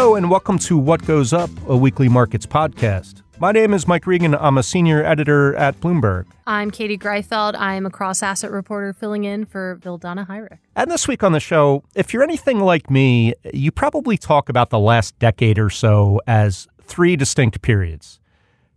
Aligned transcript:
Hello, 0.00 0.14
and 0.14 0.30
welcome 0.30 0.60
to 0.60 0.78
What 0.78 1.04
Goes 1.06 1.32
Up, 1.32 1.50
a 1.66 1.76
weekly 1.76 2.08
markets 2.08 2.46
podcast. 2.46 3.22
My 3.40 3.50
name 3.50 3.74
is 3.74 3.88
Mike 3.88 4.06
Regan. 4.06 4.36
I'm 4.36 4.56
a 4.56 4.62
senior 4.62 5.04
editor 5.04 5.56
at 5.56 5.80
Bloomberg. 5.80 6.26
I'm 6.46 6.70
Katie 6.70 6.96
Greifeld. 6.96 7.56
I'm 7.58 7.84
a 7.84 7.90
cross 7.90 8.22
asset 8.22 8.52
reporter 8.52 8.92
filling 8.92 9.24
in 9.24 9.44
for 9.44 9.80
Vildana 9.82 10.24
Hajric. 10.24 10.58
And 10.76 10.88
this 10.88 11.08
week 11.08 11.24
on 11.24 11.32
the 11.32 11.40
show, 11.40 11.82
if 11.96 12.14
you're 12.14 12.22
anything 12.22 12.60
like 12.60 12.88
me, 12.88 13.34
you 13.52 13.72
probably 13.72 14.16
talk 14.16 14.48
about 14.48 14.70
the 14.70 14.78
last 14.78 15.18
decade 15.18 15.58
or 15.58 15.68
so 15.68 16.20
as 16.28 16.68
three 16.80 17.16
distinct 17.16 17.60
periods. 17.60 18.20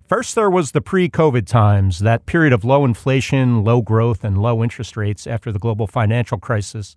First, 0.10 0.34
there 0.34 0.50
was 0.50 0.72
the 0.72 0.82
pre 0.82 1.08
COVID 1.08 1.46
times, 1.46 2.00
that 2.00 2.26
period 2.26 2.52
of 2.52 2.66
low 2.66 2.84
inflation, 2.84 3.64
low 3.64 3.84
growth, 3.84 4.24
and 4.24 4.42
low 4.42 4.64
interest 4.64 4.98
rates 4.98 5.28
after 5.28 5.52
the 5.52 5.60
global 5.60 5.86
financial 5.86 6.40
crisis. 6.40 6.96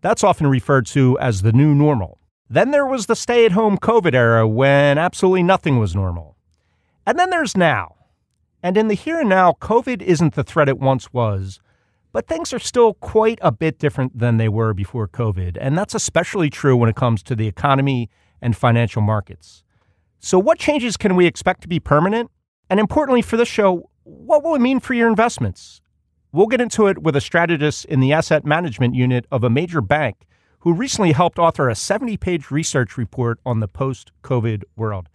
That's 0.00 0.22
often 0.22 0.46
referred 0.46 0.86
to 0.86 1.18
as 1.18 1.42
the 1.42 1.52
new 1.52 1.74
normal. 1.74 2.20
Then 2.54 2.70
there 2.70 2.86
was 2.86 3.06
the 3.06 3.16
stay 3.16 3.44
at 3.44 3.50
home 3.50 3.76
COVID 3.76 4.14
era 4.14 4.46
when 4.46 4.96
absolutely 4.96 5.42
nothing 5.42 5.80
was 5.80 5.96
normal. 5.96 6.36
And 7.04 7.18
then 7.18 7.30
there's 7.30 7.56
now. 7.56 7.96
And 8.62 8.76
in 8.76 8.86
the 8.86 8.94
here 8.94 9.18
and 9.18 9.28
now, 9.28 9.56
COVID 9.60 10.00
isn't 10.00 10.36
the 10.36 10.44
threat 10.44 10.68
it 10.68 10.78
once 10.78 11.12
was, 11.12 11.58
but 12.12 12.28
things 12.28 12.52
are 12.52 12.60
still 12.60 12.94
quite 12.94 13.40
a 13.42 13.50
bit 13.50 13.80
different 13.80 14.16
than 14.16 14.36
they 14.36 14.48
were 14.48 14.72
before 14.72 15.08
COVID. 15.08 15.58
And 15.60 15.76
that's 15.76 15.96
especially 15.96 16.48
true 16.48 16.76
when 16.76 16.88
it 16.88 16.94
comes 16.94 17.24
to 17.24 17.34
the 17.34 17.48
economy 17.48 18.08
and 18.40 18.56
financial 18.56 19.02
markets. 19.02 19.64
So, 20.20 20.38
what 20.38 20.60
changes 20.60 20.96
can 20.96 21.16
we 21.16 21.26
expect 21.26 21.62
to 21.62 21.68
be 21.68 21.80
permanent? 21.80 22.30
And 22.70 22.78
importantly 22.78 23.20
for 23.20 23.36
this 23.36 23.48
show, 23.48 23.90
what 24.04 24.44
will 24.44 24.54
it 24.54 24.60
mean 24.60 24.78
for 24.78 24.94
your 24.94 25.08
investments? 25.08 25.80
We'll 26.30 26.46
get 26.46 26.60
into 26.60 26.86
it 26.86 27.02
with 27.02 27.16
a 27.16 27.20
strategist 27.20 27.84
in 27.86 27.98
the 27.98 28.12
asset 28.12 28.44
management 28.44 28.94
unit 28.94 29.26
of 29.32 29.42
a 29.42 29.50
major 29.50 29.80
bank 29.80 30.24
who 30.64 30.72
recently 30.74 31.12
helped 31.12 31.38
author 31.38 31.68
a 31.68 31.74
70 31.74 32.16
page 32.16 32.50
research 32.50 32.96
report 32.98 33.38
on 33.46 33.60
the 33.60 33.68
post 33.68 34.10
COVID 34.22 34.64
world. 34.76 35.08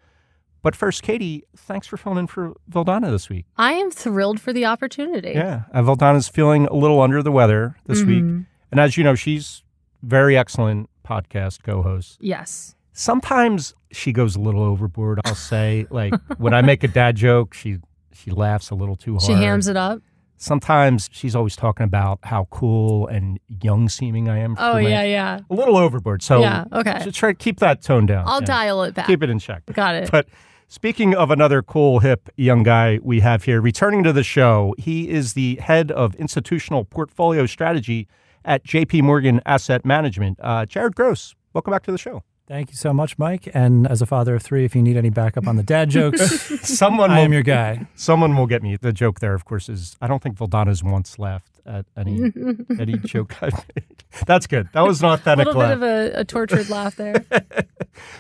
But 0.61 0.75
first, 0.75 1.03
Katie, 1.03 1.43
thanks 1.55 1.87
for 1.87 1.97
filling 1.97 2.19
in 2.19 2.27
for 2.27 2.53
Vildana 2.69 3.09
this 3.11 3.29
week. 3.29 3.45
I 3.57 3.73
am 3.73 3.91
thrilled 3.91 4.39
for 4.39 4.51
the 4.53 4.65
opportunity. 4.65 5.31
Yeah. 5.31 5.63
Uh, 5.73 5.81
Vildana's 5.81 6.27
feeling 6.27 6.65
a 6.67 6.73
little 6.75 7.01
under 7.01 7.23
the 7.23 7.31
weather 7.31 7.75
this 7.85 8.01
Mm-hmm. 8.01 8.37
week. 8.37 8.45
And 8.71 8.79
as 8.79 8.97
you 8.97 9.03
know, 9.03 9.15
she's 9.15 9.63
very 10.03 10.37
excellent 10.37 10.89
podcast 11.05 11.63
co 11.63 11.81
host. 11.81 12.17
Yes. 12.21 12.75
Sometimes 12.93 13.73
she 13.91 14.11
goes 14.11 14.35
a 14.35 14.39
little 14.39 14.61
overboard, 14.61 15.21
I'll 15.25 15.33
say. 15.33 15.87
like 15.89 16.13
when 16.37 16.53
I 16.53 16.61
make 16.61 16.83
a 16.83 16.87
dad 16.89 17.15
joke, 17.15 17.53
she 17.53 17.79
she 18.13 18.29
laughs 18.31 18.69
a 18.69 18.75
little 18.75 18.97
too 18.97 19.13
hard. 19.13 19.23
She 19.23 19.33
hams 19.33 19.67
it 19.69 19.77
up. 19.77 20.01
Sometimes 20.41 21.09
she's 21.11 21.35
always 21.35 21.55
talking 21.57 21.83
about 21.83 22.19
how 22.23 22.47
cool 22.49 23.07
and 23.07 23.39
young 23.61 23.89
seeming 23.89 24.29
I 24.29 24.37
am. 24.39 24.55
Oh, 24.57 24.77
yeah, 24.77 25.03
yeah. 25.03 25.39
a 25.49 25.53
little 25.53 25.75
overboard. 25.75 26.23
So 26.23 26.39
Yeah, 26.39 26.63
okay. 26.71 27.01
should 27.03 27.13
try 27.13 27.31
to 27.31 27.37
keep 27.37 27.59
that 27.59 27.81
tone 27.81 28.05
down. 28.05 28.23
I'll 28.25 28.39
Yeah. 28.39 28.45
dial 28.45 28.83
it 28.83 28.93
back. 28.95 29.05
Keep 29.07 29.21
it 29.23 29.29
in 29.29 29.37
check. 29.39 29.63
Got 29.73 29.95
it. 29.95 30.09
But 30.09 30.27
speaking 30.69 31.13
of 31.13 31.29
another 31.29 31.61
cool, 31.61 31.99
hip 31.99 32.29
young 32.37 32.63
guy 32.63 32.99
we 33.03 33.19
have 33.19 33.43
here, 33.43 33.59
returning 33.59 34.01
to 34.05 34.13
the 34.13 34.23
show, 34.23 34.73
he 34.77 35.09
is 35.09 35.33
the 35.33 35.57
head 35.57 35.91
of 35.91 36.15
institutional 36.15 36.85
portfolio 36.85 37.45
strategy 37.45 38.07
at 38.45 38.63
JP 38.65 39.01
Morgan 39.03 39.41
Asset 39.45 39.83
Management. 39.85 40.39
Uh, 40.41 40.65
Jared 40.65 40.95
Gross, 40.95 41.35
welcome 41.53 41.71
back 41.71 41.83
to 41.83 41.91
the 41.91 41.97
show. 41.97 42.23
Thank 42.49 42.71
you 42.71 42.75
so 42.75 42.91
much, 42.93 43.17
Mike. 43.19 43.47
And 43.53 43.85
as 43.87 44.01
a 44.01 44.07
father 44.07 44.33
of 44.33 44.41
three, 44.41 44.65
if 44.65 44.75
you 44.75 44.81
need 44.81 44.97
any 44.97 45.11
backup 45.11 45.47
on 45.47 45.55
the 45.55 45.61
dad 45.63 45.89
jokes, 45.91 46.21
Someone 46.67 47.11
I 47.11 47.17
will, 47.19 47.25
am 47.25 47.33
your 47.33 47.43
guy. 47.43 47.85
someone 47.93 48.35
will 48.35 48.47
get 48.47 48.63
me. 48.63 48.75
The 48.75 48.91
joke 48.91 49.19
there, 49.19 49.35
of 49.35 49.45
course, 49.45 49.69
is 49.69 49.95
I 50.01 50.07
don't 50.07 50.21
think 50.23 50.35
Vildana's 50.35 50.83
once 50.83 51.19
laughed 51.19 51.61
at 51.67 51.85
any 51.95 52.31
any 52.79 52.97
joke 52.97 53.35
I 53.43 53.51
made. 53.75 54.03
That's 54.25 54.47
good. 54.47 54.67
That 54.73 54.81
was 54.81 54.99
an 55.03 55.09
A 55.09 55.13
authentic 55.13 55.45
little 55.45 55.61
laugh. 55.61 55.79
bit 55.79 55.87
of 56.09 56.15
a, 56.15 56.19
a 56.21 56.25
tortured 56.25 56.69
laugh 56.69 56.95
there. 56.95 57.23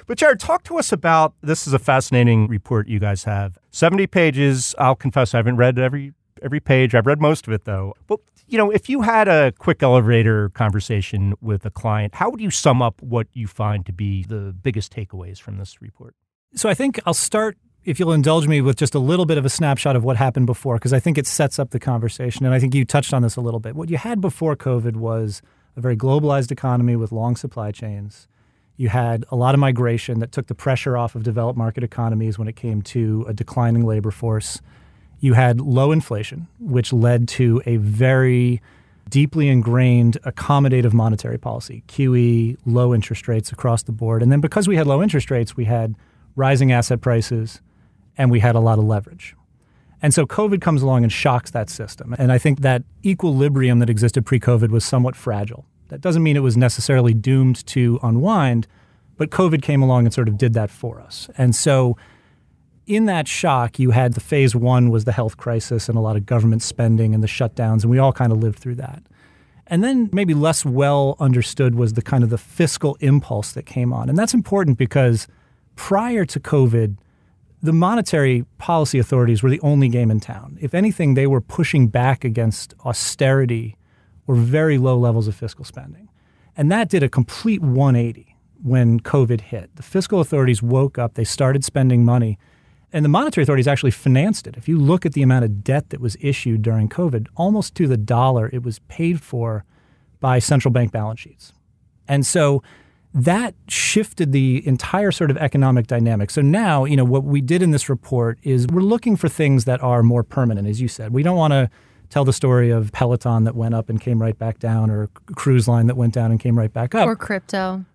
But 0.07 0.17
Jared, 0.17 0.41
talk 0.41 0.63
to 0.65 0.77
us 0.77 0.91
about 0.91 1.35
this 1.41 1.65
is 1.65 1.71
a 1.71 1.79
fascinating 1.79 2.47
report 2.49 2.89
you 2.89 2.99
guys 2.99 3.23
have. 3.23 3.57
70 3.71 4.07
pages. 4.07 4.75
I'll 4.77 4.95
confess 4.95 5.33
I 5.33 5.37
haven't 5.37 5.55
read 5.55 5.79
every 5.79 6.11
every 6.41 6.59
page. 6.59 6.95
I've 6.95 7.07
read 7.07 7.21
most 7.21 7.47
of 7.47 7.53
it 7.53 7.65
though. 7.65 7.93
But 8.07 8.19
you 8.47 8.57
know, 8.57 8.71
if 8.71 8.89
you 8.89 9.01
had 9.01 9.27
a 9.27 9.51
quick 9.59 9.83
elevator 9.83 10.49
conversation 10.49 11.35
with 11.39 11.65
a 11.65 11.69
client, 11.69 12.15
how 12.15 12.29
would 12.29 12.41
you 12.41 12.49
sum 12.49 12.81
up 12.81 13.01
what 13.01 13.27
you 13.33 13.47
find 13.47 13.85
to 13.85 13.93
be 13.93 14.23
the 14.23 14.55
biggest 14.61 14.93
takeaways 14.93 15.39
from 15.39 15.57
this 15.57 15.81
report? 15.81 16.15
So 16.55 16.67
I 16.67 16.73
think 16.73 16.99
I'll 17.05 17.13
start, 17.13 17.57
if 17.83 17.99
you'll 17.99 18.11
indulge 18.11 18.47
me, 18.47 18.59
with 18.61 18.75
just 18.75 18.95
a 18.95 18.99
little 18.99 19.25
bit 19.25 19.37
of 19.37 19.45
a 19.45 19.49
snapshot 19.49 19.95
of 19.95 20.03
what 20.03 20.17
happened 20.17 20.47
before, 20.47 20.75
because 20.75 20.93
I 20.93 20.99
think 20.99 21.19
it 21.19 21.27
sets 21.27 21.59
up 21.59 21.69
the 21.69 21.79
conversation. 21.79 22.43
And 22.45 22.55
I 22.55 22.59
think 22.59 22.73
you 22.73 22.85
touched 22.85 23.13
on 23.13 23.21
this 23.21 23.35
a 23.35 23.41
little 23.41 23.59
bit. 23.59 23.75
What 23.75 23.89
you 23.89 23.97
had 23.97 24.19
before 24.19 24.55
COVID 24.55 24.95
was 24.95 25.43
a 25.75 25.81
very 25.81 25.95
globalized 25.95 26.51
economy 26.51 26.95
with 26.95 27.11
long 27.11 27.35
supply 27.35 27.71
chains. 27.71 28.27
You 28.77 28.89
had 28.89 29.25
a 29.29 29.35
lot 29.35 29.53
of 29.53 29.59
migration 29.59 30.19
that 30.19 30.31
took 30.31 30.47
the 30.47 30.55
pressure 30.55 30.97
off 30.97 31.13
of 31.13 31.21
developed 31.21 31.57
market 31.57 31.83
economies 31.83 32.39
when 32.39 32.47
it 32.47 32.55
came 32.55 32.81
to 32.83 33.25
a 33.27 33.33
declining 33.33 33.85
labor 33.85 34.09
force. 34.09 34.59
You 35.19 35.33
had 35.33 35.59
low 35.59 35.91
inflation, 35.91 36.47
which 36.59 36.93
led 36.93 37.27
to 37.29 37.61
a 37.65 37.77
very 37.77 38.61
deeply 39.09 39.49
ingrained 39.49 40.17
accommodative 40.23 40.93
monetary 40.93 41.37
policy, 41.37 41.83
QE, 41.87 42.57
low 42.65 42.93
interest 42.93 43.27
rates 43.27 43.51
across 43.51 43.83
the 43.83 43.91
board. 43.91 44.21
And 44.21 44.31
then 44.31 44.39
because 44.39 44.67
we 44.67 44.75
had 44.75 44.87
low 44.87 45.01
interest 45.01 45.31
rates, 45.31 45.57
we 45.57 45.65
had 45.65 45.95
rising 46.35 46.71
asset 46.71 47.01
prices 47.01 47.61
and 48.17 48.29
we 48.31 48.39
had 48.39 48.55
a 48.55 48.59
lot 48.59 48.77
of 48.77 48.85
leverage. 48.85 49.35
And 50.01 50.13
so 50.13 50.25
COVID 50.25 50.61
comes 50.61 50.81
along 50.81 51.03
and 51.03 51.11
shocks 51.11 51.51
that 51.51 51.69
system. 51.69 52.15
And 52.17 52.31
I 52.31 52.37
think 52.37 52.61
that 52.61 52.83
equilibrium 53.03 53.79
that 53.79 53.89
existed 53.89 54.25
pre 54.25 54.39
COVID 54.39 54.69
was 54.69 54.85
somewhat 54.85 55.15
fragile. 55.15 55.65
That 55.89 56.01
doesn't 56.01 56.23
mean 56.23 56.37
it 56.37 56.41
was 56.41 56.55
necessarily 56.55 57.13
doomed 57.13 57.65
to 57.67 57.99
unwind, 58.01 58.67
but 59.17 59.31
COVID 59.31 59.61
came 59.61 59.81
along 59.81 60.05
and 60.05 60.13
sort 60.13 60.29
of 60.29 60.37
did 60.37 60.53
that 60.53 60.69
for 60.69 61.01
us. 61.01 61.29
And 61.37 61.55
so 61.55 61.97
in 62.89 63.05
that 63.05 63.27
shock, 63.27 63.77
you 63.77 63.91
had 63.91 64.13
the 64.13 64.19
phase 64.19 64.55
one 64.55 64.89
was 64.89 65.05
the 65.05 65.11
health 65.11 65.37
crisis 65.37 65.87
and 65.87 65.97
a 65.97 66.01
lot 66.01 66.15
of 66.15 66.25
government 66.25 66.63
spending 66.63 67.13
and 67.13 67.23
the 67.23 67.27
shutdowns, 67.27 67.83
and 67.83 67.91
we 67.91 67.99
all 67.99 68.11
kind 68.11 68.31
of 68.31 68.39
lived 68.39 68.57
through 68.57 68.75
that. 68.75 69.03
And 69.67 69.83
then 69.83 70.09
maybe 70.11 70.33
less 70.33 70.65
well 70.65 71.15
understood 71.19 71.75
was 71.75 71.93
the 71.93 72.01
kind 72.01 72.23
of 72.23 72.31
the 72.31 72.37
fiscal 72.39 72.97
impulse 72.99 73.51
that 73.51 73.67
came 73.67 73.93
on. 73.93 74.09
And 74.09 74.17
that's 74.17 74.33
important 74.33 74.79
because 74.79 75.27
prior 75.75 76.25
to 76.25 76.39
COVID, 76.39 76.97
the 77.61 77.71
monetary 77.71 78.45
policy 78.57 78.97
authorities 78.97 79.43
were 79.43 79.51
the 79.51 79.61
only 79.61 79.87
game 79.87 80.09
in 80.09 80.19
town. 80.19 80.57
If 80.59 80.73
anything, 80.73 81.13
they 81.13 81.27
were 81.27 81.41
pushing 81.41 81.89
back 81.89 82.23
against 82.23 82.73
austerity 82.83 83.77
or 84.25 84.33
very 84.33 84.79
low 84.79 84.97
levels 84.97 85.27
of 85.27 85.35
fiscal 85.35 85.63
spending. 85.63 86.09
And 86.57 86.71
that 86.71 86.89
did 86.89 87.03
a 87.03 87.09
complete 87.09 87.61
180 87.61 88.35
when 88.63 88.99
COVID 88.99 89.41
hit. 89.41 89.75
The 89.75 89.83
fiscal 89.83 90.19
authorities 90.19 90.63
woke 90.63 90.97
up, 90.97 91.13
they 91.13 91.23
started 91.23 91.63
spending 91.63 92.03
money, 92.03 92.39
and 92.91 93.05
the 93.05 93.09
monetary 93.09 93.43
authorities 93.43 93.67
actually 93.67 93.91
financed 93.91 94.47
it. 94.47 94.55
If 94.57 94.67
you 94.67 94.77
look 94.77 95.05
at 95.05 95.13
the 95.13 95.21
amount 95.21 95.45
of 95.45 95.63
debt 95.63 95.89
that 95.89 95.99
was 95.99 96.17
issued 96.19 96.61
during 96.61 96.89
COVID, 96.89 97.27
almost 97.35 97.75
to 97.75 97.87
the 97.87 97.97
dollar, 97.97 98.49
it 98.51 98.63
was 98.63 98.79
paid 98.87 99.21
for 99.21 99.63
by 100.19 100.39
central 100.39 100.71
bank 100.71 100.91
balance 100.91 101.19
sheets. 101.19 101.53
And 102.07 102.25
so 102.25 102.63
that 103.13 103.55
shifted 103.67 104.31
the 104.31 104.65
entire 104.67 105.11
sort 105.11 105.31
of 105.31 105.37
economic 105.37 105.87
dynamic. 105.87 106.29
So 106.29 106.41
now, 106.41 106.85
you 106.85 106.95
know, 106.95 107.05
what 107.05 107.23
we 107.23 107.41
did 107.41 107.61
in 107.61 107.71
this 107.71 107.89
report 107.89 108.37
is 108.43 108.67
we're 108.67 108.81
looking 108.81 109.15
for 109.15 109.29
things 109.29 109.65
that 109.65 109.81
are 109.81 110.03
more 110.03 110.23
permanent, 110.23 110.67
as 110.67 110.81
you 110.81 110.87
said. 110.87 111.11
We 111.13 111.23
don't 111.23 111.37
want 111.37 111.53
to 111.53 111.69
tell 112.09 112.25
the 112.25 112.33
story 112.33 112.71
of 112.71 112.91
Peloton 112.91 113.43
that 113.43 113.55
went 113.55 113.75
up 113.75 113.89
and 113.89 114.01
came 114.01 114.21
right 114.21 114.37
back 114.37 114.59
down, 114.59 114.89
or 114.89 115.09
cruise 115.35 115.67
line 115.67 115.87
that 115.87 115.95
went 115.95 116.13
down 116.13 116.31
and 116.31 116.39
came 116.39 116.57
right 116.57 116.73
back 116.73 116.95
up, 116.95 117.07
or 117.07 117.15
crypto. 117.15 117.85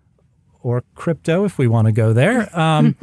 Or 0.65 0.83
crypto 0.95 1.45
if 1.45 1.59
we 1.59 1.67
want 1.67 1.85
to 1.85 1.91
go 1.91 2.11
there. 2.11 2.49
Um, 2.65 2.95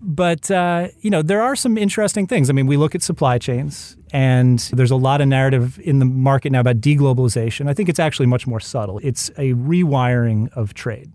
but 0.00 0.50
uh, 0.50 0.88
you 1.00 1.10
know, 1.10 1.20
there 1.20 1.42
are 1.42 1.56
some 1.56 1.76
interesting 1.76 2.26
things. 2.26 2.48
I 2.48 2.52
mean, 2.52 2.66
we 2.66 2.76
look 2.76 2.94
at 2.94 3.02
supply 3.02 3.38
chains, 3.38 3.96
and 4.12 4.58
there's 4.72 4.92
a 4.92 4.96
lot 4.96 5.20
of 5.20 5.26
narrative 5.26 5.80
in 5.80 5.98
the 5.98 6.04
market 6.04 6.52
now 6.52 6.60
about 6.60 6.80
deglobalization. 6.80 7.68
I 7.68 7.74
think 7.74 7.88
it's 7.88 7.98
actually 7.98 8.26
much 8.26 8.46
more 8.46 8.60
subtle. 8.60 9.00
It's 9.02 9.30
a 9.30 9.54
rewiring 9.54 10.52
of 10.52 10.74
trade. 10.74 11.10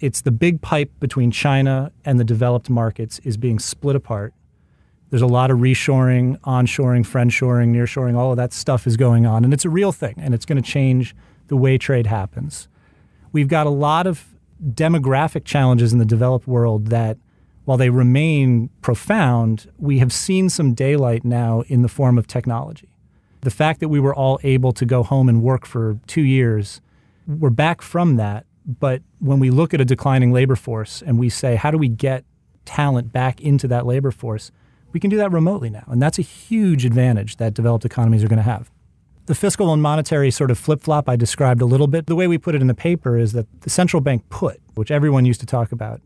it's 0.00 0.20
the 0.20 0.30
big 0.30 0.60
pipe 0.60 0.92
between 1.00 1.30
China 1.30 1.90
and 2.04 2.20
the 2.20 2.24
developed 2.24 2.70
markets 2.70 3.18
is 3.20 3.36
being 3.36 3.58
split 3.58 3.96
apart. 3.96 4.34
There's 5.10 5.22
a 5.22 5.26
lot 5.26 5.50
of 5.50 5.58
reshoring, 5.58 6.38
onshoring, 6.40 7.04
friendshoring, 7.06 7.70
nearshoring, 7.74 8.16
all 8.16 8.30
of 8.30 8.36
that 8.36 8.52
stuff 8.52 8.86
is 8.86 8.96
going 8.96 9.26
on. 9.26 9.44
And 9.44 9.52
it's 9.54 9.64
a 9.64 9.70
real 9.70 9.92
thing, 9.92 10.14
and 10.18 10.34
it's 10.34 10.44
going 10.44 10.62
to 10.62 10.68
change 10.68 11.14
the 11.48 11.56
way 11.56 11.78
trade 11.78 12.06
happens. 12.06 12.68
We've 13.32 13.48
got 13.48 13.66
a 13.66 13.70
lot 13.70 14.06
of 14.06 14.35
demographic 14.64 15.44
challenges 15.44 15.92
in 15.92 15.98
the 15.98 16.04
developed 16.04 16.46
world 16.46 16.86
that, 16.88 17.18
while 17.64 17.76
they 17.76 17.90
remain 17.90 18.70
profound, 18.80 19.70
we 19.78 19.98
have 19.98 20.12
seen 20.12 20.48
some 20.48 20.72
daylight 20.72 21.24
now 21.24 21.62
in 21.66 21.82
the 21.82 21.88
form 21.88 22.16
of 22.16 22.26
technology. 22.26 22.88
The 23.40 23.50
fact 23.50 23.80
that 23.80 23.88
we 23.88 24.00
were 24.00 24.14
all 24.14 24.38
able 24.42 24.72
to 24.72 24.84
go 24.84 25.02
home 25.02 25.28
and 25.28 25.42
work 25.42 25.66
for 25.66 25.98
two 26.06 26.22
years, 26.22 26.80
we're 27.26 27.50
back 27.50 27.82
from 27.82 28.16
that. 28.16 28.46
But 28.64 29.02
when 29.20 29.38
we 29.38 29.50
look 29.50 29.74
at 29.74 29.80
a 29.80 29.84
declining 29.84 30.32
labor 30.32 30.56
force 30.56 31.02
and 31.02 31.18
we 31.18 31.28
say, 31.28 31.56
how 31.56 31.70
do 31.70 31.78
we 31.78 31.88
get 31.88 32.24
talent 32.64 33.12
back 33.12 33.40
into 33.40 33.68
that 33.68 33.86
labor 33.86 34.10
force? 34.10 34.50
We 34.92 35.00
can 35.00 35.10
do 35.10 35.16
that 35.18 35.30
remotely 35.30 35.70
now. 35.70 35.84
And 35.88 36.00
that's 36.00 36.18
a 36.18 36.22
huge 36.22 36.84
advantage 36.84 37.36
that 37.36 37.54
developed 37.54 37.84
economies 37.84 38.24
are 38.24 38.28
going 38.28 38.38
to 38.38 38.42
have. 38.42 38.70
The 39.26 39.34
fiscal 39.34 39.72
and 39.72 39.82
monetary 39.82 40.30
sort 40.30 40.52
of 40.52 40.58
flip 40.58 40.80
flop 40.80 41.08
I 41.08 41.16
described 41.16 41.60
a 41.60 41.66
little 41.66 41.88
bit. 41.88 42.06
The 42.06 42.14
way 42.14 42.28
we 42.28 42.38
put 42.38 42.54
it 42.54 42.60
in 42.60 42.68
the 42.68 42.74
paper 42.74 43.18
is 43.18 43.32
that 43.32 43.46
the 43.62 43.70
central 43.70 44.00
bank 44.00 44.22
put, 44.30 44.60
which 44.74 44.92
everyone 44.92 45.24
used 45.24 45.40
to 45.40 45.46
talk 45.46 45.72
about, 45.72 46.00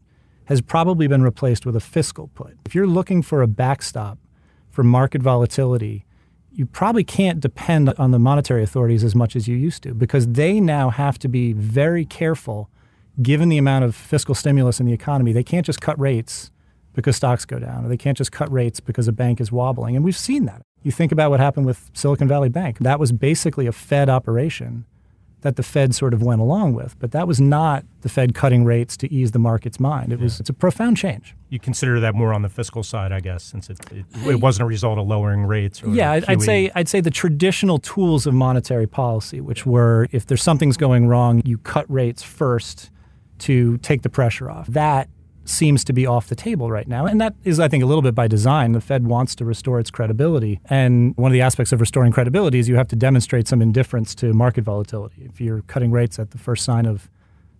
has 0.46 0.62
probably 0.62 1.06
been 1.06 1.22
replaced 1.22 1.66
with 1.66 1.76
a 1.76 1.80
fiscal 1.80 2.28
put. 2.28 2.56
If 2.64 2.74
you're 2.74 2.86
looking 2.86 3.20
for 3.20 3.42
a 3.42 3.46
backstop 3.46 4.18
for 4.70 4.82
market 4.82 5.20
volatility, 5.20 6.06
you 6.50 6.64
probably 6.64 7.04
can't 7.04 7.40
depend 7.40 7.90
on 7.90 8.10
the 8.10 8.18
monetary 8.18 8.62
authorities 8.62 9.04
as 9.04 9.14
much 9.14 9.36
as 9.36 9.46
you 9.46 9.54
used 9.54 9.82
to 9.82 9.92
because 9.92 10.26
they 10.26 10.58
now 10.58 10.88
have 10.88 11.18
to 11.18 11.28
be 11.28 11.52
very 11.52 12.06
careful 12.06 12.70
given 13.20 13.50
the 13.50 13.58
amount 13.58 13.84
of 13.84 13.94
fiscal 13.94 14.34
stimulus 14.34 14.80
in 14.80 14.86
the 14.86 14.94
economy. 14.94 15.32
They 15.32 15.44
can't 15.44 15.66
just 15.66 15.82
cut 15.82 15.98
rates 16.00 16.50
because 16.94 17.16
stocks 17.16 17.44
go 17.44 17.58
down, 17.58 17.84
or 17.84 17.88
they 17.88 17.98
can't 17.98 18.16
just 18.16 18.32
cut 18.32 18.50
rates 18.50 18.80
because 18.80 19.06
a 19.08 19.12
bank 19.12 19.40
is 19.40 19.52
wobbling. 19.52 19.94
And 19.94 20.04
we've 20.04 20.16
seen 20.16 20.46
that. 20.46 20.62
You 20.82 20.92
think 20.92 21.12
about 21.12 21.30
what 21.30 21.40
happened 21.40 21.66
with 21.66 21.90
Silicon 21.92 22.28
Valley 22.28 22.48
Bank. 22.48 22.78
That 22.78 22.98
was 22.98 23.12
basically 23.12 23.66
a 23.66 23.72
Fed 23.72 24.08
operation 24.08 24.86
that 25.42 25.56
the 25.56 25.62
Fed 25.62 25.94
sort 25.94 26.12
of 26.12 26.22
went 26.22 26.40
along 26.40 26.74
with, 26.74 26.98
but 26.98 27.12
that 27.12 27.26
was 27.26 27.40
not 27.40 27.84
the 28.02 28.08
Fed 28.08 28.34
cutting 28.34 28.64
rates 28.64 28.96
to 28.98 29.12
ease 29.12 29.32
the 29.32 29.38
market's 29.38 29.80
mind. 29.80 30.12
It 30.12 30.18
yeah. 30.18 30.24
was 30.24 30.40
it's 30.40 30.50
a 30.50 30.54
profound 30.54 30.96
change. 30.96 31.34
You 31.48 31.58
consider 31.58 31.98
that 32.00 32.14
more 32.14 32.32
on 32.32 32.42
the 32.42 32.48
fiscal 32.48 32.82
side, 32.82 33.12
I 33.12 33.20
guess, 33.20 33.42
since 33.42 33.70
it, 33.70 33.78
it, 33.90 34.04
it 34.26 34.40
wasn't 34.40 34.64
a 34.64 34.66
result 34.66 34.98
of 34.98 35.06
lowering 35.06 35.44
rates. 35.44 35.82
yeah, 35.86 36.12
I'd, 36.12 36.24
I'd, 36.28 36.42
say 36.42 36.70
I'd 36.74 36.88
say 36.88 37.00
the 37.00 37.10
traditional 37.10 37.78
tools 37.78 38.26
of 38.26 38.34
monetary 38.34 38.86
policy, 38.86 39.40
which 39.40 39.64
were 39.64 40.08
if 40.12 40.26
there's 40.26 40.42
something's 40.42 40.76
going 40.76 41.08
wrong, 41.08 41.42
you 41.44 41.58
cut 41.58 41.90
rates 41.90 42.22
first 42.22 42.90
to 43.40 43.78
take 43.78 44.02
the 44.02 44.10
pressure 44.10 44.50
off. 44.50 44.66
That 44.66 45.08
seems 45.50 45.84
to 45.84 45.92
be 45.92 46.06
off 46.06 46.28
the 46.28 46.34
table 46.34 46.70
right 46.70 46.88
now. 46.88 47.06
And 47.06 47.20
that 47.20 47.34
is, 47.44 47.60
I 47.60 47.68
think, 47.68 47.82
a 47.82 47.86
little 47.86 48.02
bit 48.02 48.14
by 48.14 48.28
design. 48.28 48.72
The 48.72 48.80
Fed 48.80 49.06
wants 49.06 49.34
to 49.36 49.44
restore 49.44 49.80
its 49.80 49.90
credibility. 49.90 50.60
And 50.66 51.16
one 51.16 51.30
of 51.30 51.32
the 51.32 51.42
aspects 51.42 51.72
of 51.72 51.80
restoring 51.80 52.12
credibility 52.12 52.58
is 52.58 52.68
you 52.68 52.76
have 52.76 52.88
to 52.88 52.96
demonstrate 52.96 53.48
some 53.48 53.60
indifference 53.60 54.14
to 54.16 54.32
market 54.32 54.64
volatility. 54.64 55.22
If 55.24 55.40
you're 55.40 55.62
cutting 55.62 55.90
rates 55.90 56.18
at 56.18 56.30
the 56.30 56.38
first 56.38 56.64
sign 56.64 56.86
of 56.86 57.10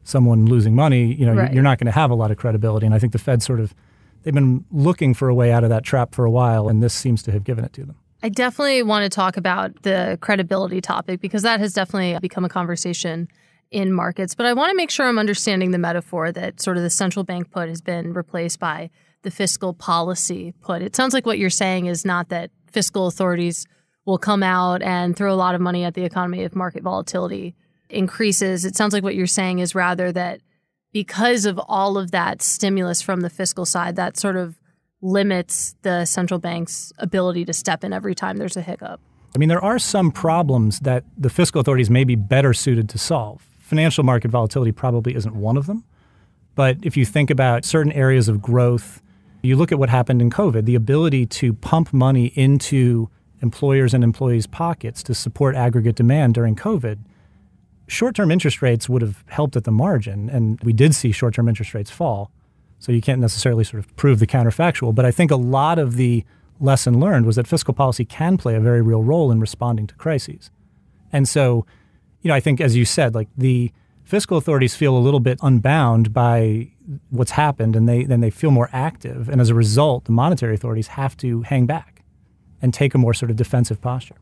someone 0.04 0.46
losing 0.46 0.74
money, 0.74 1.12
you 1.12 1.26
know, 1.26 1.34
right. 1.34 1.52
you're 1.52 1.62
not 1.62 1.78
going 1.78 1.86
to 1.86 1.92
have 1.92 2.10
a 2.10 2.14
lot 2.14 2.30
of 2.30 2.36
credibility. 2.36 2.86
And 2.86 2.94
I 2.94 2.98
think 2.98 3.12
the 3.12 3.18
Fed 3.18 3.42
sort 3.42 3.60
of 3.60 3.74
they've 4.22 4.34
been 4.34 4.64
looking 4.70 5.14
for 5.14 5.28
a 5.28 5.34
way 5.34 5.52
out 5.52 5.64
of 5.64 5.70
that 5.70 5.84
trap 5.84 6.14
for 6.14 6.24
a 6.24 6.30
while, 6.30 6.68
and 6.68 6.82
this 6.82 6.94
seems 6.94 7.22
to 7.24 7.32
have 7.32 7.44
given 7.44 7.64
it 7.64 7.72
to 7.74 7.84
them. 7.84 7.96
I 8.22 8.28
definitely 8.28 8.82
want 8.82 9.04
to 9.04 9.08
talk 9.08 9.38
about 9.38 9.82
the 9.82 10.18
credibility 10.20 10.80
topic 10.82 11.20
because 11.20 11.42
that 11.42 11.58
has 11.60 11.72
definitely 11.72 12.18
become 12.20 12.44
a 12.44 12.50
conversation 12.50 13.28
in 13.70 13.92
markets. 13.92 14.34
But 14.34 14.46
I 14.46 14.52
want 14.52 14.70
to 14.70 14.76
make 14.76 14.90
sure 14.90 15.06
I'm 15.06 15.18
understanding 15.18 15.70
the 15.70 15.78
metaphor 15.78 16.32
that 16.32 16.60
sort 16.60 16.76
of 16.76 16.82
the 16.82 16.90
central 16.90 17.24
bank 17.24 17.50
put 17.50 17.68
has 17.68 17.80
been 17.80 18.12
replaced 18.12 18.58
by 18.58 18.90
the 19.22 19.30
fiscal 19.30 19.72
policy 19.74 20.54
put. 20.60 20.82
It 20.82 20.96
sounds 20.96 21.14
like 21.14 21.26
what 21.26 21.38
you're 21.38 21.50
saying 21.50 21.86
is 21.86 22.04
not 22.04 22.30
that 22.30 22.50
fiscal 22.70 23.06
authorities 23.06 23.66
will 24.06 24.18
come 24.18 24.42
out 24.42 24.82
and 24.82 25.16
throw 25.16 25.32
a 25.32 25.36
lot 25.36 25.54
of 25.54 25.60
money 25.60 25.84
at 25.84 25.94
the 25.94 26.04
economy 26.04 26.42
if 26.42 26.54
market 26.54 26.82
volatility 26.82 27.54
increases. 27.88 28.64
It 28.64 28.76
sounds 28.76 28.92
like 28.92 29.02
what 29.02 29.14
you're 29.14 29.26
saying 29.26 29.58
is 29.58 29.74
rather 29.74 30.10
that 30.12 30.40
because 30.92 31.44
of 31.44 31.60
all 31.68 31.98
of 31.98 32.10
that 32.10 32.42
stimulus 32.42 33.02
from 33.02 33.20
the 33.20 33.30
fiscal 33.30 33.64
side, 33.64 33.96
that 33.96 34.16
sort 34.16 34.36
of 34.36 34.58
limits 35.02 35.76
the 35.82 36.04
central 36.04 36.40
bank's 36.40 36.92
ability 36.98 37.44
to 37.44 37.52
step 37.52 37.84
in 37.84 37.92
every 37.92 38.14
time 38.14 38.38
there's 38.38 38.56
a 38.56 38.62
hiccup. 38.62 39.00
I 39.34 39.38
mean, 39.38 39.48
there 39.48 39.62
are 39.62 39.78
some 39.78 40.10
problems 40.10 40.80
that 40.80 41.04
the 41.16 41.30
fiscal 41.30 41.60
authorities 41.60 41.88
may 41.88 42.04
be 42.04 42.16
better 42.16 42.52
suited 42.52 42.88
to 42.88 42.98
solve 42.98 43.49
financial 43.70 44.02
market 44.02 44.32
volatility 44.32 44.72
probably 44.72 45.14
isn't 45.14 45.34
one 45.34 45.56
of 45.56 45.66
them. 45.66 45.84
But 46.56 46.78
if 46.82 46.96
you 46.96 47.04
think 47.04 47.30
about 47.30 47.64
certain 47.64 47.92
areas 47.92 48.28
of 48.28 48.42
growth, 48.42 49.00
you 49.42 49.54
look 49.54 49.70
at 49.70 49.78
what 49.78 49.88
happened 49.88 50.20
in 50.20 50.28
COVID, 50.28 50.64
the 50.64 50.74
ability 50.74 51.24
to 51.26 51.54
pump 51.54 51.92
money 51.92 52.26
into 52.34 53.08
employers 53.40 53.94
and 53.94 54.02
employees' 54.02 54.48
pockets 54.48 55.04
to 55.04 55.14
support 55.14 55.54
aggregate 55.54 55.94
demand 55.94 56.34
during 56.34 56.56
COVID. 56.56 56.98
Short 57.86 58.16
term 58.16 58.32
interest 58.32 58.60
rates 58.60 58.88
would 58.88 59.02
have 59.02 59.24
helped 59.28 59.54
at 59.54 59.62
the 59.62 59.70
margin, 59.70 60.28
and 60.28 60.60
we 60.64 60.72
did 60.72 60.94
see 60.94 61.12
short 61.12 61.34
term 61.34 61.48
interest 61.48 61.72
rates 61.72 61.90
fall. 61.92 62.32
So 62.80 62.90
you 62.90 63.00
can't 63.00 63.20
necessarily 63.20 63.62
sort 63.62 63.84
of 63.84 63.94
prove 63.94 64.18
the 64.18 64.26
counterfactual. 64.26 64.94
But 64.94 65.04
I 65.04 65.12
think 65.12 65.30
a 65.30 65.36
lot 65.36 65.78
of 65.78 65.94
the 65.94 66.24
lesson 66.58 66.98
learned 66.98 67.24
was 67.24 67.36
that 67.36 67.46
fiscal 67.46 67.72
policy 67.72 68.04
can 68.04 68.36
play 68.36 68.56
a 68.56 68.60
very 68.60 68.82
real 68.82 69.04
role 69.04 69.30
in 69.30 69.38
responding 69.38 69.86
to 69.86 69.94
crises. 69.94 70.50
And 71.12 71.28
so 71.28 71.66
you 72.22 72.28
know, 72.28 72.34
I 72.34 72.40
think 72.40 72.60
as 72.60 72.76
you 72.76 72.84
said, 72.84 73.14
like 73.14 73.28
the 73.36 73.72
fiscal 74.04 74.36
authorities 74.36 74.74
feel 74.74 74.96
a 74.96 74.98
little 74.98 75.20
bit 75.20 75.38
unbound 75.42 76.12
by 76.12 76.70
what's 77.10 77.32
happened 77.32 77.76
and 77.76 77.88
they 77.88 78.04
then 78.04 78.20
they 78.20 78.30
feel 78.30 78.50
more 78.50 78.68
active 78.72 79.28
and 79.28 79.40
as 79.40 79.48
a 79.48 79.54
result 79.54 80.06
the 80.06 80.12
monetary 80.12 80.54
authorities 80.54 80.88
have 80.88 81.16
to 81.16 81.42
hang 81.42 81.64
back 81.64 82.02
and 82.60 82.74
take 82.74 82.92
a 82.92 82.98
more 82.98 83.14
sort 83.14 83.30
of 83.30 83.36
defensive 83.36 83.80
posture. 83.80 84.16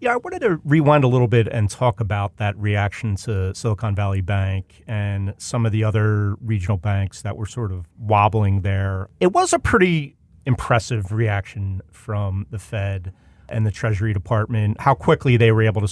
Yeah, 0.00 0.12
I 0.12 0.16
wanted 0.16 0.42
to 0.42 0.60
rewind 0.64 1.02
a 1.02 1.08
little 1.08 1.26
bit 1.26 1.48
and 1.48 1.68
talk 1.68 1.98
about 1.98 2.36
that 2.36 2.56
reaction 2.56 3.16
to 3.16 3.52
Silicon 3.52 3.96
Valley 3.96 4.20
Bank 4.20 4.84
and 4.86 5.34
some 5.38 5.66
of 5.66 5.72
the 5.72 5.82
other 5.82 6.36
regional 6.40 6.76
banks 6.76 7.22
that 7.22 7.36
were 7.36 7.46
sort 7.46 7.72
of 7.72 7.86
wobbling 7.98 8.60
there. 8.60 9.08
It 9.18 9.32
was 9.32 9.52
a 9.52 9.58
pretty 9.58 10.16
impressive 10.46 11.10
reaction 11.10 11.82
from 11.90 12.46
the 12.50 12.60
Fed 12.60 13.12
and 13.48 13.66
the 13.66 13.72
Treasury 13.72 14.12
Department, 14.12 14.80
how 14.80 14.94
quickly 14.94 15.36
they 15.36 15.50
were 15.50 15.62
able 15.62 15.80
to 15.80 15.88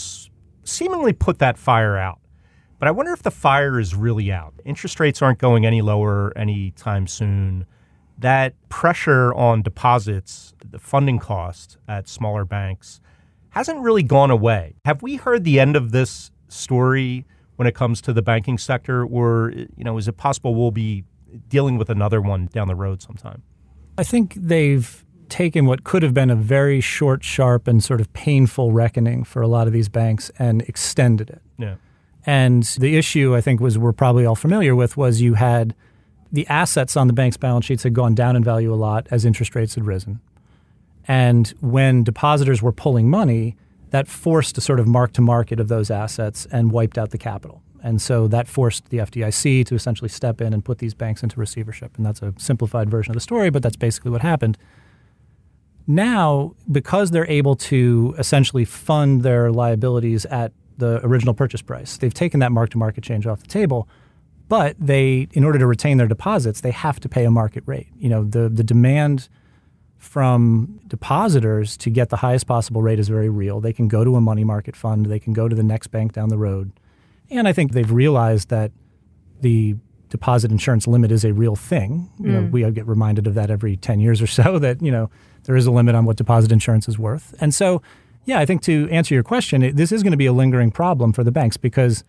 seemingly 0.66 1.12
put 1.12 1.38
that 1.38 1.56
fire 1.56 1.96
out. 1.96 2.18
But 2.78 2.88
I 2.88 2.90
wonder 2.90 3.12
if 3.12 3.22
the 3.22 3.30
fire 3.30 3.80
is 3.80 3.94
really 3.94 4.30
out. 4.30 4.54
Interest 4.64 5.00
rates 5.00 5.22
aren't 5.22 5.38
going 5.38 5.64
any 5.64 5.80
lower 5.80 6.36
anytime 6.36 7.06
soon. 7.06 7.66
That 8.18 8.54
pressure 8.68 9.32
on 9.34 9.62
deposits, 9.62 10.54
the 10.70 10.78
funding 10.78 11.18
cost 11.18 11.78
at 11.88 12.08
smaller 12.08 12.44
banks, 12.44 13.00
hasn't 13.50 13.80
really 13.80 14.02
gone 14.02 14.30
away. 14.30 14.74
Have 14.84 15.02
we 15.02 15.16
heard 15.16 15.44
the 15.44 15.58
end 15.58 15.76
of 15.76 15.92
this 15.92 16.30
story 16.48 17.24
when 17.56 17.66
it 17.66 17.74
comes 17.74 18.02
to 18.02 18.12
the 18.12 18.20
banking 18.20 18.58
sector, 18.58 19.04
or 19.04 19.52
you 19.54 19.84
know, 19.84 19.96
is 19.96 20.08
it 20.08 20.18
possible 20.18 20.54
we'll 20.54 20.70
be 20.70 21.04
dealing 21.48 21.78
with 21.78 21.88
another 21.88 22.20
one 22.20 22.46
down 22.52 22.68
the 22.68 22.74
road 22.74 23.00
sometime? 23.00 23.42
I 23.96 24.02
think 24.02 24.34
they've 24.34 25.05
taken 25.28 25.66
what 25.66 25.84
could 25.84 26.02
have 26.02 26.14
been 26.14 26.30
a 26.30 26.36
very 26.36 26.80
short, 26.80 27.24
sharp, 27.24 27.66
and 27.66 27.82
sort 27.82 28.00
of 28.00 28.12
painful 28.12 28.72
reckoning 28.72 29.24
for 29.24 29.42
a 29.42 29.48
lot 29.48 29.66
of 29.66 29.72
these 29.72 29.88
banks 29.88 30.30
and 30.38 30.62
extended 30.62 31.30
it. 31.30 31.42
Yeah. 31.58 31.76
And 32.24 32.64
the 32.78 32.96
issue, 32.96 33.36
I 33.36 33.40
think, 33.40 33.60
was 33.60 33.78
we're 33.78 33.92
probably 33.92 34.26
all 34.26 34.34
familiar 34.34 34.74
with 34.74 34.96
was 34.96 35.20
you 35.20 35.34
had 35.34 35.74
the 36.32 36.46
assets 36.48 36.96
on 36.96 37.06
the 37.06 37.12
bank's 37.12 37.36
balance 37.36 37.64
sheets 37.64 37.84
had 37.84 37.94
gone 37.94 38.14
down 38.14 38.34
in 38.34 38.42
value 38.42 38.72
a 38.72 38.76
lot 38.76 39.06
as 39.10 39.24
interest 39.24 39.54
rates 39.54 39.76
had 39.76 39.84
risen. 39.84 40.20
And 41.06 41.48
when 41.60 42.02
depositors 42.02 42.62
were 42.62 42.72
pulling 42.72 43.08
money, 43.08 43.56
that 43.90 44.08
forced 44.08 44.58
a 44.58 44.60
sort 44.60 44.80
of 44.80 44.88
mark 44.88 45.12
to 45.12 45.22
market 45.22 45.60
of 45.60 45.68
those 45.68 45.90
assets 45.90 46.46
and 46.50 46.72
wiped 46.72 46.98
out 46.98 47.10
the 47.10 47.18
capital. 47.18 47.62
And 47.82 48.02
so 48.02 48.26
that 48.28 48.48
forced 48.48 48.90
the 48.90 48.98
FDIC 48.98 49.64
to 49.66 49.76
essentially 49.76 50.08
step 50.08 50.40
in 50.40 50.52
and 50.52 50.64
put 50.64 50.78
these 50.78 50.94
banks 50.94 51.22
into 51.22 51.38
receivership. 51.38 51.96
And 51.96 52.04
that's 52.04 52.20
a 52.20 52.34
simplified 52.36 52.90
version 52.90 53.12
of 53.12 53.14
the 53.14 53.20
story, 53.20 53.48
but 53.50 53.62
that's 53.62 53.76
basically 53.76 54.10
what 54.10 54.22
happened. 54.22 54.58
Now, 55.86 56.54
because 56.70 57.10
they're 57.10 57.30
able 57.30 57.54
to 57.56 58.14
essentially 58.18 58.64
fund 58.64 59.22
their 59.22 59.52
liabilities 59.52 60.26
at 60.26 60.52
the 60.78 61.04
original 61.04 61.32
purchase 61.32 61.62
price, 61.62 61.96
they've 61.96 62.12
taken 62.12 62.40
that 62.40 62.52
mark 62.52 62.70
to 62.70 62.78
market 62.78 63.04
change 63.04 63.26
off 63.26 63.40
the 63.40 63.46
table. 63.46 63.88
But 64.48 64.76
they, 64.78 65.28
in 65.32 65.44
order 65.44 65.58
to 65.58 65.66
retain 65.66 65.96
their 65.96 66.06
deposits, 66.06 66.60
they 66.60 66.70
have 66.70 67.00
to 67.00 67.08
pay 67.08 67.24
a 67.24 67.30
market 67.30 67.64
rate. 67.66 67.88
You 67.98 68.08
know, 68.08 68.24
the, 68.24 68.48
the 68.48 68.62
demand 68.62 69.28
from 69.98 70.80
depositors 70.86 71.76
to 71.78 71.90
get 71.90 72.10
the 72.10 72.16
highest 72.16 72.46
possible 72.46 72.82
rate 72.82 72.98
is 72.98 73.08
very 73.08 73.28
real. 73.28 73.60
They 73.60 73.72
can 73.72 73.88
go 73.88 74.04
to 74.04 74.16
a 74.16 74.20
money 74.20 74.44
market 74.44 74.76
fund, 74.76 75.06
they 75.06 75.18
can 75.18 75.32
go 75.32 75.48
to 75.48 75.56
the 75.56 75.62
next 75.62 75.88
bank 75.88 76.12
down 76.12 76.28
the 76.28 76.38
road. 76.38 76.72
And 77.30 77.48
I 77.48 77.52
think 77.52 77.72
they've 77.72 77.90
realized 77.90 78.50
that 78.50 78.70
the 79.40 79.76
deposit 80.10 80.50
insurance 80.52 80.86
limit 80.86 81.10
is 81.10 81.24
a 81.24 81.32
real 81.32 81.56
thing. 81.56 82.08
You 82.20 82.26
mm. 82.26 82.32
know, 82.32 82.48
we 82.50 82.70
get 82.70 82.86
reminded 82.86 83.26
of 83.26 83.34
that 83.34 83.50
every 83.50 83.76
10 83.76 84.00
years 84.00 84.22
or 84.22 84.26
so 84.26 84.58
that, 84.60 84.80
you 84.82 84.92
know, 84.92 85.10
there 85.46 85.56
is 85.56 85.66
a 85.66 85.70
limit 85.70 85.94
on 85.94 86.04
what 86.04 86.16
deposit 86.16 86.52
insurance 86.52 86.88
is 86.88 86.98
worth. 86.98 87.34
And 87.40 87.54
so, 87.54 87.80
yeah, 88.24 88.38
I 88.40 88.46
think 88.46 88.62
to 88.62 88.88
answer 88.90 89.14
your 89.14 89.22
question, 89.22 89.74
this 89.74 89.92
is 89.92 90.02
going 90.02 90.10
to 90.10 90.16
be 90.16 90.26
a 90.26 90.32
lingering 90.32 90.70
problem 90.70 91.12
for 91.12 91.24
the 91.24 91.32
banks 91.32 91.56
because 91.56 92.04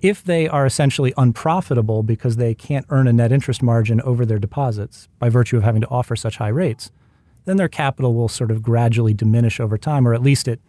if 0.00 0.24
they 0.24 0.48
are 0.48 0.64
essentially 0.64 1.12
unprofitable 1.18 2.02
because 2.02 2.36
they 2.36 2.54
can't 2.54 2.86
earn 2.88 3.06
a 3.06 3.12
net 3.12 3.32
interest 3.32 3.62
margin 3.62 4.00
over 4.00 4.24
their 4.24 4.38
deposits 4.38 5.08
by 5.18 5.28
virtue 5.28 5.58
of 5.58 5.62
having 5.62 5.82
to 5.82 5.88
offer 5.88 6.16
such 6.16 6.38
high 6.38 6.48
rates, 6.48 6.90
then 7.44 7.58
their 7.58 7.68
capital 7.68 8.14
will 8.14 8.28
sort 8.28 8.50
of 8.50 8.62
gradually 8.62 9.12
diminish 9.12 9.60
over 9.60 9.76
time, 9.76 10.08
or 10.08 10.14
at 10.14 10.22
least 10.22 10.48
it 10.48 10.60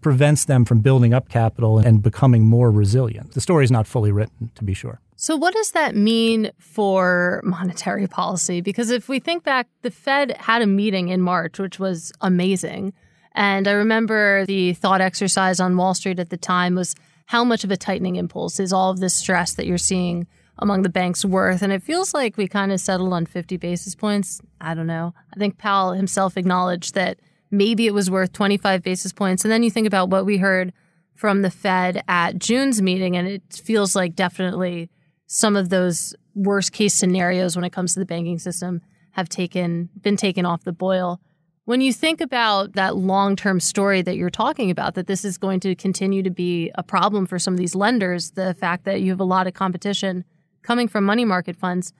prevents 0.00 0.44
them 0.44 0.64
from 0.64 0.80
building 0.80 1.14
up 1.14 1.28
capital 1.28 1.78
and 1.78 2.02
becoming 2.02 2.44
more 2.44 2.72
resilient. 2.72 3.32
The 3.34 3.40
story 3.40 3.64
is 3.64 3.70
not 3.70 3.86
fully 3.86 4.10
written, 4.10 4.50
to 4.56 4.64
be 4.64 4.74
sure. 4.74 5.00
So, 5.16 5.36
what 5.36 5.54
does 5.54 5.72
that 5.72 5.94
mean 5.94 6.50
for 6.58 7.40
monetary 7.44 8.06
policy? 8.06 8.60
Because 8.60 8.90
if 8.90 9.08
we 9.08 9.20
think 9.20 9.44
back, 9.44 9.68
the 9.82 9.90
Fed 9.90 10.36
had 10.38 10.62
a 10.62 10.66
meeting 10.66 11.08
in 11.08 11.20
March, 11.20 11.58
which 11.58 11.78
was 11.78 12.12
amazing. 12.20 12.92
And 13.32 13.66
I 13.66 13.72
remember 13.72 14.44
the 14.46 14.74
thought 14.74 15.00
exercise 15.00 15.60
on 15.60 15.76
Wall 15.76 15.94
Street 15.94 16.18
at 16.18 16.30
the 16.30 16.36
time 16.36 16.74
was 16.74 16.94
how 17.26 17.44
much 17.44 17.64
of 17.64 17.70
a 17.70 17.76
tightening 17.76 18.16
impulse 18.16 18.60
is 18.60 18.72
all 18.72 18.90
of 18.90 19.00
this 19.00 19.14
stress 19.14 19.54
that 19.54 19.66
you're 19.66 19.78
seeing 19.78 20.26
among 20.58 20.82
the 20.82 20.88
banks 20.88 21.24
worth? 21.24 21.62
And 21.62 21.72
it 21.72 21.82
feels 21.82 22.12
like 22.12 22.36
we 22.36 22.46
kind 22.48 22.72
of 22.72 22.80
settled 22.80 23.12
on 23.12 23.26
50 23.26 23.56
basis 23.56 23.94
points. 23.94 24.40
I 24.60 24.74
don't 24.74 24.86
know. 24.86 25.14
I 25.34 25.38
think 25.38 25.58
Powell 25.58 25.92
himself 25.92 26.36
acknowledged 26.36 26.94
that 26.94 27.18
maybe 27.50 27.86
it 27.86 27.94
was 27.94 28.10
worth 28.10 28.32
25 28.32 28.82
basis 28.82 29.12
points. 29.12 29.44
And 29.44 29.52
then 29.52 29.62
you 29.62 29.70
think 29.70 29.86
about 29.86 30.10
what 30.10 30.26
we 30.26 30.38
heard 30.38 30.72
from 31.14 31.42
the 31.42 31.50
Fed 31.50 32.02
at 32.08 32.38
June's 32.38 32.82
meeting, 32.82 33.16
and 33.16 33.28
it 33.28 33.42
feels 33.52 33.94
like 33.94 34.16
definitely 34.16 34.90
some 35.34 35.56
of 35.56 35.70
those 35.70 36.14
worst 36.34 36.72
case 36.72 36.92
scenarios 36.92 37.56
when 37.56 37.64
it 37.64 37.72
comes 37.72 37.94
to 37.94 37.98
the 37.98 38.04
banking 38.04 38.38
system 38.38 38.82
have 39.12 39.30
taken 39.30 39.88
been 40.02 40.14
taken 40.14 40.44
off 40.44 40.64
the 40.64 40.74
boil. 40.74 41.22
When 41.64 41.80
you 41.80 41.90
think 41.90 42.20
about 42.20 42.74
that 42.74 42.96
long 42.96 43.34
term 43.34 43.58
story 43.58 44.02
that 44.02 44.16
you're 44.16 44.28
talking 44.28 44.70
about, 44.70 44.94
that 44.94 45.06
this 45.06 45.24
is 45.24 45.38
going 45.38 45.60
to 45.60 45.74
continue 45.74 46.22
to 46.22 46.28
be 46.28 46.70
a 46.74 46.82
problem 46.82 47.24
for 47.24 47.38
some 47.38 47.54
of 47.54 47.58
these 47.58 47.74
lenders, 47.74 48.32
the 48.32 48.52
fact 48.52 48.84
that 48.84 49.00
you 49.00 49.08
have 49.08 49.20
a 49.20 49.24
lot 49.24 49.46
of 49.46 49.54
competition 49.54 50.24
coming 50.60 50.86
from 50.86 51.02
money 51.04 51.24
market 51.24 51.56
funds, 51.56 51.94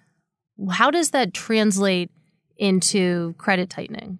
how 0.71 0.91
does 0.91 1.13
that 1.13 1.33
translate 1.33 2.11
into 2.59 3.35
credit 3.39 3.71
tightening? 3.71 4.19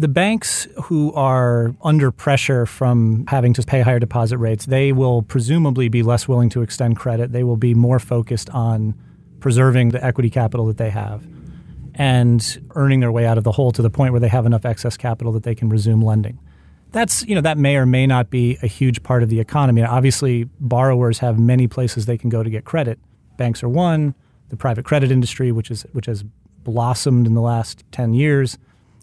The 0.00 0.08
banks 0.08 0.66
who 0.84 1.12
are 1.12 1.74
under 1.82 2.10
pressure 2.10 2.64
from 2.64 3.26
having 3.28 3.52
to 3.52 3.62
pay 3.62 3.82
higher 3.82 3.98
deposit 3.98 4.38
rates, 4.38 4.64
they 4.64 4.92
will 4.92 5.20
presumably 5.20 5.90
be 5.90 6.02
less 6.02 6.26
willing 6.26 6.48
to 6.50 6.62
extend 6.62 6.96
credit. 6.96 7.32
They 7.32 7.44
will 7.44 7.58
be 7.58 7.74
more 7.74 7.98
focused 7.98 8.48
on 8.48 8.94
preserving 9.40 9.90
the 9.90 10.02
equity 10.02 10.30
capital 10.30 10.64
that 10.68 10.78
they 10.78 10.88
have 10.88 11.26
and 11.96 12.66
earning 12.76 13.00
their 13.00 13.12
way 13.12 13.26
out 13.26 13.36
of 13.36 13.44
the 13.44 13.52
hole 13.52 13.72
to 13.72 13.82
the 13.82 13.90
point 13.90 14.14
where 14.14 14.20
they 14.20 14.28
have 14.28 14.46
enough 14.46 14.64
excess 14.64 14.96
capital 14.96 15.32
that 15.32 15.42
they 15.42 15.54
can 15.54 15.68
resume 15.68 16.00
lending. 16.00 16.38
That's, 16.92 17.22
you 17.26 17.34
know, 17.34 17.42
that 17.42 17.58
may 17.58 17.76
or 17.76 17.84
may 17.84 18.06
not 18.06 18.30
be 18.30 18.56
a 18.62 18.66
huge 18.66 19.02
part 19.02 19.22
of 19.22 19.28
the 19.28 19.38
economy. 19.38 19.82
Obviously, 19.82 20.44
borrowers 20.60 21.18
have 21.18 21.38
many 21.38 21.68
places 21.68 22.06
they 22.06 22.16
can 22.16 22.30
go 22.30 22.42
to 22.42 22.48
get 22.48 22.64
credit. 22.64 22.98
Banks 23.36 23.62
are 23.62 23.68
one, 23.68 24.14
the 24.48 24.56
private 24.56 24.86
credit 24.86 25.10
industry, 25.10 25.52
which 25.52 25.70
is 25.70 25.82
which 25.92 26.06
has 26.06 26.24
blossomed 26.64 27.26
in 27.26 27.34
the 27.34 27.42
last 27.42 27.84
10 27.92 28.14
years, 28.14 28.56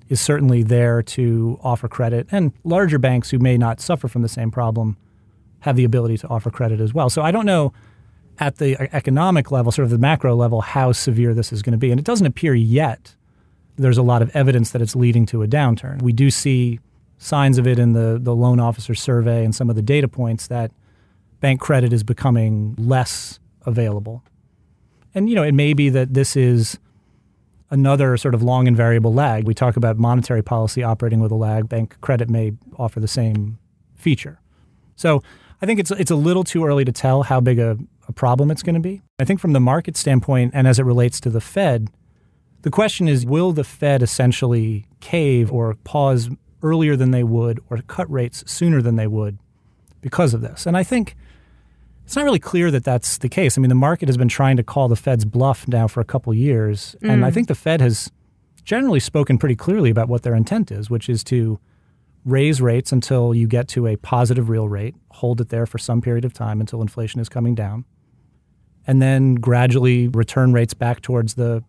is 0.09 0.21
certainly 0.21 0.63
there 0.63 1.01
to 1.03 1.59
offer 1.61 1.87
credit. 1.87 2.27
And 2.31 2.53
larger 2.63 2.97
banks 2.97 3.29
who 3.29 3.39
may 3.39 3.57
not 3.57 3.81
suffer 3.81 4.07
from 4.07 4.21
the 4.21 4.29
same 4.29 4.51
problem 4.51 4.97
have 5.61 5.75
the 5.75 5.83
ability 5.83 6.17
to 6.19 6.27
offer 6.27 6.49
credit 6.49 6.79
as 6.79 6.93
well. 6.93 7.09
So 7.09 7.21
I 7.21 7.31
don't 7.31 7.45
know 7.45 7.73
at 8.39 8.57
the 8.57 8.77
economic 8.95 9.51
level, 9.51 9.71
sort 9.71 9.85
of 9.85 9.89
the 9.89 9.97
macro 9.97 10.35
level, 10.35 10.61
how 10.61 10.91
severe 10.91 11.33
this 11.33 11.51
is 11.51 11.61
going 11.61 11.71
to 11.71 11.77
be. 11.77 11.91
And 11.91 11.99
it 11.99 12.05
doesn't 12.05 12.27
appear 12.27 12.53
yet. 12.53 13.15
There's 13.75 13.97
a 13.97 14.03
lot 14.03 14.21
of 14.21 14.35
evidence 14.35 14.71
that 14.71 14.81
it's 14.81 14.95
leading 14.95 15.25
to 15.27 15.43
a 15.43 15.47
downturn. 15.47 16.01
We 16.01 16.13
do 16.13 16.29
see 16.29 16.79
signs 17.17 17.57
of 17.57 17.67
it 17.67 17.79
in 17.79 17.93
the, 17.93 18.19
the 18.21 18.35
loan 18.35 18.59
officer 18.59 18.93
survey 18.93 19.43
and 19.43 19.55
some 19.55 19.69
of 19.69 19.75
the 19.75 19.81
data 19.81 20.07
points 20.07 20.47
that 20.47 20.71
bank 21.39 21.59
credit 21.59 21.93
is 21.93 22.03
becoming 22.03 22.75
less 22.77 23.39
available. 23.65 24.23
And, 25.15 25.29
you 25.29 25.35
know, 25.35 25.43
it 25.43 25.53
may 25.53 25.73
be 25.73 25.89
that 25.89 26.13
this 26.13 26.35
is 26.35 26.77
another 27.69 28.17
sort 28.17 28.33
of 28.33 28.41
long 28.41 28.67
and 28.67 28.77
variable 28.77 29.13
lag. 29.13 29.45
We 29.45 29.53
talk 29.53 29.75
about 29.75 29.97
monetary 29.97 30.41
policy 30.41 30.83
operating 30.83 31.19
with 31.19 31.31
a 31.31 31.35
lag. 31.35 31.67
Bank 31.67 31.99
credit 32.01 32.29
may 32.29 32.53
offer 32.77 32.99
the 32.99 33.07
same 33.07 33.59
feature. 33.95 34.39
So 34.95 35.21
I 35.61 35.65
think 35.65 35.79
it's 35.79 35.91
it's 35.91 36.11
a 36.11 36.15
little 36.15 36.43
too 36.43 36.65
early 36.65 36.85
to 36.85 36.91
tell 36.91 37.23
how 37.23 37.39
big 37.39 37.59
a, 37.59 37.77
a 38.07 38.13
problem 38.13 38.51
it's 38.51 38.63
going 38.63 38.75
to 38.75 38.81
be. 38.81 39.01
I 39.19 39.25
think 39.25 39.39
from 39.39 39.53
the 39.53 39.59
market 39.59 39.97
standpoint 39.97 40.51
and 40.53 40.67
as 40.67 40.79
it 40.79 40.83
relates 40.83 41.19
to 41.21 41.29
the 41.29 41.41
Fed, 41.41 41.89
the 42.61 42.71
question 42.71 43.07
is 43.07 43.25
will 43.25 43.51
the 43.51 43.63
Fed 43.63 44.01
essentially 44.01 44.87
cave 44.99 45.51
or 45.51 45.75
pause 45.83 46.29
earlier 46.63 46.95
than 46.95 47.11
they 47.11 47.23
would 47.23 47.59
or 47.69 47.77
cut 47.87 48.09
rates 48.11 48.43
sooner 48.51 48.81
than 48.81 48.95
they 48.95 49.07
would 49.07 49.39
because 50.01 50.33
of 50.33 50.41
this? 50.41 50.65
And 50.65 50.77
I 50.77 50.83
think 50.83 51.15
it's 52.07 52.15
not 52.15 52.23
really 52.23 52.39
clear 52.39 52.71
that 52.71 52.85
that's 52.85 53.17
the 53.17 53.27
case. 53.27 53.57
I 53.57 53.61
mean, 53.61 53.67
the 53.67 53.75
market 53.75 54.07
has 54.07 54.15
been 54.15 54.29
trying 54.29 54.55
to 54.55 54.63
call 54.63 54.87
the 54.87 54.95
Fed's 54.95 55.25
bluff 55.25 55.67
now 55.67 55.89
for 55.89 55.99
a 55.99 56.05
couple 56.05 56.33
years, 56.33 56.95
mm. 57.01 57.11
and 57.11 57.25
I 57.25 57.29
mm. 57.29 57.33
think 57.33 57.49
the 57.49 57.55
Fed 57.55 57.81
has 57.81 58.09
generally 58.63 59.01
spoken 59.01 59.37
pretty 59.37 59.57
clearly 59.57 59.89
about 59.89 60.07
what 60.07 60.23
their 60.23 60.33
intent 60.33 60.71
is, 60.71 60.89
which 60.89 61.09
is 61.09 61.21
to 61.25 61.59
raise 62.23 62.61
rates 62.61 62.93
until 62.93 63.35
you 63.35 63.45
get 63.45 63.67
to 63.69 63.87
a 63.87 63.97
positive 63.97 64.47
real 64.47 64.69
rate, 64.69 64.95
hold 65.11 65.41
it 65.41 65.49
there 65.49 65.65
for 65.65 65.77
some 65.77 65.99
period 65.99 66.23
of 66.23 66.31
time 66.31 66.61
until 66.61 66.81
inflation 66.81 67.19
is 67.19 67.27
coming 67.27 67.53
down, 67.53 67.83
and 68.87 69.01
then 69.01 69.35
gradually 69.35 70.07
return 70.07 70.53
rates 70.53 70.73
back 70.73 71.01
towards 71.01 71.33
the 71.33 71.61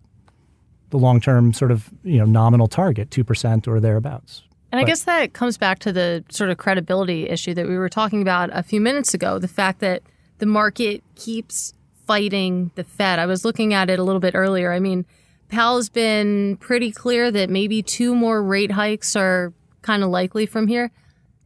the 0.90 0.98
long-term 0.98 1.52
sort 1.52 1.72
of, 1.72 1.90
you 2.04 2.16
know, 2.16 2.24
nominal 2.24 2.68
target, 2.68 3.10
2% 3.10 3.66
or 3.66 3.80
thereabouts. 3.80 4.44
And 4.70 4.80
I 4.80 4.84
guess 4.84 5.02
that 5.02 5.34
comes 5.34 5.58
back 5.58 5.80
to 5.80 5.92
the 5.92 6.24
sort 6.30 6.48
of 6.48 6.58
credibility 6.58 7.28
issue 7.28 7.54
that 7.54 7.66
we 7.66 7.76
were 7.76 7.88
talking 7.88 8.22
about 8.22 8.50
a 8.52 8.62
few 8.62 8.80
minutes 8.80 9.12
ago, 9.12 9.38
the 9.38 9.48
fact 9.48 9.80
that 9.80 10.02
the 10.38 10.46
market 10.46 11.02
keeps 11.14 11.72
fighting 12.06 12.70
the 12.74 12.84
Fed. 12.84 13.18
I 13.18 13.26
was 13.26 13.44
looking 13.44 13.74
at 13.74 13.90
it 13.90 13.98
a 13.98 14.02
little 14.02 14.20
bit 14.20 14.34
earlier. 14.34 14.72
I 14.72 14.80
mean, 14.80 15.04
Powell's 15.48 15.88
been 15.88 16.56
pretty 16.56 16.90
clear 16.90 17.30
that 17.30 17.50
maybe 17.50 17.82
two 17.82 18.14
more 18.14 18.42
rate 18.42 18.72
hikes 18.72 19.16
are 19.16 19.52
kind 19.82 20.02
of 20.02 20.10
likely 20.10 20.46
from 20.46 20.68
here. 20.68 20.90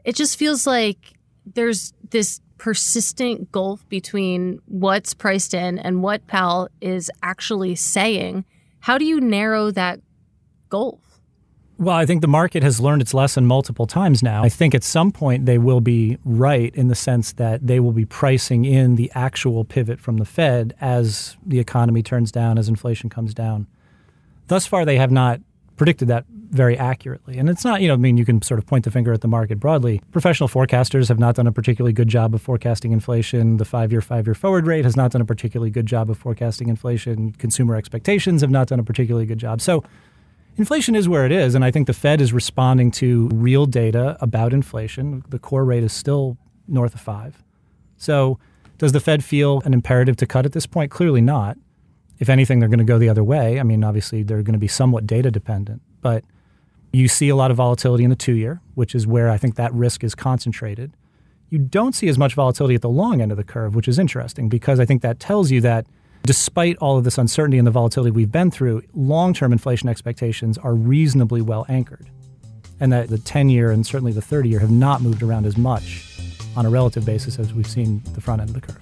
It 0.05 0.17
just 0.17 0.39
feels 0.39 0.67
like 0.67 1.15
there's 1.47 1.93
this 2.11 2.41
persistent 2.59 3.51
gulf 3.51 3.89
between 3.89 4.61
what's 4.67 5.15
priced 5.15 5.53
in 5.53 5.79
and 5.79 6.03
what 6.03 6.27
Powell 6.29 6.69
is 6.81 7.11
actually 7.23 7.75
saying. 7.75 8.45
How 8.81 8.99
do 8.99 9.05
you 9.05 9.21
narrow 9.21 9.71
that 9.73 10.01
gulf? 10.69 11.12
Well, 11.83 11.97
I 11.97 12.07
think 12.07 12.21
the 12.21 12.29
market 12.29 12.63
has 12.63 12.79
learned 12.79 13.03
its 13.03 13.13
lesson 13.13 13.45
multiple 13.45 13.89
times 13.89 14.23
now. 14.23 14.45
I 14.45 14.49
think 14.49 14.73
at 14.73 14.85
some 14.85 15.11
point 15.11 15.47
they 15.47 15.59
will 15.59 15.81
be 15.81 16.17
right 16.25 16.73
in 16.77 16.87
the 16.87 16.95
sense 16.95 17.33
that 17.33 17.67
they 17.67 17.81
will 17.81 17.91
be 17.91 18.05
pricing 18.05 18.65
in 18.65 18.95
the 18.95 19.11
actual 19.17 19.65
pivot 19.65 19.99
from 19.99 20.19
the 20.19 20.25
Fed 20.25 20.77
as 20.81 21.37
the 21.45 21.59
economy 21.59 22.01
turns 22.01 22.31
down, 22.31 22.57
as 22.57 22.69
inflation 22.69 23.11
comes 23.11 23.35
down. 23.35 23.67
Thus 24.47 24.65
far, 24.65 24.85
they 24.85 24.97
have 24.97 25.11
not 25.11 25.41
predicted 25.77 26.07
that 26.07 26.25
very 26.29 26.79
accurately. 26.79 27.37
And 27.37 27.51
it's 27.51 27.65
not, 27.65 27.81
you 27.81 27.89
know, 27.89 27.95
I 27.95 27.97
mean, 27.97 28.17
you 28.17 28.25
can 28.25 28.43
sort 28.43 28.59
of 28.59 28.67
point 28.67 28.85
the 28.85 28.93
finger 28.93 29.13
at 29.13 29.21
the 29.21 29.27
market 29.27 29.59
broadly. 29.59 30.01
Professional 30.13 30.49
forecasters 30.49 31.09
have 31.09 31.19
not 31.19 31.35
done 31.35 31.49
a 31.49 31.53
particularly 31.53 31.93
good 31.93 32.07
job 32.07 32.33
of 32.33 32.41
forecasting 32.41 32.93
inflation. 32.93 33.57
The 33.57 33.65
five 33.65 33.91
year, 33.91 34.03
five 34.03 34.29
year 34.29 34.35
forward 34.35 34.69
rate 34.69 34.85
has 34.85 34.95
not 34.95 35.11
done 35.11 35.23
a 35.23 35.25
particularly 35.25 35.71
good 35.71 35.87
job 35.87 36.11
of 36.11 36.17
forecasting 36.17 36.69
inflation. 36.69 37.33
Consumer 37.33 37.75
expectations 37.75 38.41
have 38.43 38.51
not 38.51 38.69
done 38.69 38.79
a 38.79 38.85
particularly 38.85 39.27
good 39.27 39.39
job. 39.39 39.61
So, 39.61 39.83
Inflation 40.57 40.95
is 40.95 41.09
where 41.09 41.25
it 41.25 41.33
is, 41.33 41.55
and 41.55 41.65
I 41.65 41.71
think 41.71 41.87
the 41.87 41.95
Fed 41.95 42.21
is 42.21 42.33
responding 42.33 42.91
to 42.93 43.29
real 43.33 43.65
data 43.65 44.19
about 44.21 44.53
inflation. 44.53 45.25
The 45.29 45.39
core 45.39 45.65
rate 45.65 45.83
is 45.83 45.93
still 45.93 46.37
north 46.69 46.95
of 46.95 47.01
five. 47.01 47.43
So, 47.97 48.39
does 48.77 48.93
the 48.93 49.01
Fed 49.01 49.25
feel 49.25 49.63
an 49.65 49.73
imperative 49.73 50.17
to 50.17 50.27
cut 50.27 50.45
at 50.45 50.53
this 50.53 50.67
point? 50.67 50.91
Clearly 50.91 51.21
not. 51.21 51.57
If 52.19 52.29
anything, 52.29 52.59
they're 52.59 52.69
going 52.69 52.79
to 52.79 52.85
go 52.85 52.99
the 52.99 53.09
other 53.09 53.25
way. 53.25 53.59
I 53.59 53.63
mean, 53.63 53.83
obviously, 53.83 54.23
they're 54.23 54.43
going 54.43 54.53
to 54.53 54.59
be 54.59 54.69
somewhat 54.69 55.07
data 55.07 55.31
dependent, 55.31 55.81
but 56.03 56.25
you 56.93 57.09
see 57.09 57.31
a 57.31 57.37
lot 57.37 57.51
of 57.51 57.57
volatility 57.57 58.05
in 58.05 58.11
the 58.11 58.17
two 58.17 58.35
year, 58.35 58.61
which 58.75 58.95
is 58.95 59.07
where 59.07 59.31
I 59.31 59.39
think 59.39 59.55
that 59.55 59.73
risk 59.73 60.05
is 60.05 60.15
concentrated. 60.15 60.93
You 61.49 61.59
don't 61.59 61.95
see 61.95 62.09
as 62.09 62.19
much 62.19 62.35
volatility 62.35 62.75
at 62.75 62.83
the 62.83 62.89
long 62.89 63.21
end 63.21 63.31
of 63.31 63.39
the 63.39 63.45
curve, 63.45 63.75
which 63.75 63.89
is 63.89 63.99
interesting 63.99 64.49
because 64.49 64.79
I 64.79 64.85
think 64.85 65.01
that 65.03 65.19
tells 65.19 65.51
you 65.51 65.61
that 65.63 65.87
despite 66.23 66.77
all 66.79 66.99
of 66.99 67.05
this 67.05 67.19
uncertainty 67.19 67.59
and 67.59 67.67
the 67.67 67.71
volatility 67.73 68.11
we've 68.11 68.33
been 68.33 68.51
through, 68.51 68.83
long 68.95 69.35
term 69.35 69.53
inflation 69.53 69.89
expectations 69.89 70.59
are 70.59 70.75
reasonably 70.75 71.41
well 71.41 71.67
anchored. 71.69 72.09
And 72.81 72.93
that 72.93 73.09
the 73.09 73.19
10 73.19 73.49
year 73.49 73.71
and 73.71 73.87
certainly 73.87 74.13
the 74.13 74.23
30 74.23 74.49
year 74.49 74.61
have 74.61 74.71
not 74.71 75.03
moved 75.03 75.23
around 75.23 75.47
as 75.47 75.57
much 75.57 76.09
on 76.57 76.67
a 76.67 76.71
relative 76.71 77.07
basis 77.07 77.39
as 77.39 77.55
we've 77.55 77.67
seen 77.67 78.03
the 78.15 78.21
front 78.21 78.41
end 78.41 78.51
of 78.51 78.55
the 78.55 78.61
curve. 78.61 78.82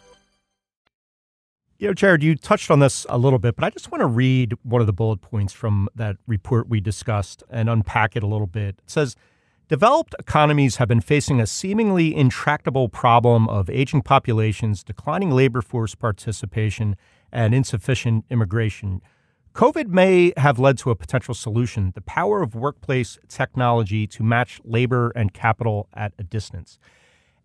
You 1.81 1.87
know, 1.87 1.95
Jared, 1.95 2.21
you 2.21 2.35
touched 2.35 2.69
on 2.69 2.77
this 2.77 3.07
a 3.09 3.17
little 3.17 3.39
bit, 3.39 3.55
but 3.55 3.65
I 3.65 3.71
just 3.71 3.91
want 3.91 4.01
to 4.01 4.05
read 4.05 4.53
one 4.61 4.81
of 4.81 4.85
the 4.85 4.93
bullet 4.93 5.19
points 5.21 5.51
from 5.51 5.89
that 5.95 6.15
report 6.27 6.69
we 6.69 6.79
discussed 6.79 7.41
and 7.49 7.67
unpack 7.67 8.15
it 8.15 8.21
a 8.21 8.27
little 8.27 8.45
bit. 8.45 8.75
It 8.83 8.91
says, 8.91 9.15
Developed 9.67 10.13
economies 10.19 10.75
have 10.75 10.87
been 10.87 11.01
facing 11.01 11.41
a 11.41 11.47
seemingly 11.47 12.15
intractable 12.15 12.87
problem 12.87 13.49
of 13.49 13.67
aging 13.67 14.03
populations, 14.03 14.83
declining 14.83 15.31
labor 15.31 15.63
force 15.63 15.95
participation, 15.95 16.97
and 17.31 17.55
insufficient 17.55 18.25
immigration. 18.29 19.01
COVID 19.55 19.87
may 19.87 20.33
have 20.37 20.59
led 20.59 20.77
to 20.77 20.91
a 20.91 20.95
potential 20.95 21.33
solution 21.33 21.93
the 21.95 22.01
power 22.01 22.43
of 22.43 22.53
workplace 22.53 23.17
technology 23.27 24.05
to 24.05 24.21
match 24.21 24.61
labor 24.63 25.11
and 25.15 25.33
capital 25.33 25.89
at 25.95 26.13
a 26.19 26.23
distance. 26.23 26.77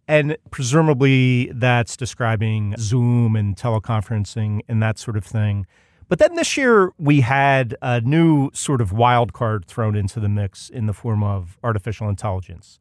And 0.09 0.37
presumably 0.51 1.51
that's 1.53 1.97
describing 1.97 2.75
Zoom 2.79 3.35
and 3.35 3.57
teleconferencing 3.57 4.61
and 4.69 4.83
that 4.83 4.99
sort 4.99 5.17
of 5.17 5.25
thing. 5.25 5.67
But 6.09 6.21
then 6.21 6.37
this 6.37 6.57
year, 6.57 6.93
we 6.99 7.23
had 7.23 7.77
a 7.83 8.01
new 8.01 8.51
sort 8.53 8.81
of 8.81 8.93
wild 8.93 9.33
card 9.33 9.65
thrown 9.67 9.97
into 9.97 10.21
the 10.21 10.29
mix 10.29 10.69
in 10.69 10.87
the 10.87 10.93
form 10.93 11.25
of 11.25 11.59
artificial 11.65 12.09
intelligence. 12.09 12.79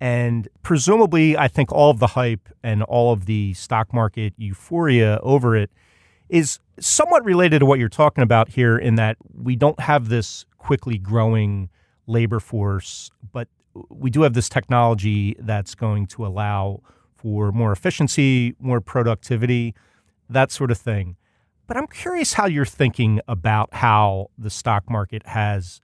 And 0.00 0.46
presumably, 0.62 1.36
I 1.36 1.48
think 1.48 1.72
all 1.72 1.90
of 1.90 1.98
the 1.98 2.06
hype 2.08 2.48
and 2.62 2.84
all 2.84 3.12
of 3.12 3.26
the 3.26 3.54
stock 3.54 3.92
market 3.92 4.32
euphoria 4.36 5.18
over 5.24 5.56
it 5.56 5.70
is 6.28 6.60
somewhat 6.78 7.24
related 7.24 7.58
to 7.58 7.66
what 7.66 7.80
you're 7.80 7.88
talking 7.88 8.22
about 8.22 8.50
here, 8.50 8.78
in 8.78 8.94
that 8.94 9.16
we 9.34 9.56
don't 9.56 9.80
have 9.80 10.08
this 10.08 10.44
quickly 10.58 10.98
growing 10.98 11.68
labor 12.06 12.38
force, 12.38 13.10
but 13.32 13.48
we 13.88 14.10
do 14.10 14.22
have 14.22 14.34
this 14.34 14.48
technology 14.48 15.36
that's 15.38 15.74
going 15.74 16.06
to 16.08 16.26
allow 16.26 16.82
for 17.14 17.52
more 17.52 17.72
efficiency, 17.72 18.54
more 18.60 18.80
productivity, 18.80 19.74
that 20.28 20.50
sort 20.50 20.70
of 20.70 20.78
thing. 20.78 21.16
But 21.66 21.76
I'm 21.76 21.86
curious 21.86 22.34
how 22.34 22.46
you're 22.46 22.64
thinking 22.64 23.20
about 23.28 23.74
how 23.74 24.30
the 24.38 24.50
stock 24.50 24.88
market 24.88 25.26
has 25.26 25.80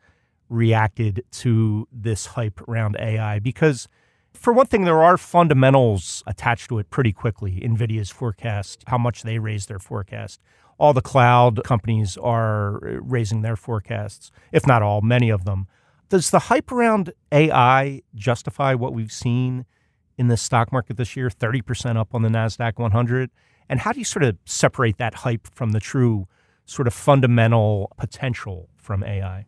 reacted 0.48 1.24
to 1.30 1.88
this 1.92 2.26
hype 2.26 2.60
around 2.68 2.96
AI 2.98 3.38
because 3.38 3.88
for 4.34 4.52
one 4.52 4.66
thing, 4.66 4.84
there 4.84 5.02
are 5.02 5.16
fundamentals 5.16 6.22
attached 6.26 6.68
to 6.68 6.78
it 6.78 6.90
pretty 6.90 7.12
quickly. 7.12 7.60
NVIDIA's 7.60 8.10
forecast, 8.10 8.82
how 8.88 8.98
much 8.98 9.22
they 9.22 9.38
raise 9.38 9.66
their 9.66 9.78
forecast. 9.78 10.40
All 10.76 10.92
the 10.92 11.00
cloud 11.00 11.62
companies 11.64 12.16
are 12.16 12.80
raising 13.00 13.42
their 13.42 13.56
forecasts, 13.56 14.32
if 14.52 14.66
not 14.66 14.82
all, 14.82 15.00
many 15.00 15.30
of 15.30 15.44
them. 15.44 15.68
Does 16.14 16.30
the 16.30 16.38
hype 16.38 16.70
around 16.70 17.12
AI 17.32 18.00
justify 18.14 18.72
what 18.74 18.94
we've 18.94 19.10
seen 19.10 19.64
in 20.16 20.28
the 20.28 20.36
stock 20.36 20.70
market 20.70 20.96
this 20.96 21.16
year? 21.16 21.28
30% 21.28 21.96
up 21.96 22.14
on 22.14 22.22
the 22.22 22.28
NASDAQ 22.28 22.78
100. 22.78 23.30
And 23.68 23.80
how 23.80 23.90
do 23.90 23.98
you 23.98 24.04
sort 24.04 24.22
of 24.22 24.38
separate 24.44 24.96
that 24.98 25.14
hype 25.14 25.48
from 25.52 25.72
the 25.72 25.80
true 25.80 26.28
sort 26.66 26.86
of 26.86 26.94
fundamental 26.94 27.90
potential 27.98 28.68
from 28.76 29.02
AI? 29.02 29.44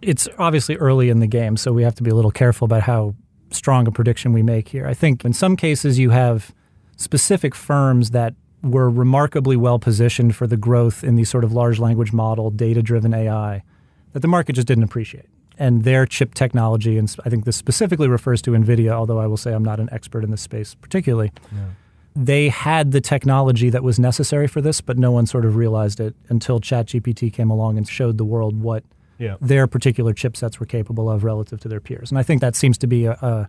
It's 0.00 0.28
obviously 0.38 0.76
early 0.76 1.08
in 1.08 1.18
the 1.18 1.26
game, 1.26 1.56
so 1.56 1.72
we 1.72 1.82
have 1.82 1.96
to 1.96 2.04
be 2.04 2.10
a 2.12 2.14
little 2.14 2.30
careful 2.30 2.66
about 2.66 2.82
how 2.82 3.16
strong 3.50 3.88
a 3.88 3.90
prediction 3.90 4.32
we 4.32 4.44
make 4.44 4.68
here. 4.68 4.86
I 4.86 4.94
think 4.94 5.24
in 5.24 5.32
some 5.32 5.56
cases 5.56 5.98
you 5.98 6.10
have 6.10 6.54
specific 6.96 7.52
firms 7.52 8.10
that 8.10 8.32
were 8.62 8.88
remarkably 8.88 9.56
well 9.56 9.80
positioned 9.80 10.36
for 10.36 10.46
the 10.46 10.56
growth 10.56 11.02
in 11.02 11.16
these 11.16 11.28
sort 11.28 11.42
of 11.42 11.52
large 11.52 11.80
language 11.80 12.12
model, 12.12 12.52
data 12.52 12.80
driven 12.80 13.12
AI 13.12 13.64
that 14.12 14.20
the 14.20 14.28
market 14.28 14.52
just 14.52 14.68
didn't 14.68 14.84
appreciate. 14.84 15.26
And 15.58 15.84
their 15.84 16.04
chip 16.04 16.34
technology, 16.34 16.98
and 16.98 17.14
I 17.24 17.30
think 17.30 17.46
this 17.46 17.56
specifically 17.56 18.08
refers 18.08 18.42
to 18.42 18.50
NVIDIA, 18.50 18.90
although 18.90 19.18
I 19.18 19.26
will 19.26 19.38
say 19.38 19.52
I'm 19.52 19.64
not 19.64 19.80
an 19.80 19.88
expert 19.90 20.22
in 20.22 20.30
this 20.30 20.42
space 20.42 20.74
particularly. 20.74 21.32
Yeah 21.52 21.68
they 22.16 22.48
had 22.48 22.92
the 22.92 23.00
technology 23.00 23.68
that 23.68 23.82
was 23.82 23.98
necessary 23.98 24.48
for 24.48 24.62
this, 24.62 24.80
but 24.80 24.98
no 24.98 25.12
one 25.12 25.26
sort 25.26 25.44
of 25.44 25.54
realized 25.54 26.00
it 26.00 26.16
until 26.30 26.58
ChatGPT 26.58 27.30
came 27.30 27.50
along 27.50 27.76
and 27.76 27.86
showed 27.86 28.16
the 28.16 28.24
world 28.24 28.58
what 28.58 28.84
yeah. 29.18 29.36
their 29.42 29.66
particular 29.66 30.14
chipsets 30.14 30.58
were 30.58 30.64
capable 30.64 31.10
of 31.10 31.24
relative 31.24 31.60
to 31.60 31.68
their 31.68 31.80
peers. 31.80 32.10
And 32.10 32.18
I 32.18 32.22
think 32.22 32.40
that 32.40 32.56
seems 32.56 32.78
to 32.78 32.86
be 32.86 33.04
a, 33.04 33.12
a, 33.12 33.48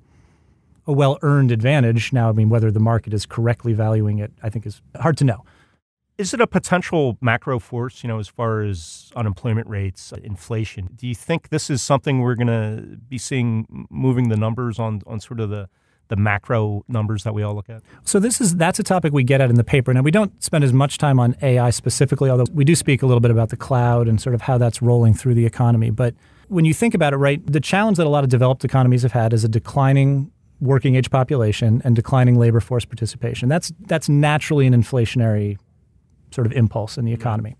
a 0.85 0.91
well 0.91 1.17
earned 1.21 1.51
advantage. 1.51 2.11
Now, 2.11 2.27
I 2.27 2.33
mean, 2.33 2.49
whether 2.49 2.69
the 2.69 2.81
market 2.81 3.13
is 3.13 3.25
correctly 3.25 3.71
valuing 3.71 4.19
it, 4.19 4.33
I 4.43 4.49
think 4.49 4.65
is 4.65 4.81
hard 4.99 5.17
to 5.17 5.23
know. 5.23 5.45
Is 6.17 6.33
it 6.33 6.41
a 6.41 6.47
potential 6.47 7.15
macro 7.21 7.59
force, 7.59 8.03
you 8.03 8.07
know, 8.07 8.17
as 8.17 8.27
far 8.27 8.61
as 8.61 9.11
unemployment 9.15 9.67
rates, 9.67 10.11
inflation? 10.23 10.89
Do 10.95 11.07
you 11.07 11.13
think 11.13 11.49
this 11.49 11.69
is 11.69 11.83
something 11.83 12.21
we're 12.21 12.33
going 12.33 12.47
to 12.47 12.97
be 13.07 13.19
seeing 13.19 13.87
moving 13.91 14.29
the 14.29 14.37
numbers 14.37 14.79
on, 14.79 15.01
on 15.05 15.19
sort 15.19 15.39
of 15.39 15.49
the 15.49 15.69
the 16.09 16.15
macro 16.15 16.85
numbers 16.87 17.23
that 17.23 17.33
we 17.33 17.43
all 17.43 17.53
look 17.53 17.69
at? 17.69 17.83
So 18.03 18.19
this 18.19 18.41
is 18.41 18.55
that's 18.55 18.79
a 18.79 18.83
topic 18.83 19.13
we 19.13 19.23
get 19.23 19.41
at 19.41 19.51
in 19.51 19.57
the 19.57 19.63
paper. 19.63 19.93
Now 19.93 20.01
we 20.01 20.09
don't 20.09 20.41
spend 20.43 20.63
as 20.63 20.73
much 20.73 20.97
time 20.97 21.19
on 21.19 21.35
AI 21.43 21.69
specifically, 21.69 22.31
although 22.31 22.45
we 22.51 22.65
do 22.65 22.75
speak 22.75 23.03
a 23.03 23.05
little 23.05 23.19
bit 23.19 23.29
about 23.29 23.49
the 23.49 23.57
cloud 23.57 24.07
and 24.07 24.19
sort 24.19 24.33
of 24.33 24.41
how 24.41 24.57
that's 24.57 24.81
rolling 24.81 25.13
through 25.13 25.35
the 25.35 25.45
economy. 25.45 25.91
But 25.91 26.15
when 26.47 26.65
you 26.65 26.73
think 26.73 26.95
about 26.95 27.13
it, 27.13 27.17
right, 27.17 27.45
the 27.45 27.59
challenge 27.59 27.97
that 27.97 28.07
a 28.07 28.09
lot 28.09 28.23
of 28.23 28.29
developed 28.29 28.63
economies 28.65 29.03
have 29.03 29.11
had 29.11 29.33
is 29.33 29.43
a 29.43 29.49
declining 29.49 30.31
working 30.61 30.95
age 30.95 31.11
population 31.11 31.81
and 31.83 31.95
declining 31.95 32.39
labor 32.39 32.59
force 32.59 32.85
participation. 32.85 33.49
That's 33.49 33.71
that's 33.81 34.09
naturally 34.09 34.65
an 34.65 34.73
inflationary 34.73 35.57
sort 36.31 36.47
of 36.47 36.53
impulse 36.53 36.97
in 36.97 37.05
the 37.05 37.13
economy. 37.13 37.55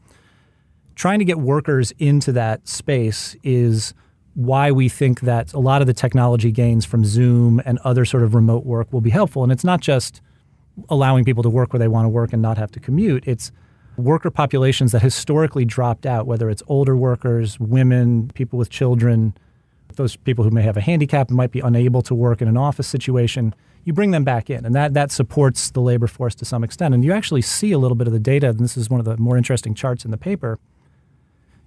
Trying 0.96 1.20
to 1.20 1.26
get 1.26 1.40
workers 1.40 1.92
into 2.00 2.32
that 2.34 2.68
space 2.68 3.36
is 3.44 3.94
why 4.34 4.72
we 4.72 4.90
think 4.90 5.22
that 5.22 5.54
a 5.54 5.60
lot 5.60 5.82
of 5.82 5.88
the 5.88 5.94
technology 5.94 6.52
gains 6.52 6.86
from 6.86 7.04
Zoom 7.04 7.62
and 7.66 7.80
other 7.80 8.06
sort 8.06 8.24
of 8.24 8.36
remote 8.36 8.66
work 8.66 8.92
will 8.94 9.02
be 9.02 9.10
helpful. 9.10 9.44
And 9.44 9.52
it's 9.52 9.64
not 9.64 9.82
just 9.82 10.22
allowing 10.90 11.26
people 11.26 11.44
to 11.44 11.50
work 11.50 11.74
where 11.74 11.80
they 11.80 11.88
want 11.88 12.06
to 12.06 12.10
work 12.10 12.34
and 12.34 12.42
not 12.42 12.58
have 12.58 12.72
to 12.72 12.80
commute. 12.80 13.24
It's 13.28 13.52
worker 13.98 14.30
populations 14.30 14.92
that 14.92 15.02
historically 15.02 15.66
dropped 15.66 16.06
out, 16.06 16.28
whether 16.28 16.50
it's 16.50 16.62
older 16.68 16.96
workers, 16.96 17.60
women, 17.60 18.30
people 18.36 18.60
with 18.60 18.70
children, 18.70 19.36
those 19.96 20.16
people 20.16 20.44
who 20.44 20.52
may 20.52 20.62
have 20.62 20.78
a 20.78 20.82
handicap 20.82 21.30
and 21.30 21.38
might 21.38 21.52
be 21.52 21.60
unable 21.60 22.02
to 22.04 22.14
work 22.14 22.42
in 22.42 22.48
an 22.48 22.58
office 22.58 22.88
situation. 22.88 23.56
You 23.88 23.94
bring 23.94 24.12
them 24.12 24.24
back 24.24 24.50
in, 24.50 24.66
and 24.66 24.76
that, 24.76 24.94
that 24.96 25.12
supports 25.12 25.72
the 25.72 25.80
labor 25.80 26.08
force 26.08 26.36
to 26.36 26.46
some 26.46 26.64
extent. 26.64 26.94
And 26.94 27.06
you 27.06 27.14
actually 27.14 27.42
see 27.42 27.72
a 27.72 27.80
little 27.80 27.96
bit 27.96 28.06
of 28.06 28.14
the 28.14 28.20
data, 28.20 28.50
and 28.50 28.60
this 28.60 28.76
is 28.76 28.90
one 28.90 29.00
of 29.00 29.06
the 29.06 29.16
more 29.18 29.38
interesting 29.38 29.74
charts 29.74 30.04
in 30.04 30.12
the 30.12 30.18
paper 30.18 30.60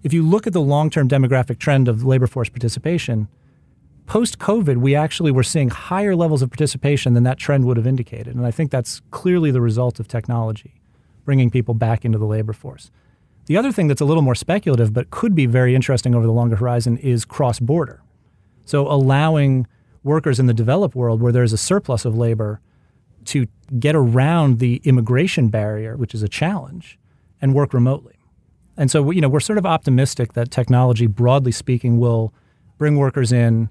if 0.03 0.13
you 0.13 0.23
look 0.23 0.47
at 0.47 0.53
the 0.53 0.61
long 0.61 0.91
term 0.91 1.09
demographic 1.09 1.59
trend 1.59 1.89
of 1.89 2.05
labor 2.05 2.27
force 2.27 2.49
participation, 2.49 3.29
post 4.07 4.39
COVID, 4.39 4.79
we 4.79 4.95
actually 4.95 5.31
were 5.31 5.43
seeing 5.43 5.69
higher 5.69 6.17
levels 6.17 6.43
of 6.43 6.51
participation 6.51 7.15
than 7.15 7.23
that 7.25 7.39
trend 7.39 7.67
would 7.67 7.77
have 7.77 7.87
indicated. 7.87 8.35
And 8.35 8.47
I 8.47 8.51
think 8.51 8.71
that's 8.71 9.03
clearly 9.11 9.51
the 9.51 9.61
result 9.61 10.01
of 10.01 10.09
technology, 10.09 10.81
bringing 11.25 11.51
people 11.51 11.75
back 11.75 12.05
into 12.05 12.19
the 12.19 12.27
labor 12.27 12.53
force. 12.53 12.91
The 13.47 13.57
other 13.57 13.73
thing 13.73 13.89
that's 13.89 14.01
a 14.01 14.05
little 14.05 14.23
more 14.23 14.35
speculative, 14.35 14.93
but 14.93 15.11
could 15.11 15.35
be 15.35 15.47
very 15.47 15.75
interesting 15.75 16.15
over 16.15 16.27
the 16.27 16.33
longer 16.33 16.57
horizon, 16.57 16.97
is 16.99 17.25
cross 17.25 17.59
border. 17.59 18.01
So 18.65 18.87
allowing 18.87 19.67
workers 20.03 20.41
in 20.41 20.47
the 20.47 20.55
developed 20.55 20.95
world 20.95 21.21
where 21.21 21.33
there's 21.33 21.53
a 21.53 21.59
surplus 21.59 22.05
of 22.05 22.17
labor 22.17 22.61
to 23.27 23.47
get 23.79 23.95
around 23.95 24.59
the 24.59 24.81
immigration 24.85 25.49
barrier, 25.49 25.97
which 25.97 26.15
is 26.15 26.23
a 26.23 26.29
challenge, 26.29 26.99
and 27.41 27.55
work 27.55 27.75
remotely. 27.75 28.17
And 28.77 28.91
so, 28.91 29.11
you 29.11 29.21
know, 29.21 29.29
we're 29.29 29.41
sort 29.41 29.59
of 29.59 29.67
optimistic 29.67 30.33
that 30.33 30.51
technology, 30.51 31.07
broadly 31.07 31.53
speaking, 31.53 31.99
will 31.99 32.33
bring 32.79 32.97
workers 32.97 33.31
in 33.31 33.69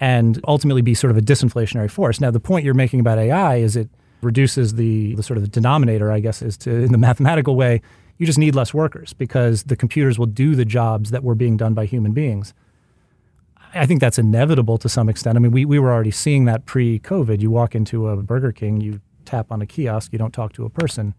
and 0.00 0.40
ultimately 0.46 0.82
be 0.82 0.92
sort 0.92 1.10
of 1.10 1.16
a 1.16 1.22
disinflationary 1.22 1.90
force. 1.90 2.20
Now, 2.20 2.30
the 2.30 2.40
point 2.40 2.64
you're 2.64 2.74
making 2.74 3.00
about 3.00 3.18
AI 3.18 3.56
is 3.56 3.74
it 3.74 3.88
reduces 4.20 4.74
the, 4.74 5.14
the 5.14 5.22
sort 5.22 5.36
of 5.38 5.44
the 5.44 5.48
denominator, 5.48 6.10
I 6.10 6.20
guess, 6.20 6.42
is 6.42 6.56
to 6.58 6.70
in 6.70 6.92
the 6.92 6.98
mathematical 7.08 7.56
way, 7.56 7.80
you 8.18 8.26
just 8.26 8.38
need 8.38 8.54
less 8.54 8.74
workers 8.74 9.12
because 9.12 9.64
the 9.64 9.76
computers 9.76 10.18
will 10.18 10.26
do 10.26 10.54
the 10.54 10.64
jobs 10.64 11.10
that 11.10 11.24
were 11.24 11.34
being 11.34 11.56
done 11.56 11.74
by 11.74 11.86
human 11.86 12.12
beings. 12.12 12.54
I 13.74 13.86
think 13.86 14.00
that's 14.00 14.18
inevitable 14.18 14.78
to 14.78 14.88
some 14.88 15.08
extent. 15.08 15.36
I 15.36 15.40
mean, 15.40 15.52
we, 15.52 15.64
we 15.64 15.78
were 15.78 15.92
already 15.92 16.10
seeing 16.10 16.44
that 16.46 16.66
pre 16.66 16.98
COVID. 17.00 17.40
You 17.40 17.50
walk 17.50 17.74
into 17.74 18.08
a 18.08 18.16
Burger 18.16 18.52
King, 18.52 18.80
you 18.80 19.00
tap 19.24 19.50
on 19.50 19.62
a 19.62 19.66
kiosk, 19.66 20.12
you 20.12 20.18
don't 20.18 20.32
talk 20.32 20.52
to 20.54 20.64
a 20.64 20.70
person. 20.70 21.14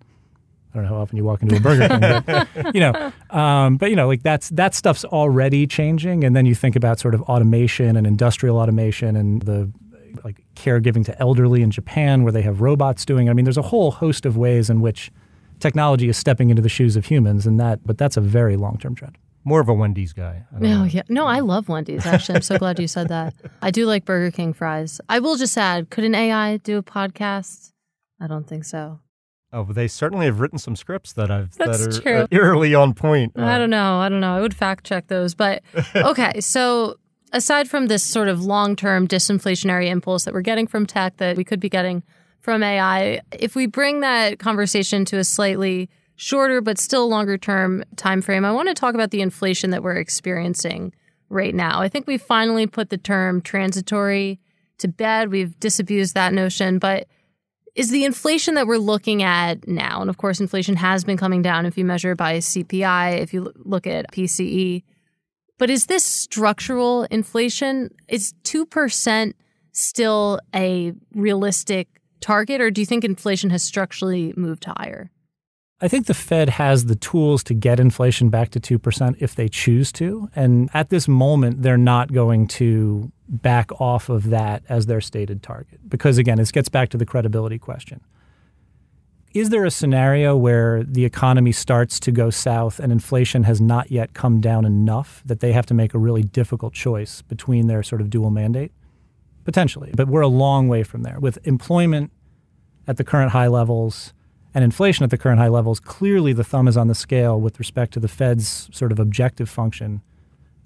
I 0.73 0.77
don't 0.77 0.83
know 0.83 0.95
how 0.95 1.01
often 1.01 1.17
you 1.17 1.23
walk 1.23 1.41
into 1.41 1.55
a 1.55 1.59
Burger 1.59 1.87
King, 1.87 2.23
but 2.25 2.73
you 2.75 2.81
know, 2.81 3.11
um, 3.29 3.77
but 3.77 3.89
you 3.89 3.95
know, 3.95 4.07
like 4.07 4.23
that's 4.23 4.49
that 4.49 4.73
stuff's 4.73 5.05
already 5.05 5.67
changing. 5.67 6.23
And 6.23 6.35
then 6.35 6.45
you 6.45 6.53
think 6.53 6.75
about 6.75 6.99
sort 6.99 7.13
of 7.13 7.21
automation 7.23 7.95
and 7.95 8.05
industrial 8.05 8.57
automation 8.57 9.15
and 9.15 9.41
the 9.41 9.71
like 10.23 10.43
caregiving 10.55 11.05
to 11.05 11.19
elderly 11.19 11.61
in 11.61 11.71
Japan, 11.71 12.23
where 12.23 12.31
they 12.31 12.41
have 12.41 12.61
robots 12.61 13.05
doing. 13.05 13.27
It. 13.27 13.29
I 13.29 13.33
mean, 13.33 13.45
there's 13.45 13.57
a 13.57 13.61
whole 13.61 13.91
host 13.91 14.25
of 14.25 14.35
ways 14.37 14.69
in 14.69 14.81
which 14.81 15.11
technology 15.59 16.09
is 16.09 16.17
stepping 16.17 16.49
into 16.49 16.61
the 16.61 16.69
shoes 16.69 16.95
of 16.95 17.05
humans, 17.05 17.47
and 17.47 17.59
that, 17.59 17.85
but 17.85 17.97
that's 17.97 18.17
a 18.17 18.21
very 18.21 18.57
long 18.57 18.77
term 18.77 18.95
trend. 18.95 19.17
More 19.45 19.61
of 19.61 19.69
a 19.69 19.73
Wendy's 19.73 20.11
guy. 20.11 20.43
No, 20.59 20.83
yeah, 20.83 21.03
no, 21.07 21.27
I 21.27 21.39
love 21.39 21.69
Wendy's. 21.69 22.05
Actually, 22.05 22.37
I'm 22.37 22.41
so 22.41 22.57
glad 22.57 22.79
you 22.79 22.87
said 22.87 23.09
that. 23.09 23.35
I 23.61 23.69
do 23.69 23.85
like 23.85 24.03
Burger 24.03 24.31
King 24.31 24.53
fries. 24.53 24.99
I 25.07 25.19
will 25.19 25.37
just 25.37 25.55
add, 25.55 25.91
could 25.91 26.03
an 26.03 26.15
AI 26.15 26.57
do 26.57 26.77
a 26.77 26.83
podcast? 26.83 27.71
I 28.19 28.25
don't 28.25 28.47
think 28.47 28.65
so. 28.65 28.99
Oh, 29.53 29.63
but 29.63 29.75
they 29.75 29.87
certainly 29.87 30.25
have 30.25 30.39
written 30.39 30.57
some 30.57 30.75
scripts 30.75 31.13
that 31.13 31.29
I've 31.29 31.55
That's 31.57 31.85
that 31.85 31.97
are 31.97 32.01
true. 32.01 32.27
eerily 32.31 32.73
on 32.73 32.93
point. 32.93 33.33
I 33.37 33.57
don't 33.57 33.69
know. 33.69 33.99
I 33.99 34.09
don't 34.09 34.19
know. 34.19 34.35
I 34.35 34.41
would 34.41 34.53
fact 34.53 34.83
check 34.83 35.07
those, 35.07 35.35
but 35.35 35.61
okay. 35.95 36.41
So 36.41 36.95
aside 37.31 37.69
from 37.69 37.87
this 37.87 38.03
sort 38.03 38.27
of 38.27 38.43
long 38.43 38.75
term 38.75 39.07
disinflationary 39.07 39.87
impulse 39.87 40.25
that 40.25 40.33
we're 40.33 40.41
getting 40.41 40.67
from 40.67 40.85
tech 40.85 41.17
that 41.17 41.37
we 41.37 41.43
could 41.43 41.59
be 41.59 41.69
getting 41.69 42.03
from 42.39 42.63
AI, 42.63 43.21
if 43.31 43.55
we 43.55 43.65
bring 43.65 44.01
that 44.01 44.39
conversation 44.39 45.05
to 45.05 45.17
a 45.17 45.23
slightly 45.23 45.89
shorter 46.15 46.61
but 46.61 46.77
still 46.77 47.07
longer 47.07 47.37
term 47.37 47.83
time 47.95 48.21
frame, 48.21 48.45
I 48.45 48.51
want 48.51 48.67
to 48.69 48.73
talk 48.73 48.95
about 48.95 49.11
the 49.11 49.21
inflation 49.21 49.71
that 49.71 49.83
we're 49.83 49.95
experiencing 49.95 50.93
right 51.29 51.53
now. 51.53 51.81
I 51.81 51.89
think 51.89 52.07
we 52.07 52.17
finally 52.17 52.67
put 52.67 52.89
the 52.89 52.97
term 52.97 53.41
transitory 53.41 54.39
to 54.77 54.87
bed. 54.87 55.31
We've 55.31 55.59
disabused 55.59 56.13
that 56.13 56.33
notion, 56.33 56.79
but 56.79 57.07
is 57.75 57.89
the 57.89 58.05
inflation 58.05 58.55
that 58.55 58.67
we're 58.67 58.77
looking 58.77 59.21
at 59.21 59.67
now, 59.67 59.99
and 59.99 60.09
of 60.09 60.17
course, 60.17 60.39
inflation 60.39 60.77
has 60.77 61.03
been 61.03 61.17
coming 61.17 61.41
down 61.41 61.65
if 61.65 61.77
you 61.77 61.83
measure 61.83 62.15
by 62.15 62.37
CPI, 62.37 63.19
if 63.19 63.33
you 63.33 63.51
look 63.57 63.85
at 63.85 64.11
PCE, 64.13 64.83
but 65.57 65.69
is 65.69 65.85
this 65.85 66.03
structural 66.03 67.03
inflation? 67.03 67.89
Is 68.07 68.33
2% 68.43 69.33
still 69.71 70.39
a 70.53 70.93
realistic 71.13 71.87
target, 72.21 72.61
or 72.61 72.71
do 72.71 72.81
you 72.81 72.85
think 72.85 73.03
inflation 73.03 73.49
has 73.49 73.63
structurally 73.63 74.33
moved 74.35 74.65
higher? 74.65 75.11
I 75.85 75.87
think 75.87 76.07
the 76.07 76.15
Fed 76.15 76.49
has 76.49 76.85
the 76.85 76.95
tools 76.95 77.43
to 77.43 77.53
get 77.53 77.79
inflation 77.79 78.29
back 78.29 78.49
to 78.49 78.59
2% 78.59 79.15
if 79.19 79.35
they 79.35 79.47
choose 79.47 79.91
to. 79.93 80.27
And 80.35 80.67
at 80.73 80.89
this 80.89 81.07
moment, 81.07 81.61
they're 81.61 81.77
not 81.77 82.11
going 82.11 82.47
to 82.47 83.11
back 83.29 83.69
off 83.79 84.09
of 84.09 84.31
that 84.31 84.63
as 84.67 84.87
their 84.87 84.99
stated 84.99 85.43
target. 85.43 85.87
Because 85.87 86.17
again, 86.17 86.37
this 86.37 86.51
gets 86.51 86.69
back 86.69 86.89
to 86.89 86.97
the 86.97 87.05
credibility 87.05 87.59
question. 87.59 88.01
Is 89.35 89.49
there 89.49 89.63
a 89.63 89.69
scenario 89.69 90.35
where 90.35 90.83
the 90.83 91.05
economy 91.05 91.51
starts 91.51 91.99
to 91.99 92.11
go 92.11 92.31
south 92.31 92.79
and 92.79 92.91
inflation 92.91 93.43
has 93.43 93.61
not 93.61 93.91
yet 93.91 94.15
come 94.15 94.41
down 94.41 94.65
enough 94.65 95.21
that 95.25 95.39
they 95.39 95.51
have 95.51 95.67
to 95.67 95.75
make 95.75 95.93
a 95.93 95.99
really 95.99 96.23
difficult 96.23 96.73
choice 96.73 97.21
between 97.21 97.67
their 97.67 97.83
sort 97.83 98.01
of 98.01 98.09
dual 98.09 98.31
mandate? 98.31 98.71
Potentially. 99.43 99.91
But 99.95 100.07
we're 100.07 100.21
a 100.21 100.27
long 100.27 100.67
way 100.67 100.81
from 100.81 101.03
there. 101.03 101.19
With 101.19 101.37
employment 101.45 102.11
at 102.87 102.97
the 102.97 103.03
current 103.03 103.33
high 103.33 103.47
levels, 103.47 104.13
and 104.55 104.63
inflation 104.63 105.03
at 105.03 105.09
the 105.09 105.17
current 105.17 105.37
high 105.37 105.49
levels, 105.49 105.81
clearly 105.81 106.31
the 106.31 106.43
thumb 106.43 106.67
is 106.67 106.77
on 106.77 106.87
the 106.87 106.95
scale 106.95 107.39
with 107.39 107.59
respect 107.59 107.93
to 107.93 107.99
the 107.99 108.07
Fed's 108.07 108.69
sort 108.71 108.93
of 108.93 108.99
objective 108.99 109.49
function 109.49 110.01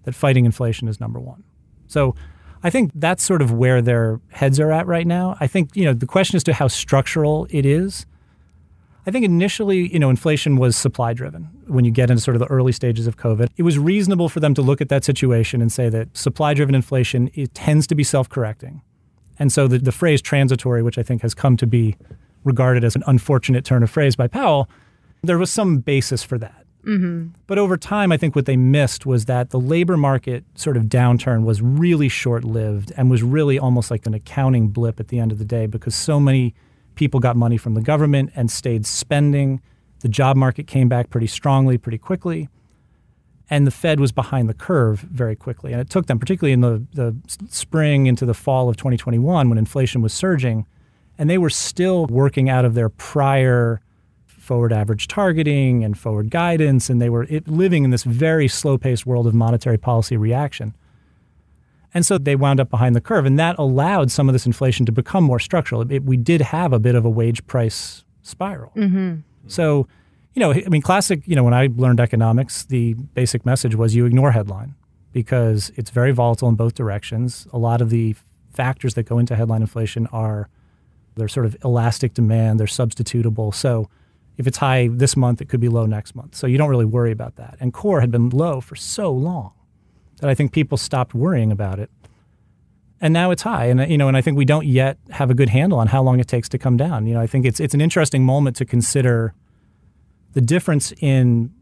that 0.03 0.13
fighting 0.13 0.45
inflation 0.45 0.87
is 0.87 0.99
number 0.99 1.19
one. 1.19 1.43
So 1.87 2.15
I 2.61 2.69
think 2.69 2.91
that's 2.93 3.23
sort 3.23 3.41
of 3.41 3.51
where 3.51 3.81
their 3.81 4.21
heads 4.29 4.59
are 4.59 4.71
at 4.71 4.85
right 4.85 5.07
now. 5.07 5.35
I 5.39 5.47
think, 5.47 5.75
you 5.75 5.85
know, 5.85 5.93
the 5.93 6.05
question 6.05 6.35
as 6.35 6.43
to 6.43 6.53
how 6.53 6.67
structural 6.67 7.47
it 7.49 7.65
is. 7.65 8.05
I 9.07 9.11
think 9.11 9.25
initially, 9.25 9.91
you 9.91 9.97
know, 9.97 10.11
inflation 10.11 10.57
was 10.57 10.75
supply 10.75 11.13
driven 11.13 11.49
when 11.65 11.83
you 11.83 11.89
get 11.89 12.11
into 12.11 12.21
sort 12.21 12.35
of 12.35 12.39
the 12.39 12.47
early 12.47 12.71
stages 12.71 13.07
of 13.07 13.17
COVID. 13.17 13.49
It 13.57 13.63
was 13.63 13.79
reasonable 13.79 14.29
for 14.29 14.39
them 14.39 14.53
to 14.53 14.61
look 14.61 14.81
at 14.81 14.89
that 14.89 15.03
situation 15.03 15.61
and 15.61 15.71
say 15.71 15.89
that 15.89 16.15
supply 16.15 16.53
driven 16.53 16.75
inflation 16.75 17.31
it 17.33 17.55
tends 17.55 17.87
to 17.87 17.95
be 17.95 18.03
self 18.03 18.29
correcting. 18.29 18.83
And 19.39 19.51
so 19.51 19.67
the, 19.67 19.79
the 19.79 19.93
phrase 19.93 20.21
transitory, 20.21 20.83
which 20.83 20.99
I 20.99 21.03
think 21.03 21.23
has 21.23 21.33
come 21.33 21.57
to 21.57 21.65
be 21.65 21.95
regarded 22.43 22.83
as 22.83 22.95
an 22.95 23.03
unfortunate 23.07 23.65
turn 23.65 23.83
of 23.83 23.89
phrase 23.89 24.15
by 24.15 24.27
Powell, 24.27 24.69
there 25.21 25.37
was 25.37 25.51
some 25.51 25.79
basis 25.79 26.23
for 26.23 26.37
that. 26.37 26.65
Mm-hmm. 26.85 27.27
But 27.45 27.57
over 27.57 27.77
time, 27.77 28.11
I 28.11 28.17
think 28.17 28.35
what 28.35 28.45
they 28.45 28.57
missed 28.57 29.05
was 29.05 29.25
that 29.25 29.49
the 29.49 29.59
labor 29.59 29.97
market 29.97 30.45
sort 30.55 30.77
of 30.77 30.85
downturn 30.85 31.43
was 31.43 31.61
really 31.61 32.09
short 32.09 32.43
lived 32.43 32.91
and 32.95 33.11
was 33.11 33.21
really 33.21 33.59
almost 33.59 33.91
like 33.91 34.05
an 34.05 34.13
accounting 34.13 34.69
blip 34.69 34.99
at 34.99 35.09
the 35.09 35.19
end 35.19 35.31
of 35.31 35.39
the 35.39 35.45
day 35.45 35.65
because 35.65 35.93
so 35.93 36.19
many 36.19 36.55
people 36.95 37.19
got 37.19 37.35
money 37.35 37.57
from 37.57 37.73
the 37.73 37.81
government 37.81 38.31
and 38.35 38.49
stayed 38.49 38.85
spending. 38.85 39.61
The 39.99 40.09
job 40.09 40.37
market 40.37 40.67
came 40.67 40.87
back 40.87 41.09
pretty 41.09 41.27
strongly, 41.27 41.77
pretty 41.77 41.97
quickly. 41.97 42.49
And 43.49 43.65
the 43.65 43.71
Fed 43.71 43.99
was 43.99 44.11
behind 44.11 44.47
the 44.47 44.53
curve 44.53 44.99
very 44.99 45.35
quickly. 45.35 45.71
And 45.71 45.81
it 45.81 45.89
took 45.89 46.05
them, 46.05 46.19
particularly 46.19 46.53
in 46.53 46.61
the, 46.61 46.85
the 46.93 47.15
spring 47.49 48.05
into 48.05 48.25
the 48.25 48.33
fall 48.33 48.69
of 48.69 48.77
2021 48.77 49.49
when 49.49 49.57
inflation 49.57 50.01
was 50.01 50.13
surging, 50.13 50.67
and 51.19 51.29
they 51.29 51.37
were 51.37 51.49
still 51.49 52.07
working 52.07 52.49
out 52.49 52.65
of 52.65 52.73
their 52.73 52.89
prior 52.89 53.81
forward 54.25 54.73
average 54.73 55.07
targeting 55.07 55.83
and 55.83 55.99
forward 55.99 56.31
guidance, 56.31 56.89
and 56.89 56.99
they 56.99 57.09
were 57.09 57.27
living 57.45 57.83
in 57.83 57.91
this 57.91 58.03
very 58.03 58.47
slow 58.47 58.77
paced 58.79 59.05
world 59.05 59.27
of 59.27 59.35
monetary 59.35 59.77
policy 59.77 60.17
reaction. 60.17 60.73
And 61.93 62.05
so 62.05 62.17
they 62.17 62.35
wound 62.35 62.59
up 62.59 62.69
behind 62.69 62.95
the 62.95 63.01
curve, 63.01 63.25
and 63.25 63.37
that 63.37 63.59
allowed 63.59 64.09
some 64.11 64.29
of 64.29 64.33
this 64.33 64.45
inflation 64.45 64.85
to 64.85 64.91
become 64.91 65.23
more 65.23 65.39
structural. 65.39 65.91
It, 65.91 66.03
we 66.03 66.17
did 66.17 66.41
have 66.41 66.71
a 66.71 66.79
bit 66.79 66.95
of 66.95 67.03
a 67.03 67.09
wage 67.09 67.45
price 67.47 68.05
spiral. 68.21 68.71
Mm-hmm. 68.75 69.17
So, 69.47 69.87
you 70.35 70.39
know, 70.39 70.53
I 70.53 70.69
mean, 70.69 70.81
classic, 70.81 71.21
you 71.27 71.35
know, 71.35 71.43
when 71.43 71.53
I 71.53 71.67
learned 71.75 71.99
economics, 71.99 72.63
the 72.63 72.93
basic 72.93 73.45
message 73.45 73.75
was 73.75 73.93
you 73.93 74.05
ignore 74.05 74.31
headline 74.31 74.75
because 75.11 75.71
it's 75.75 75.89
very 75.89 76.11
volatile 76.11 76.47
in 76.47 76.55
both 76.55 76.75
directions. 76.75 77.47
A 77.51 77.57
lot 77.57 77.81
of 77.81 77.89
the 77.89 78.15
factors 78.53 78.93
that 78.93 79.03
go 79.03 79.19
into 79.19 79.35
headline 79.35 79.61
inflation 79.61 80.07
are 80.07 80.47
they're 81.19 81.27
sort 81.27 81.45
of 81.45 81.55
elastic 81.63 82.13
demand, 82.15 82.59
they're 82.59 82.67
substitutable. 82.67 83.53
So 83.53 83.89
if 84.37 84.47
it's 84.47 84.57
high 84.57 84.89
this 84.91 85.15
month, 85.15 85.41
it 85.41 85.49
could 85.49 85.59
be 85.59 85.69
low 85.69 85.85
next 85.85 86.15
month. 86.15 86.33
So 86.33 86.47
you 86.47 86.57
don't 86.57 86.69
really 86.69 86.85
worry 86.85 87.11
about 87.11 87.35
that. 87.35 87.57
And 87.59 87.73
core 87.73 88.01
had 88.01 88.09
been 88.09 88.29
low 88.29 88.61
for 88.61 88.75
so 88.75 89.11
long 89.11 89.51
that 90.21 90.29
I 90.29 90.33
think 90.33 90.51
people 90.51 90.77
stopped 90.77 91.13
worrying 91.13 91.51
about 91.51 91.79
it. 91.79 91.91
And 93.01 93.13
now 93.13 93.31
it's 93.31 93.43
high. 93.43 93.65
And 93.65 93.89
you 93.91 93.97
know, 93.97 94.07
and 94.07 94.17
I 94.17 94.21
think 94.21 94.37
we 94.37 94.45
don't 94.45 94.65
yet 94.65 94.97
have 95.11 95.29
a 95.29 95.33
good 95.33 95.49
handle 95.49 95.77
on 95.79 95.87
how 95.87 96.01
long 96.01 96.19
it 96.19 96.27
takes 96.27 96.49
to 96.49 96.57
come 96.57 96.77
down. 96.77 97.05
You 97.05 97.13
know, 97.13 97.21
I 97.21 97.27
think 97.27 97.45
it's 97.45 97.59
it's 97.59 97.73
an 97.73 97.81
interesting 97.81 98.25
moment 98.25 98.55
to 98.57 98.65
consider 98.65 99.33
the 100.33 100.41
difference 100.41 100.93
in 100.99 101.53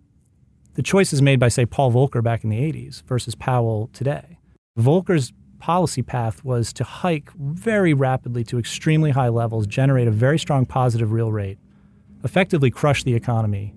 the 0.74 0.84
choices 0.84 1.22
made 1.22 1.40
by 1.40 1.48
say 1.48 1.66
Paul 1.66 1.92
Volcker 1.92 2.24
back 2.24 2.44
in 2.44 2.50
the 2.50 2.58
80s 2.58 3.02
versus 3.04 3.34
Powell 3.34 3.90
today. 3.94 4.38
Volcker's 4.80 5.34
policy 5.60 6.02
path 6.02 6.44
was 6.44 6.72
to 6.74 6.84
hike 6.84 7.32
very 7.34 7.94
rapidly 7.94 8.44
to 8.46 8.60
extremely 8.60 9.12
high 9.12 9.30
levels, 9.30 9.68
generate 9.68 10.08
a 10.08 10.12
very 10.12 10.40
strong 10.40 10.66
positive 10.66 11.12
real 11.12 11.32
rate, 11.32 11.58
effectively 12.24 12.70
crush 12.72 13.04
the 13.04 13.14
economy, 13.14 13.74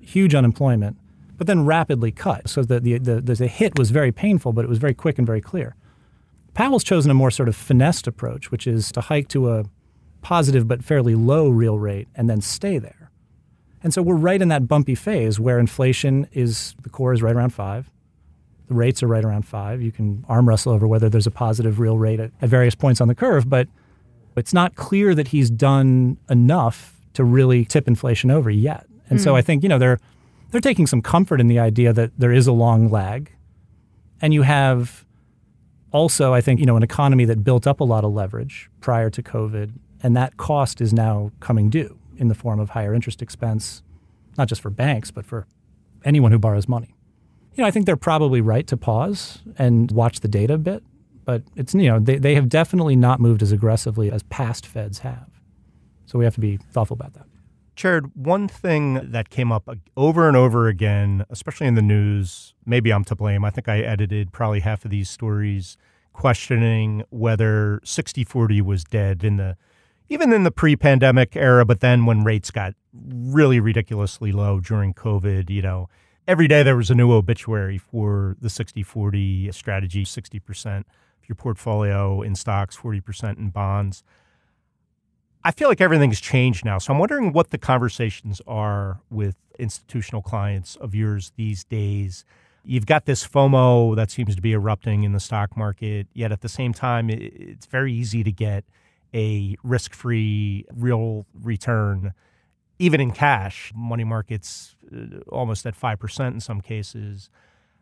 huge 0.00 0.34
unemployment, 0.34 0.96
but 1.36 1.46
then 1.46 1.66
rapidly 1.66 2.10
cut. 2.10 2.48
So 2.48 2.62
the, 2.62 2.80
the, 2.80 2.98
the, 2.98 3.20
the 3.20 3.46
hit 3.46 3.78
was 3.78 3.90
very 3.90 4.12
painful, 4.12 4.52
but 4.52 4.64
it 4.64 4.68
was 4.68 4.78
very 4.78 4.94
quick 4.94 5.18
and 5.18 5.26
very 5.26 5.40
clear. 5.40 5.76
Powell's 6.54 6.84
chosen 6.84 7.10
a 7.10 7.14
more 7.14 7.30
sort 7.30 7.48
of 7.48 7.56
finessed 7.56 8.06
approach, 8.06 8.50
which 8.50 8.66
is 8.66 8.90
to 8.92 9.02
hike 9.02 9.28
to 9.28 9.52
a 9.52 9.64
positive 10.22 10.66
but 10.66 10.82
fairly 10.82 11.14
low 11.14 11.48
real 11.48 11.78
rate 11.78 12.08
and 12.14 12.30
then 12.30 12.40
stay 12.40 12.78
there. 12.78 13.10
And 13.82 13.92
so 13.92 14.00
we're 14.02 14.16
right 14.16 14.40
in 14.40 14.48
that 14.48 14.66
bumpy 14.66 14.94
phase 14.94 15.38
where 15.38 15.58
inflation 15.58 16.26
is, 16.32 16.74
the 16.82 16.88
core 16.88 17.12
is 17.12 17.22
right 17.22 17.36
around 17.36 17.50
five 17.50 17.90
the 18.68 18.74
rates 18.74 19.02
are 19.02 19.06
right 19.06 19.24
around 19.24 19.42
five. 19.42 19.80
You 19.80 19.92
can 19.92 20.24
arm 20.28 20.48
wrestle 20.48 20.72
over 20.72 20.86
whether 20.88 21.08
there's 21.08 21.26
a 21.26 21.30
positive 21.30 21.78
real 21.78 21.98
rate 21.98 22.20
at, 22.20 22.32
at 22.42 22.48
various 22.48 22.74
points 22.74 23.00
on 23.00 23.08
the 23.08 23.14
curve, 23.14 23.48
but 23.48 23.68
it's 24.36 24.52
not 24.52 24.74
clear 24.74 25.14
that 25.14 25.28
he's 25.28 25.50
done 25.50 26.18
enough 26.28 26.94
to 27.14 27.24
really 27.24 27.64
tip 27.64 27.88
inflation 27.88 28.30
over 28.30 28.50
yet. 28.50 28.86
And 29.08 29.18
mm. 29.18 29.22
so 29.22 29.30
hmm. 29.30 29.36
I 29.36 29.42
think 29.42 29.62
you 29.62 29.68
know 29.68 29.78
they're 29.78 29.98
they're 30.50 30.60
taking 30.60 30.86
some 30.86 31.00
comfort 31.00 31.40
in 31.40 31.48
the 31.48 31.58
idea 31.58 31.92
that 31.92 32.12
there 32.18 32.32
is 32.32 32.46
a 32.46 32.52
long 32.52 32.90
lag, 32.90 33.30
and 34.20 34.34
you 34.34 34.42
have 34.42 35.04
also 35.92 36.34
I 36.34 36.40
think 36.40 36.60
you 36.60 36.66
know 36.66 36.76
an 36.76 36.82
economy 36.82 37.24
that 37.26 37.44
built 37.44 37.66
up 37.66 37.80
a 37.80 37.84
lot 37.84 38.04
of 38.04 38.12
leverage 38.12 38.68
prior 38.80 39.10
to 39.10 39.22
COVID, 39.22 39.72
and 40.02 40.16
that 40.16 40.36
cost 40.36 40.80
is 40.80 40.92
now 40.92 41.30
coming 41.40 41.70
due 41.70 41.98
in 42.16 42.28
the 42.28 42.34
form 42.34 42.58
of 42.58 42.70
higher 42.70 42.94
interest 42.94 43.22
expense, 43.22 43.82
not 44.36 44.48
just 44.48 44.60
for 44.60 44.70
banks 44.70 45.10
but 45.10 45.24
for 45.24 45.46
anyone 46.04 46.32
who 46.32 46.38
borrows 46.38 46.68
money 46.68 46.95
you 47.56 47.62
know, 47.62 47.68
I 47.68 47.70
think 47.70 47.86
they're 47.86 47.96
probably 47.96 48.40
right 48.40 48.66
to 48.66 48.76
pause 48.76 49.38
and 49.58 49.90
watch 49.90 50.20
the 50.20 50.28
data 50.28 50.54
a 50.54 50.58
bit, 50.58 50.84
but 51.24 51.42
it's 51.56 51.74
you 51.74 51.88
know 51.88 51.98
they, 51.98 52.18
they 52.18 52.34
have 52.34 52.48
definitely 52.48 52.96
not 52.96 53.18
moved 53.18 53.42
as 53.42 53.50
aggressively 53.50 54.10
as 54.10 54.22
past 54.24 54.66
Feds 54.66 55.00
have. 55.00 55.40
So 56.04 56.18
we 56.18 56.24
have 56.24 56.34
to 56.34 56.40
be 56.40 56.58
thoughtful 56.58 56.94
about 56.94 57.14
that. 57.14 57.26
Jared, 57.74 58.10
one 58.14 58.46
thing 58.46 59.10
that 59.10 59.28
came 59.28 59.52
up 59.52 59.68
over 59.96 60.28
and 60.28 60.36
over 60.36 60.68
again, 60.68 61.24
especially 61.28 61.66
in 61.66 61.74
the 61.74 61.82
news, 61.82 62.54
maybe 62.64 62.92
I'm 62.92 63.04
to 63.04 63.14
blame. 63.14 63.44
I 63.44 63.50
think 63.50 63.68
I 63.68 63.80
edited 63.80 64.32
probably 64.32 64.60
half 64.60 64.84
of 64.84 64.90
these 64.90 65.10
stories 65.10 65.76
questioning 66.12 67.04
whether 67.10 67.80
60/40 67.84 68.62
was 68.62 68.84
dead 68.84 69.24
in 69.24 69.36
the 69.36 69.56
even 70.08 70.32
in 70.32 70.44
the 70.44 70.50
pre-pandemic 70.50 71.34
era, 71.36 71.64
but 71.64 71.80
then 71.80 72.06
when 72.06 72.22
rates 72.22 72.50
got 72.50 72.74
really 72.92 73.60
ridiculously 73.60 74.30
low 74.30 74.60
during 74.60 74.94
COVID, 74.94 75.50
you 75.50 75.62
know, 75.62 75.88
every 76.26 76.48
day 76.48 76.62
there 76.62 76.76
was 76.76 76.90
a 76.90 76.94
new 76.94 77.12
obituary 77.12 77.78
for 77.78 78.36
the 78.40 78.50
60 78.50 78.82
40 78.82 79.52
strategy 79.52 80.04
60% 80.04 80.80
of 80.80 81.28
your 81.28 81.36
portfolio 81.36 82.22
in 82.22 82.34
stocks, 82.34 82.76
40% 82.76 83.38
in 83.38 83.50
bonds. 83.50 84.02
I 85.44 85.52
feel 85.52 85.68
like 85.68 85.80
everything's 85.80 86.20
changed 86.20 86.64
now. 86.64 86.78
So 86.78 86.92
I'm 86.92 86.98
wondering 86.98 87.32
what 87.32 87.50
the 87.50 87.58
conversations 87.58 88.40
are 88.46 89.00
with 89.10 89.36
institutional 89.58 90.22
clients 90.22 90.76
of 90.76 90.94
yours 90.94 91.32
these 91.36 91.62
days. 91.62 92.24
You've 92.64 92.86
got 92.86 93.04
this 93.04 93.26
FOMO 93.26 93.94
that 93.94 94.10
seems 94.10 94.34
to 94.34 94.42
be 94.42 94.52
erupting 94.52 95.04
in 95.04 95.12
the 95.12 95.20
stock 95.20 95.56
market, 95.56 96.08
yet 96.14 96.32
at 96.32 96.40
the 96.40 96.48
same 96.48 96.72
time, 96.72 97.08
it's 97.08 97.66
very 97.66 97.92
easy 97.92 98.24
to 98.24 98.32
get 98.32 98.64
a 99.14 99.56
risk 99.62 99.94
free 99.94 100.64
real 100.74 101.26
return 101.32 102.12
even 102.78 103.00
in 103.00 103.10
cash, 103.10 103.72
money 103.74 104.04
markets 104.04 104.76
uh, 104.94 105.18
almost 105.28 105.66
at 105.66 105.78
5% 105.78 106.26
in 106.28 106.40
some 106.40 106.60
cases. 106.60 107.30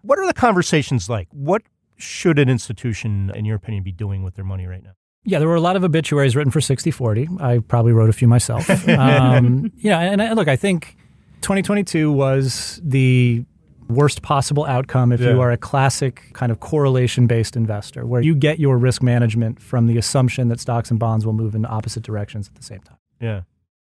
What 0.03 0.19
are 0.19 0.27
the 0.27 0.35
conversations 0.35 1.09
like? 1.09 1.29
What 1.33 1.63
should 1.97 2.39
an 2.39 2.49
institution, 2.49 3.31
in 3.35 3.45
your 3.45 3.57
opinion, 3.57 3.83
be 3.83 3.93
doing 3.93 4.23
with 4.23 4.35
their 4.35 4.45
money 4.45 4.67
right 4.67 4.83
now? 4.83 4.93
Yeah, 5.25 5.39
there 5.39 5.49
were 5.49 5.55
a 5.55 5.61
lot 5.61 5.77
of 5.77 5.85
obituaries 5.85 6.37
written 6.37 6.51
for 6.51 6.61
60 6.61 6.91
40. 6.91 7.29
I 7.41 7.59
probably 7.59 7.93
wrote 7.93 8.11
a 8.11 8.13
few 8.13 8.29
myself. 8.29 8.69
um, 8.89 9.73
yeah, 9.77 10.01
and 10.01 10.21
I, 10.21 10.33
look, 10.35 10.49
I 10.49 10.57
think 10.57 10.97
2022 11.41 12.13
was 12.13 12.81
the 12.85 13.45
worst 13.89 14.23
possible 14.23 14.65
outcome 14.65 15.13
if 15.13 15.21
yeah. 15.21 15.31
you 15.31 15.41
are 15.41 15.51
a 15.51 15.57
classic 15.57 16.31
kind 16.33 16.53
of 16.53 16.61
correlation 16.61 17.27
based 17.27 17.57
investor, 17.57 18.07
where 18.07 18.21
you 18.21 18.35
get 18.35 18.59
your 18.59 18.77
risk 18.77 19.03
management 19.03 19.61
from 19.61 19.87
the 19.87 19.97
assumption 19.97 20.49
that 20.49 20.61
stocks 20.61 20.91
and 20.91 21.01
bonds 21.01 21.25
will 21.25 21.33
move 21.33 21.55
in 21.55 21.65
opposite 21.65 22.03
directions 22.03 22.49
at 22.49 22.55
the 22.55 22.63
same 22.63 22.81
time. 22.81 22.99
Yeah. 23.21 23.43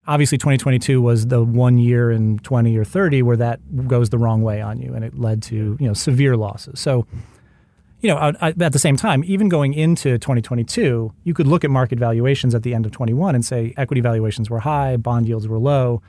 Obviously, 0.07 0.37
2022 0.37 1.01
was 1.01 1.27
the 1.27 1.43
one 1.43 1.77
year 1.77 2.11
in 2.11 2.39
20 2.39 2.77
or 2.77 2.85
30 2.85 3.23
where 3.23 3.37
that 3.37 3.87
goes 3.87 4.09
the 4.09 4.17
wrong 4.17 4.43
way 4.43 4.61
on 4.61 4.79
you, 4.79 4.93
and 4.93 5.03
it 5.03 5.17
led 5.17 5.41
to 5.43 5.77
you 5.79 5.87
know 5.87 5.93
severe 5.93 6.37
losses. 6.37 6.79
So 6.79 7.07
you 8.05 8.09
know, 8.09 8.33
at 8.39 8.71
the 8.71 8.77
same 8.77 8.97
time, 8.97 9.23
even 9.25 9.49
going 9.49 9.73
into 9.73 10.19
2022, 10.19 11.11
you 11.23 11.33
could 11.33 11.47
look 11.47 11.63
at 11.63 11.71
market 11.71 11.97
valuations 11.97 12.53
at 12.53 12.61
the 12.61 12.75
end 12.75 12.85
of 12.85 12.91
21 12.91 13.33
and 13.33 13.43
say 13.43 13.73
equity 13.77 13.99
valuations 13.99 14.47
were 14.47 14.59
high, 14.59 14.95
bond 14.95 15.27
yields 15.27 15.47
were 15.47 15.57
low. 15.57 16.03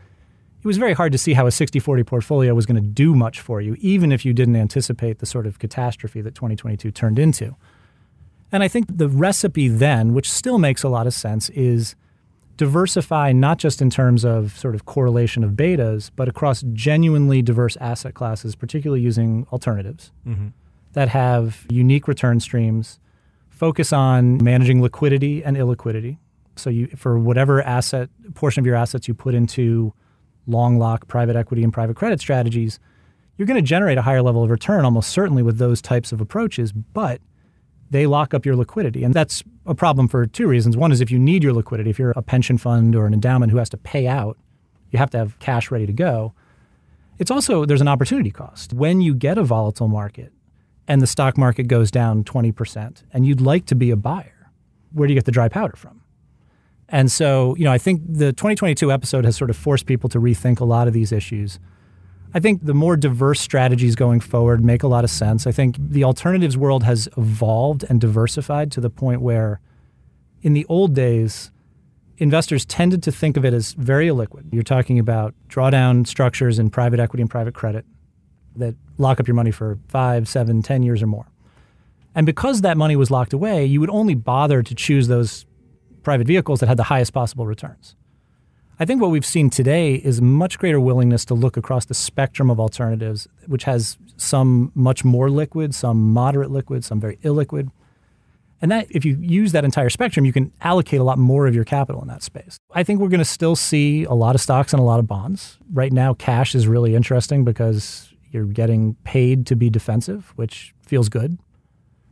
It 0.63 0.67
was 0.67 0.77
very 0.77 0.93
hard 0.93 1.13
to 1.13 1.19
see 1.19 1.33
how 1.33 1.47
a 1.47 1.51
60 1.51 1.79
40 1.79 2.03
portfolio 2.03 2.55
was 2.55 2.67
going 2.67 2.83
to 2.83 2.87
do 2.87 3.15
much 3.15 3.41
for 3.41 3.63
you, 3.63 3.77
even 3.79 4.13
if 4.13 4.27
you 4.27 4.35
didn't 4.35 4.57
anticipate 4.57 5.21
the 5.21 5.27
sort 5.27 5.47
of 5.47 5.59
catastrophe 5.59 6.21
that 6.21 6.35
2022 6.35 6.91
turned 6.91 7.19
into. 7.19 7.57
And 8.53 8.63
I 8.63 8.69
think 8.69 8.99
the 8.99 9.09
recipe 9.09 9.69
then, 9.69 10.13
which 10.13 10.31
still 10.31 10.59
makes 10.59 10.83
a 10.83 10.89
lot 10.91 11.07
of 11.07 11.15
sense, 11.15 11.49
is 11.51 11.97
diversify 12.57 13.33
not 13.33 13.59
just 13.59 13.83
in 13.83 13.91
terms 13.91 14.25
of 14.25 14.57
sort 14.57 14.75
of 14.75 14.85
correlation 14.87 15.45
of 15.45 15.53
betas, 15.53 16.11
but 16.15 16.29
across 16.29 16.63
genuinely 16.73 17.43
diverse 17.43 17.77
asset 17.77 18.15
classes, 18.15 18.55
particularly 18.55 19.03
using 19.03 19.47
alternatives. 19.53 20.13
Mm-hmm 20.27 20.49
that 20.97 21.11
have 21.11 21.67
unique 21.69 22.09
return 22.09 22.41
streams, 22.41 22.99
focus 23.51 23.93
on 23.93 24.43
managing 24.43 24.81
liquidity 24.81 25.45
and 25.45 25.55
illiquidity. 25.55 26.17
So 26.57 26.71
you 26.71 26.87
for 26.97 27.19
whatever 27.19 27.63
asset 27.63 28.09
portion 28.33 28.61
of 28.61 28.67
your 28.67 28.77
assets 28.77 29.07
you 29.07 29.13
put 29.13 29.35
into 29.35 29.93
long 30.47 30.79
lock 30.79 31.07
private 31.07 31.37
equity 31.37 31.63
and 31.63 31.71
private 31.71 31.97
credit 31.97 32.19
strategies, 32.19 32.81
you're 33.37 33.45
going 33.45 33.63
to 33.63 33.69
generate 33.69 33.99
a 33.99 34.03
higher 34.03 34.23
level 34.23 34.43
of 34.43 34.49
return 34.49 34.87
almost 34.87 35.11
certainly 35.11 35.43
with 35.43 35.59
those 35.59 35.83
types 35.83 36.13
of 36.13 36.23
approaches, 36.23 36.73
but 36.73 37.21
they 37.91 38.07
lock 38.07 38.35
up 38.35 38.45
your 38.45 38.57
liquidity. 38.57 39.05
And 39.05 39.15
that's 39.15 39.43
a 39.65 39.75
problem 39.75 40.09
for 40.09 40.27
two 40.27 40.47
reasons. 40.47 40.77
One 40.77 40.93
is 40.93 41.01
if 41.01 41.11
you 41.11 41.19
need 41.19 41.43
your 41.43 41.53
liquidity, 41.53 41.91
if 41.91 41.99
you're 41.99 42.13
a 42.17 42.23
pension 42.23 42.59
fund 42.59 42.95
or 42.95 43.07
an 43.07 43.15
endowment 43.15 43.53
who 43.53 43.59
has 43.59 43.69
to 43.71 43.77
pay 43.77 44.07
out, 44.07 44.37
you 44.91 44.99
have 44.99 45.11
to 45.11 45.19
have 45.19 45.39
cash 45.39 45.71
ready 45.71 45.87
to 45.87 45.93
go. 45.93 46.33
It's 47.19 47.31
also 47.31 47.65
there's 47.65 47.81
an 47.81 47.89
opportunity 47.89 48.31
cost. 48.31 48.73
When 48.73 49.01
you 49.01 49.15
get 49.15 49.39
a 49.39 49.45
volatile 49.45 49.89
market, 49.89 50.33
and 50.89 51.03
the 51.03 51.07
stock 51.07 51.37
market 51.37 51.65
goes 51.65 51.91
down 51.91 52.25
20% 52.25 53.03
and 53.13 53.27
you'd 53.27 53.41
like 53.41 53.67
to 53.67 53.75
be 53.75 53.91
a 53.91 53.97
buyer, 53.97 54.51
where 54.93 55.07
do 55.07 55.13
you 55.13 55.19
get 55.19 55.25
the 55.25 55.33
dry 55.33 55.49
powder 55.49 55.77
from? 55.77 56.03
And 56.89 57.11
so, 57.11 57.57
you 57.57 57.65
know, 57.65 57.73
I 57.73 57.79
think 57.79 58.03
the 58.07 58.33
2022 58.33 58.93
episode 58.93 59.25
has 59.25 59.37
sort 59.37 59.51
of 59.51 59.57
forced 59.57 59.87
people 59.87 60.09
to 60.11 60.21
rethink 60.21 60.61
a 60.61 60.65
lot 60.65 60.87
of 60.87 60.95
these 60.95 61.11
issues. 61.11 61.59
I 62.35 62.41
think 62.41 62.65
the 62.65 62.75
more 62.75 62.97
diverse 62.97 63.41
strategies 63.41 63.95
going 63.95 64.21
forward 64.21 64.65
make 64.65 64.83
a 64.83 64.89
lot 64.89 65.05
of 65.05 65.11
sense. 65.11 65.47
I 65.47 65.53
think 65.53 65.77
the 65.79 66.05
alternatives 66.05 66.57
world 66.57 66.83
has 66.83 67.09
evolved 67.17 67.85
and 67.89 68.01
diversified 68.01 68.71
to 68.73 68.81
the 68.81 68.91
point 68.91 69.23
where 69.23 69.61
in 70.43 70.53
the 70.53 70.67
old 70.69 70.95
days, 70.95 71.51
investors 72.19 72.65
tended 72.65 73.03
to 73.05 73.13
think 73.13 73.37
of 73.37 73.45
it 73.45 73.55
as 73.55 73.73
very 73.73 74.09
illiquid. 74.09 74.53
You're 74.53 74.63
talking 74.63 74.99
about 74.99 75.35
drawdown 75.49 76.07
structures 76.07 76.59
in 76.59 76.71
private 76.71 77.01
equity 77.01 77.23
and 77.23 77.31
private 77.31 77.55
credit 77.55 77.85
that 78.57 78.75
lock 78.99 79.21
up 79.21 79.27
your 79.27 79.35
money 79.35 79.51
for 79.51 79.79
five, 79.89 80.29
seven, 80.29 80.63
ten 80.63 80.83
years 80.83 81.03
or 81.03 81.07
more. 81.07 81.27
And 82.15 82.25
because 82.25 82.63
that 82.63 82.77
money 82.77 82.97
was 82.97 83.11
locked 83.11 83.33
away, 83.33 83.67
you 83.67 83.81
would 83.81 83.91
only 83.91 84.15
bother 84.15 84.63
to 84.63 84.75
choose 84.75 85.09
those 85.09 85.45
private 86.03 86.27
vehicles 86.27 86.61
that 86.61 86.69
had 86.69 86.79
the 86.79 86.85
highest 86.85 87.13
possible 87.13 87.47
returns. 87.47 87.95
I 88.79 88.85
think 88.85 89.01
what 89.01 89.11
we've 89.11 89.25
seen 89.25 89.49
today 89.49 89.95
is 89.95 90.21
much 90.21 90.59
greater 90.59 90.79
willingness 90.79 91.25
to 91.27 91.35
look 91.35 91.57
across 91.57 91.87
the 91.87 91.95
spectrum 91.95 92.51
of 92.51 92.61
alternatives, 92.61 93.27
which 93.47 93.65
has 93.65 93.97
some 94.19 94.71
much 94.75 95.03
more 95.03 95.31
liquid, 95.31 95.75
some 95.75 96.13
moderate 96.13 96.51
liquid, 96.51 96.85
some 96.85 97.01
very 97.01 97.17
illiquid. 97.19 97.71
And 98.61 98.71
that 98.71 98.87
if 98.91 99.05
you 99.05 99.17
use 99.21 99.53
that 99.53 99.65
entire 99.65 99.89
spectrum, 99.89 100.27
you 100.27 100.33
can 100.33 100.53
allocate 100.61 101.01
a 101.01 101.05
lot 101.05 101.19
more 101.19 101.47
of 101.47 101.55
your 101.55 101.65
capital 101.65 102.03
in 102.03 102.09
that 102.09 102.23
space. 102.23 102.59
I 102.73 102.83
think 102.83 103.01
we're 103.01 103.09
going 103.09 103.19
to 103.19 103.25
still 103.25 103.57
see 103.57 104.05
a 104.05 104.15
lot 104.15 104.35
of 104.35 104.41
stocks 104.43 104.73
and 104.75 104.81
a 104.81 104.85
lot 104.85 104.99
of 104.99 105.07
bonds. 105.07 105.59
Right 105.73 105.93
now, 105.93 106.13
cash 106.13 106.55
is 106.55 106.67
really 106.67 106.95
interesting 106.95 107.45
because 107.45 108.13
you're 108.31 108.45
getting 108.45 108.95
paid 109.05 109.47
to 109.47 109.57
be 109.57 109.71
defensive, 109.71 110.33
which 110.37 110.75
feels 110.83 111.09
good. 111.09 111.39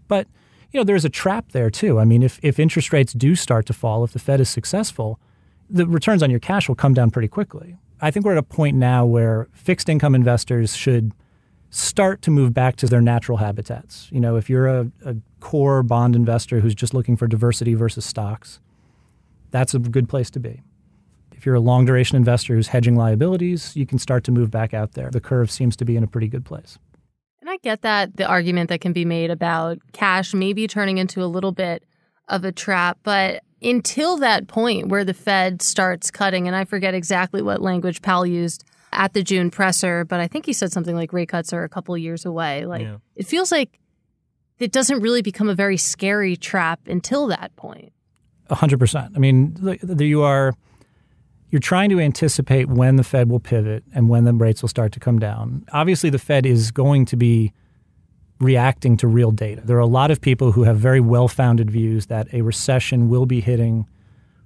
But 0.08 0.28
you 0.70 0.80
know, 0.80 0.84
there's 0.84 1.04
a 1.04 1.10
trap 1.10 1.52
there 1.52 1.70
too. 1.70 1.98
I 2.00 2.04
mean, 2.04 2.22
if, 2.22 2.40
if 2.42 2.58
interest 2.58 2.92
rates 2.92 3.12
do 3.12 3.34
start 3.34 3.66
to 3.66 3.72
fall, 3.72 4.02
if 4.02 4.12
the 4.12 4.18
Fed 4.18 4.40
is 4.40 4.48
successful, 4.48 5.20
the 5.68 5.86
returns 5.86 6.22
on 6.22 6.30
your 6.30 6.40
cash 6.40 6.68
will 6.68 6.74
come 6.74 6.94
down 6.94 7.10
pretty 7.10 7.28
quickly. 7.28 7.76
I 8.00 8.10
think 8.10 8.24
we're 8.24 8.32
at 8.32 8.38
a 8.38 8.42
point 8.42 8.76
now 8.76 9.06
where 9.06 9.48
fixed 9.52 9.88
income 9.88 10.14
investors 10.14 10.76
should 10.76 11.12
start 11.70 12.22
to 12.22 12.30
move 12.30 12.54
back 12.54 12.76
to 12.76 12.86
their 12.86 13.00
natural 13.00 13.38
habitats. 13.38 14.08
You 14.12 14.20
know, 14.20 14.36
if 14.36 14.48
you're 14.48 14.68
a, 14.68 14.90
a 15.04 15.16
core 15.40 15.82
bond 15.82 16.14
investor 16.14 16.60
who's 16.60 16.74
just 16.74 16.94
looking 16.94 17.16
for 17.16 17.26
diversity 17.26 17.74
versus 17.74 18.04
stocks, 18.04 18.60
that's 19.50 19.74
a 19.74 19.78
good 19.78 20.08
place 20.08 20.30
to 20.30 20.40
be. 20.40 20.62
If 21.32 21.46
you're 21.46 21.54
a 21.54 21.60
long 21.60 21.84
duration 21.84 22.16
investor 22.16 22.54
who's 22.54 22.68
hedging 22.68 22.96
liabilities, 22.96 23.74
you 23.76 23.86
can 23.86 23.98
start 23.98 24.24
to 24.24 24.32
move 24.32 24.50
back 24.50 24.72
out 24.72 24.92
there. 24.92 25.10
The 25.10 25.20
curve 25.20 25.50
seems 25.50 25.76
to 25.76 25.84
be 25.84 25.96
in 25.96 26.04
a 26.04 26.06
pretty 26.06 26.28
good 26.28 26.44
place. 26.44 26.78
And 27.40 27.50
I 27.50 27.58
get 27.58 27.82
that 27.82 28.16
the 28.16 28.26
argument 28.26 28.70
that 28.70 28.80
can 28.80 28.92
be 28.92 29.04
made 29.04 29.30
about 29.30 29.78
cash 29.92 30.32
maybe 30.32 30.66
turning 30.66 30.98
into 30.98 31.22
a 31.22 31.26
little 31.26 31.52
bit 31.52 31.84
of 32.28 32.44
a 32.44 32.52
trap, 32.52 32.98
but 33.02 33.42
until 33.64 34.18
that 34.18 34.46
point 34.46 34.88
where 34.88 35.04
the 35.04 35.14
Fed 35.14 35.62
starts 35.62 36.10
cutting, 36.10 36.46
and 36.46 36.54
I 36.54 36.64
forget 36.64 36.94
exactly 36.94 37.42
what 37.42 37.62
language 37.62 38.02
Powell 38.02 38.26
used 38.26 38.64
at 38.92 39.12
the 39.12 39.22
June 39.22 39.50
presser, 39.50 40.04
but 40.04 40.20
I 40.20 40.28
think 40.28 40.46
he 40.46 40.52
said 40.52 40.72
something 40.72 40.94
like 40.94 41.12
rate 41.12 41.28
cuts 41.28 41.52
are 41.52 41.64
a 41.64 41.68
couple 41.68 41.96
years 41.98 42.24
away. 42.24 42.64
Like 42.66 42.82
yeah. 42.82 42.96
it 43.16 43.26
feels 43.26 43.50
like 43.50 43.80
it 44.58 44.70
doesn't 44.70 45.00
really 45.00 45.22
become 45.22 45.48
a 45.48 45.54
very 45.54 45.76
scary 45.76 46.36
trap 46.36 46.86
until 46.86 47.26
that 47.28 47.54
point. 47.56 47.92
A 48.50 48.54
hundred 48.54 48.78
percent. 48.78 49.12
I 49.16 49.18
mean, 49.18 49.56
you 49.98 50.22
are 50.22 50.54
you're 51.50 51.60
trying 51.60 51.90
to 51.90 52.00
anticipate 52.00 52.68
when 52.68 52.96
the 52.96 53.04
Fed 53.04 53.30
will 53.30 53.40
pivot 53.40 53.84
and 53.94 54.08
when 54.08 54.24
the 54.24 54.32
rates 54.32 54.62
will 54.62 54.68
start 54.68 54.92
to 54.92 55.00
come 55.00 55.18
down. 55.18 55.64
Obviously, 55.72 56.10
the 56.10 56.18
Fed 56.18 56.46
is 56.46 56.70
going 56.70 57.04
to 57.06 57.16
be 57.16 57.52
reacting 58.40 58.96
to 58.98 59.06
real 59.06 59.30
data. 59.30 59.62
There 59.64 59.76
are 59.76 59.80
a 59.80 59.86
lot 59.86 60.10
of 60.10 60.20
people 60.20 60.52
who 60.52 60.64
have 60.64 60.76
very 60.76 61.00
well 61.00 61.28
founded 61.28 61.70
views 61.70 62.06
that 62.06 62.32
a 62.32 62.42
recession 62.42 63.08
will 63.08 63.26
be 63.26 63.40
hitting 63.40 63.86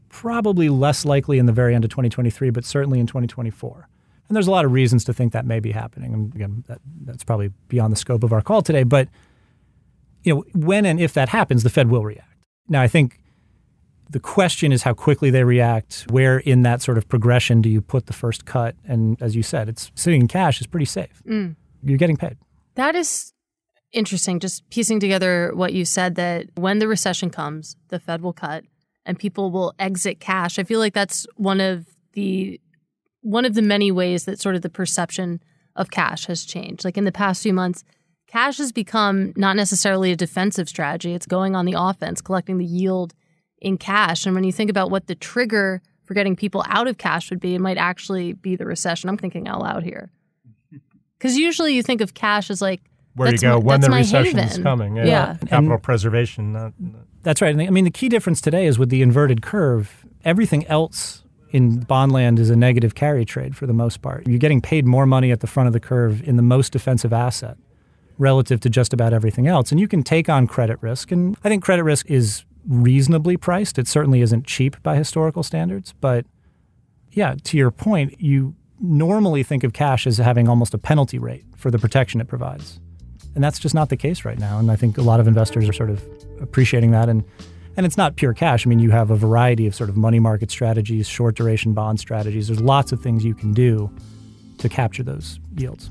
probably 0.09 0.69
less 0.69 1.05
likely 1.05 1.39
in 1.39 1.47
the 1.47 1.53
very 1.53 1.75
end 1.75 1.85
of 1.85 1.91
2023, 1.91 2.51
but 2.51 2.65
certainly 2.65 2.99
in 3.01 3.07
2024. 3.07 3.89
And 4.29 4.37
there's 4.37 4.47
a 4.47 4.51
lot 4.51 4.65
of 4.65 4.73
reasons 4.73 5.05
to 5.05 5.15
think 5.15 5.33
that 5.33 5.47
may 5.47 5.61
be 5.61 5.73
happening. 5.73 6.13
And 6.13 6.35
again, 6.35 6.65
that, 6.69 6.81
that's 7.05 7.25
probably 7.25 7.51
beyond 7.69 7.93
the 7.93 7.97
scope 7.97 8.23
of 8.23 8.33
our 8.33 8.43
call 8.43 8.63
today. 8.63 8.83
But 8.83 9.09
you 10.23 10.35
know, 10.35 10.45
when 10.55 10.85
and 10.85 11.01
if 11.01 11.15
that 11.15 11.31
happens, 11.31 11.63
the 11.63 11.71
Fed 11.71 11.89
will 11.89 12.05
react. 12.05 12.29
Now, 12.69 12.83
I 12.83 12.89
think 12.89 13.21
the 14.11 14.21
question 14.21 14.73
is 14.73 14.83
how 14.83 14.93
quickly 14.93 15.31
they 15.31 15.45
react. 15.45 16.07
Where 16.11 16.39
in 16.39 16.63
that 16.63 16.83
sort 16.83 16.99
of 16.99 17.09
progression 17.09 17.63
do 17.63 17.69
you 17.69 17.81
put 17.81 18.07
the 18.07 18.13
first 18.13 18.45
cut? 18.45 18.75
And 18.87 19.21
as 19.23 19.35
you 19.35 19.43
said, 19.43 19.69
it's 19.69 19.91
sitting 19.95 20.23
in 20.23 20.29
cash 20.29 20.61
is 20.61 20.67
pretty 20.67 20.87
safe. 20.87 21.23
Mm. 21.27 21.57
You're 21.83 21.99
getting 21.99 22.17
paid. 22.17 22.37
That 22.75 22.95
is 22.95 23.33
interesting. 23.93 24.41
Just 24.41 24.69
piecing 24.71 25.01
together 25.01 25.53
what 25.55 25.73
you 25.73 25.85
said 25.85 26.15
that 26.17 26.47
when 26.55 26.79
the 26.79 26.89
recession 26.89 27.31
comes, 27.31 27.77
the 27.89 27.99
Fed 27.99 28.23
will 28.23 28.33
cut 28.33 28.65
and 29.05 29.19
people 29.19 29.51
will 29.51 29.75
exit 29.79 30.21
cash. 30.21 30.59
I 30.59 30.65
feel 30.65 30.79
like 30.79 30.95
that's 30.95 31.27
one 31.37 31.61
of 31.61 31.87
the 32.13 32.61
one 33.23 33.45
of 33.45 33.55
the 33.55 33.63
many 33.63 33.91
ways 33.91 34.25
that 34.25 34.41
sort 34.41 34.55
of 34.55 34.63
the 34.63 34.71
perception 34.71 35.43
of 35.75 35.91
cash 35.91 36.27
has 36.27 36.45
changed. 36.45 36.85
Like 36.85 36.97
in 36.97 37.05
the 37.05 37.13
past 37.13 37.43
few 37.43 37.53
months, 37.53 37.85
cash 38.27 38.59
has 38.59 38.73
become 38.73 39.33
not 39.37 39.57
necessarily 39.57 40.13
a 40.13 40.17
defensive 40.17 40.69
strategy. 40.69 41.15
It's 41.15 41.27
going 41.27 41.57
on 41.57 41.65
the 41.65 41.75
offense, 41.77 42.21
collecting 42.21 42.59
the 42.59 42.65
yield 42.65 43.15
in 43.61 43.77
cash. 43.77 44.25
And 44.25 44.35
when 44.35 44.45
you 44.45 44.53
think 44.53 44.71
about 44.71 44.91
what 44.91 45.07
the 45.07 45.15
trigger 45.15 45.83
for 46.05 46.15
getting 46.15 46.37
people 46.37 46.65
out 46.69 46.87
of 46.87 46.99
cash 46.99 47.31
would 47.31 47.41
be, 47.41 47.55
it 47.55 47.61
might 47.61 47.77
actually 47.77 48.33
be 48.33 48.57
the 48.57 48.67
recession. 48.67 49.09
I'm 49.09 49.19
thinking 49.19 49.49
out 49.49 49.61
loud 49.61 49.83
here. 49.83 50.11
Because 51.19 51.37
usually 51.37 51.75
you 51.75 51.83
think 51.83 52.01
of 52.01 52.15
cash 52.15 52.49
as 52.49 52.63
like 52.63 52.81
where 53.19 53.31
you 53.31 53.39
go 53.39 53.59
my, 53.61 53.65
when 53.65 53.81
the 53.81 53.91
recession 53.91 54.39
is 54.39 54.59
coming. 54.59 54.97
Yeah, 54.97 55.05
yeah. 55.05 55.37
capital 55.47 55.73
and 55.73 55.83
preservation. 55.83 56.53
Not, 56.53 56.73
not. 56.79 57.03
That's 57.23 57.43
right. 57.43 57.55
I 57.55 57.71
mean, 57.71 57.85
the 57.85 57.91
key 57.91 58.09
difference 58.09 58.41
today 58.41 58.67
is 58.67 58.79
with 58.79 58.89
the 58.89 59.03
inverted 59.03 59.43
curve. 59.43 60.07
Everything 60.25 60.67
else 60.67 61.25
in 61.51 61.81
bond 61.81 62.13
land 62.13 62.39
is 62.39 62.51
a 62.51 62.57
negative 62.57 62.95
carry 62.95 63.25
trade 63.25 63.57
for 63.57 63.67
the 63.67 63.73
most 63.73 64.03
part. 64.03 64.27
You're 64.27 64.39
getting 64.39 64.61
paid 64.61 64.87
more 64.87 65.07
money 65.07 65.31
at 65.31 65.41
the 65.41 65.47
front 65.47 65.67
of 65.67 65.73
the 65.73 65.81
curve 65.81 66.27
in 66.27 66.37
the 66.37 66.43
most 66.43 66.73
defensive 66.73 67.13
asset 67.13 67.57
relative 68.19 68.61
to 68.61 68.71
just 68.71 68.93
about 68.93 69.13
everything 69.13 69.47
else. 69.47 69.71
And 69.71 69.81
you 69.81 69.89
can 69.89 70.03
take 70.03 70.29
on 70.29 70.47
credit 70.47 70.79
risk. 70.81 71.11
And 71.13 71.37
I 71.45 71.49
think 71.49 71.63
credit 71.63 71.85
risk 71.85 72.11
is 72.11 72.45
reasonably 72.67 73.37
priced. 73.37 73.79
It 73.79 73.89
certainly 73.89 74.21
isn't 74.21 74.47
cheap 74.47 74.83
by 74.83 74.97
historical 74.97 75.43
standards, 75.43 75.95
but 76.01 76.27
yeah, 77.13 77.37
to 77.45 77.57
your 77.57 77.71
point, 77.71 78.21
you 78.21 78.55
normally 78.81 79.43
think 79.43 79.65
of 79.65 79.73
cash 79.73 80.07
as 80.07 80.19
having 80.19 80.49
almost 80.49 80.75
a 80.75 80.79
penalty 80.79 81.19
rate 81.19 81.45
for 81.57 81.71
the 81.71 81.79
protection 81.79 82.21
it 82.21 82.29
provides. 82.29 82.81
And 83.35 83.45
that's 83.45 83.59
just 83.59 83.75
not 83.75 83.89
the 83.89 83.97
case 83.97 84.25
right 84.25 84.39
now. 84.39 84.59
And 84.59 84.71
I 84.71 84.77
think 84.77 84.99
a 84.99 85.03
lot 85.03 85.21
of 85.21 85.29
investors 85.29 85.69
are 85.69 85.73
sort 85.73 85.91
of 85.91 86.03
appreciating 86.41 86.91
that. 86.93 87.09
And, 87.09 87.25
and 87.77 87.87
it's 87.87 87.97
not 87.97 88.17
pure 88.17 88.35
cash. 88.35 88.67
I 88.67 88.69
mean, 88.69 88.79
you 88.79 88.91
have 88.91 89.11
a 89.11 89.17
variety 89.17 89.67
of 89.67 89.75
sort 89.75 89.91
of 89.91 89.97
money 89.97 90.19
market 90.19 90.51
strategies, 90.51 91.07
short 91.07 91.37
duration 91.37 91.73
bond 91.73 92.01
strategies. 92.01 92.49
There's 92.49 92.61
lots 92.61 92.93
of 92.93 93.01
things 93.01 93.25
you 93.25 93.35
can 93.35 93.53
do 93.53 93.91
to 94.59 94.69
capture 94.69 95.03
those 95.03 95.39
yields. 95.57 95.91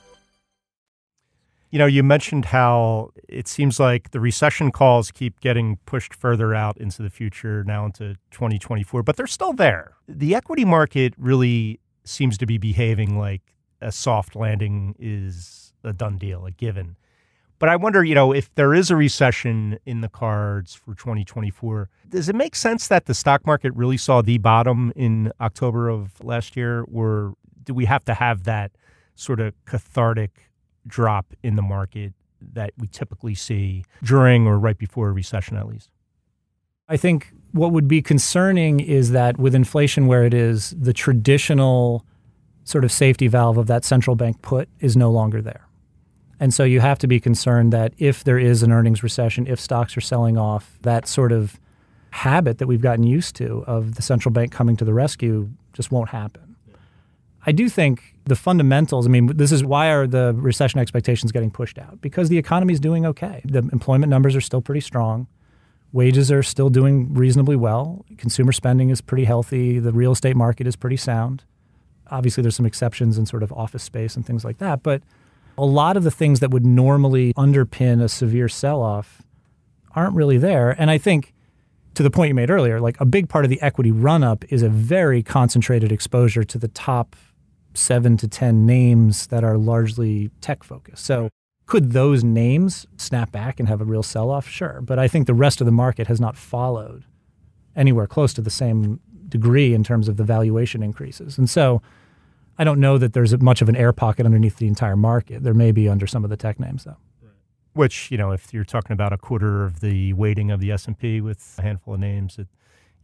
You 1.71 1.79
know, 1.79 1.85
you 1.85 2.03
mentioned 2.03 2.45
how 2.45 3.11
it 3.29 3.47
seems 3.47 3.79
like 3.79 4.11
the 4.11 4.19
recession 4.19 4.71
calls 4.71 5.09
keep 5.09 5.39
getting 5.39 5.77
pushed 5.85 6.13
further 6.13 6.53
out 6.53 6.77
into 6.77 7.01
the 7.01 7.09
future, 7.09 7.63
now 7.63 7.85
into 7.85 8.15
2024, 8.31 9.03
but 9.03 9.15
they're 9.15 9.25
still 9.25 9.53
there. 9.53 9.93
The 10.05 10.35
equity 10.35 10.65
market 10.65 11.13
really 11.17 11.79
seems 12.03 12.37
to 12.39 12.45
be 12.45 12.57
behaving 12.57 13.17
like 13.17 13.41
a 13.79 13.91
soft 13.91 14.35
landing 14.35 14.95
is 14.99 15.73
a 15.85 15.93
done 15.93 16.17
deal, 16.17 16.45
a 16.45 16.51
given. 16.51 16.97
But 17.57 17.69
I 17.69 17.77
wonder, 17.77 18.03
you 18.03 18.15
know, 18.15 18.33
if 18.33 18.53
there 18.55 18.73
is 18.73 18.91
a 18.91 18.97
recession 18.97 19.79
in 19.85 20.01
the 20.01 20.09
cards 20.09 20.75
for 20.75 20.93
2024, 20.93 21.89
does 22.09 22.27
it 22.27 22.35
make 22.35 22.55
sense 22.55 22.89
that 22.89 23.05
the 23.05 23.13
stock 23.13 23.45
market 23.45 23.73
really 23.75 23.97
saw 23.97 24.21
the 24.21 24.39
bottom 24.39 24.91
in 24.95 25.31
October 25.39 25.87
of 25.87 26.21
last 26.21 26.57
year? 26.57 26.83
Or 26.91 27.35
do 27.63 27.73
we 27.73 27.85
have 27.85 28.03
to 28.05 28.15
have 28.15 28.43
that 28.43 28.71
sort 29.15 29.39
of 29.39 29.53
cathartic 29.65 30.50
drop 30.87 31.33
in 31.43 31.55
the 31.55 31.61
market 31.61 32.13
that 32.53 32.71
we 32.77 32.87
typically 32.87 33.35
see 33.35 33.83
during 34.03 34.47
or 34.47 34.57
right 34.57 34.77
before 34.77 35.09
a 35.09 35.11
recession, 35.11 35.57
at 35.57 35.67
least? 35.67 35.89
I 36.89 36.97
think 36.97 37.33
what 37.51 37.71
would 37.71 37.87
be 37.87 38.01
concerning 38.01 38.79
is 38.79 39.11
that 39.11 39.37
with 39.37 39.55
inflation 39.55 40.07
where 40.07 40.25
it 40.25 40.33
is, 40.33 40.75
the 40.77 40.93
traditional 40.93 42.05
sort 42.63 42.83
of 42.83 42.91
safety 42.91 43.27
valve 43.27 43.57
of 43.57 43.67
that 43.67 43.85
central 43.85 44.15
bank 44.15 44.41
put 44.41 44.69
is 44.79 44.97
no 44.97 45.11
longer 45.11 45.41
there. 45.41 45.67
And 46.39 46.53
so 46.53 46.63
you 46.63 46.79
have 46.79 46.97
to 46.99 47.07
be 47.07 47.19
concerned 47.19 47.71
that 47.71 47.93
if 47.97 48.23
there 48.23 48.39
is 48.39 48.63
an 48.63 48.71
earnings 48.71 49.03
recession, 49.03 49.45
if 49.47 49.59
stocks 49.59 49.95
are 49.95 50.01
selling 50.01 50.37
off, 50.37 50.79
that 50.81 51.07
sort 51.07 51.31
of 51.31 51.59
habit 52.09 52.57
that 52.57 52.67
we've 52.67 52.81
gotten 52.81 53.03
used 53.03 53.35
to 53.37 53.63
of 53.67 53.95
the 53.95 54.01
central 54.01 54.33
bank 54.33 54.51
coming 54.51 54.75
to 54.77 54.83
the 54.83 54.93
rescue 54.93 55.49
just 55.73 55.91
won't 55.91 56.09
happen. 56.09 56.55
I 57.45 57.51
do 57.51 57.69
think 57.69 58.10
the 58.25 58.35
fundamentals, 58.35 59.07
I 59.07 59.09
mean, 59.09 59.27
this 59.37 59.51
is 59.51 59.63
why 59.63 59.87
are 59.87 60.05
the 60.05 60.33
recession 60.35 60.79
expectations 60.79 61.31
getting 61.31 61.51
pushed 61.51 61.77
out? 61.79 62.01
Because 62.01 62.29
the 62.29 62.37
economy 62.37 62.73
is 62.73 62.79
doing 62.79 63.05
okay. 63.05 63.41
The 63.45 63.59
employment 63.71 64.09
numbers 64.09 64.35
are 64.35 64.41
still 64.41 64.61
pretty 64.61 64.81
strong. 64.81 65.27
Wages 65.91 66.31
are 66.31 66.43
still 66.43 66.69
doing 66.69 67.13
reasonably 67.13 67.55
well. 67.55 68.05
Consumer 68.17 68.51
spending 68.51 68.89
is 68.89 69.01
pretty 69.01 69.25
healthy. 69.25 69.79
The 69.79 69.91
real 69.91 70.11
estate 70.11 70.35
market 70.35 70.67
is 70.67 70.75
pretty 70.75 70.97
sound. 70.97 71.43
Obviously, 72.09 72.41
there's 72.41 72.55
some 72.55 72.65
exceptions 72.65 73.17
in 73.17 73.25
sort 73.25 73.43
of 73.43 73.51
office 73.53 73.83
space 73.83 74.15
and 74.15 74.25
things 74.25 74.45
like 74.45 74.59
that. 74.59 74.83
But 74.83 75.01
a 75.57 75.65
lot 75.65 75.97
of 75.97 76.03
the 76.03 76.11
things 76.11 76.39
that 76.39 76.51
would 76.51 76.65
normally 76.65 77.33
underpin 77.33 78.01
a 78.01 78.07
severe 78.07 78.47
sell 78.47 78.81
off 78.81 79.21
aren't 79.95 80.15
really 80.15 80.37
there. 80.37 80.71
And 80.79 80.89
I 80.89 80.97
think 80.97 81.33
to 81.95 82.03
the 82.03 82.09
point 82.09 82.29
you 82.29 82.35
made 82.35 82.49
earlier, 82.49 82.79
like 82.79 82.99
a 83.01 83.05
big 83.05 83.27
part 83.27 83.45
of 83.45 83.49
the 83.49 83.61
equity 83.61 83.91
run 83.91 84.23
up 84.23 84.45
is 84.49 84.61
a 84.61 84.69
very 84.69 85.21
concentrated 85.21 85.91
exposure 85.91 86.43
to 86.43 86.57
the 86.57 86.69
top 86.69 87.15
seven 87.73 88.17
to 88.17 88.27
10 88.27 88.65
names 88.65 89.27
that 89.27 89.43
are 89.43 89.57
largely 89.57 90.31
tech 90.41 90.63
focused. 90.63 91.05
So 91.05 91.29
could 91.65 91.91
those 91.91 92.23
names 92.23 92.85
snap 92.97 93.31
back 93.31 93.59
and 93.59 93.69
have 93.69 93.81
a 93.81 93.85
real 93.85 94.03
sell 94.03 94.29
off? 94.29 94.47
Sure. 94.47 94.81
But 94.81 94.99
I 94.99 95.07
think 95.07 95.27
the 95.27 95.33
rest 95.33 95.61
of 95.61 95.65
the 95.65 95.71
market 95.71 96.07
has 96.07 96.19
not 96.19 96.35
followed 96.35 97.05
anywhere 97.75 98.07
close 98.07 98.33
to 98.33 98.41
the 98.41 98.49
same 98.49 98.99
degree 99.29 99.73
in 99.73 99.83
terms 99.83 100.07
of 100.07 100.17
the 100.17 100.23
valuation 100.23 100.83
increases. 100.83 101.37
And 101.37 101.49
so 101.49 101.81
I 102.57 102.63
don't 102.63 102.79
know 102.79 102.97
that 102.97 103.13
there's 103.13 103.35
much 103.39 103.61
of 103.61 103.69
an 103.69 103.75
air 103.75 103.93
pocket 103.93 104.25
underneath 104.25 104.57
the 104.57 104.67
entire 104.67 104.97
market. 104.97 105.43
There 105.43 105.53
may 105.53 105.71
be 105.71 105.87
under 105.87 106.05
some 106.05 106.23
of 106.23 106.29
the 106.29 106.37
tech 106.37 106.59
names, 106.59 106.83
though. 106.83 106.97
Which, 107.73 108.11
you 108.11 108.17
know, 108.17 108.31
if 108.31 108.53
you're 108.53 108.65
talking 108.65 108.91
about 108.91 109.13
a 109.13 109.17
quarter 109.17 109.63
of 109.63 109.79
the 109.79 110.11
weighting 110.13 110.51
of 110.51 110.59
the 110.59 110.71
S&P 110.73 111.21
with 111.21 111.55
a 111.57 111.61
handful 111.61 111.93
of 111.93 112.01
names, 112.01 112.37
it, 112.37 112.47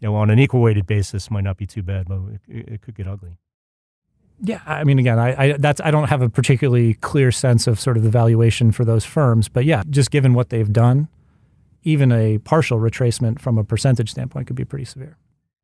you 0.01 0.09
know, 0.09 0.15
on 0.15 0.29
an 0.29 0.39
equal 0.39 0.61
weighted 0.61 0.85
basis 0.85 1.31
might 1.31 1.45
not 1.45 1.55
be 1.55 1.65
too 1.65 1.81
bad, 1.81 2.07
but 2.09 2.19
it, 2.49 2.73
it 2.73 2.81
could 2.81 2.95
get 2.95 3.07
ugly. 3.07 3.37
Yeah, 4.39 4.61
I 4.65 4.83
mean, 4.83 4.99
again, 4.99 5.17
I, 5.17 5.43
I 5.43 5.51
that's 5.57 5.81
I 5.81 5.89
don't 5.91 6.09
have 6.09 6.21
a 6.21 6.29
particularly 6.29 6.93
clear 6.95 7.31
sense 7.31 7.65
of 7.65 7.79
sort 7.79 7.97
of 7.97 8.03
the 8.03 8.09
valuation 8.09 8.71
for 8.71 8.85
those 8.85 9.03
firms, 9.03 9.49
but 9.49 9.65
yeah, 9.65 9.83
just 9.89 10.11
given 10.11 10.33
what 10.33 10.49
they've 10.49 10.71
done, 10.71 11.07
even 11.83 12.11
a 12.11 12.37
partial 12.39 12.79
retracement 12.79 13.39
from 13.39 13.57
a 13.57 13.63
percentage 13.63 14.11
standpoint 14.11 14.47
could 14.47 14.55
be 14.55 14.65
pretty 14.65 14.85
severe. 14.85 15.17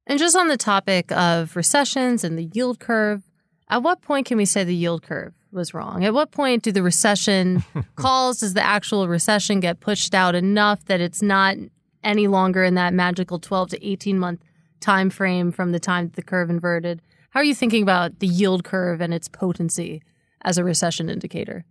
And 0.07 0.19
just 0.19 0.35
on 0.35 0.47
the 0.47 0.57
topic 0.57 1.11
of 1.11 1.55
recessions 1.55 2.23
and 2.23 2.37
the 2.37 2.49
yield 2.53 2.79
curve, 2.79 3.23
at 3.69 3.83
what 3.83 4.01
point 4.01 4.25
can 4.25 4.37
we 4.37 4.45
say 4.45 4.63
the 4.63 4.75
yield 4.75 5.03
curve 5.03 5.33
was 5.51 5.73
wrong? 5.73 6.03
At 6.03 6.13
what 6.13 6.31
point 6.31 6.63
do 6.63 6.71
the 6.71 6.83
recession 6.83 7.63
calls, 7.95 8.39
does 8.39 8.53
the 8.53 8.65
actual 8.65 9.07
recession 9.07 9.59
get 9.59 9.79
pushed 9.79 10.13
out 10.13 10.35
enough 10.35 10.83
that 10.85 10.99
it's 10.99 11.21
not 11.21 11.55
any 12.03 12.27
longer 12.27 12.63
in 12.63 12.75
that 12.75 12.93
magical 12.93 13.39
12 13.39 13.69
to 13.69 13.87
18 13.87 14.19
month 14.19 14.41
time 14.81 15.09
frame 15.09 15.51
from 15.51 15.71
the 15.71 15.79
time 15.79 16.07
that 16.07 16.15
the 16.15 16.23
curve 16.23 16.49
inverted? 16.49 17.01
How 17.33 17.39
are 17.39 17.43
you 17.43 17.55
thinking 17.55 17.81
about 17.81 18.19
the 18.19 18.27
yield 18.27 18.63
curve 18.63 19.01
and 19.01 19.11
its 19.11 19.27
potency 19.27 20.03
as 20.43 20.59
a 20.59 20.63
recession 20.63 21.09
indicator? 21.09 21.65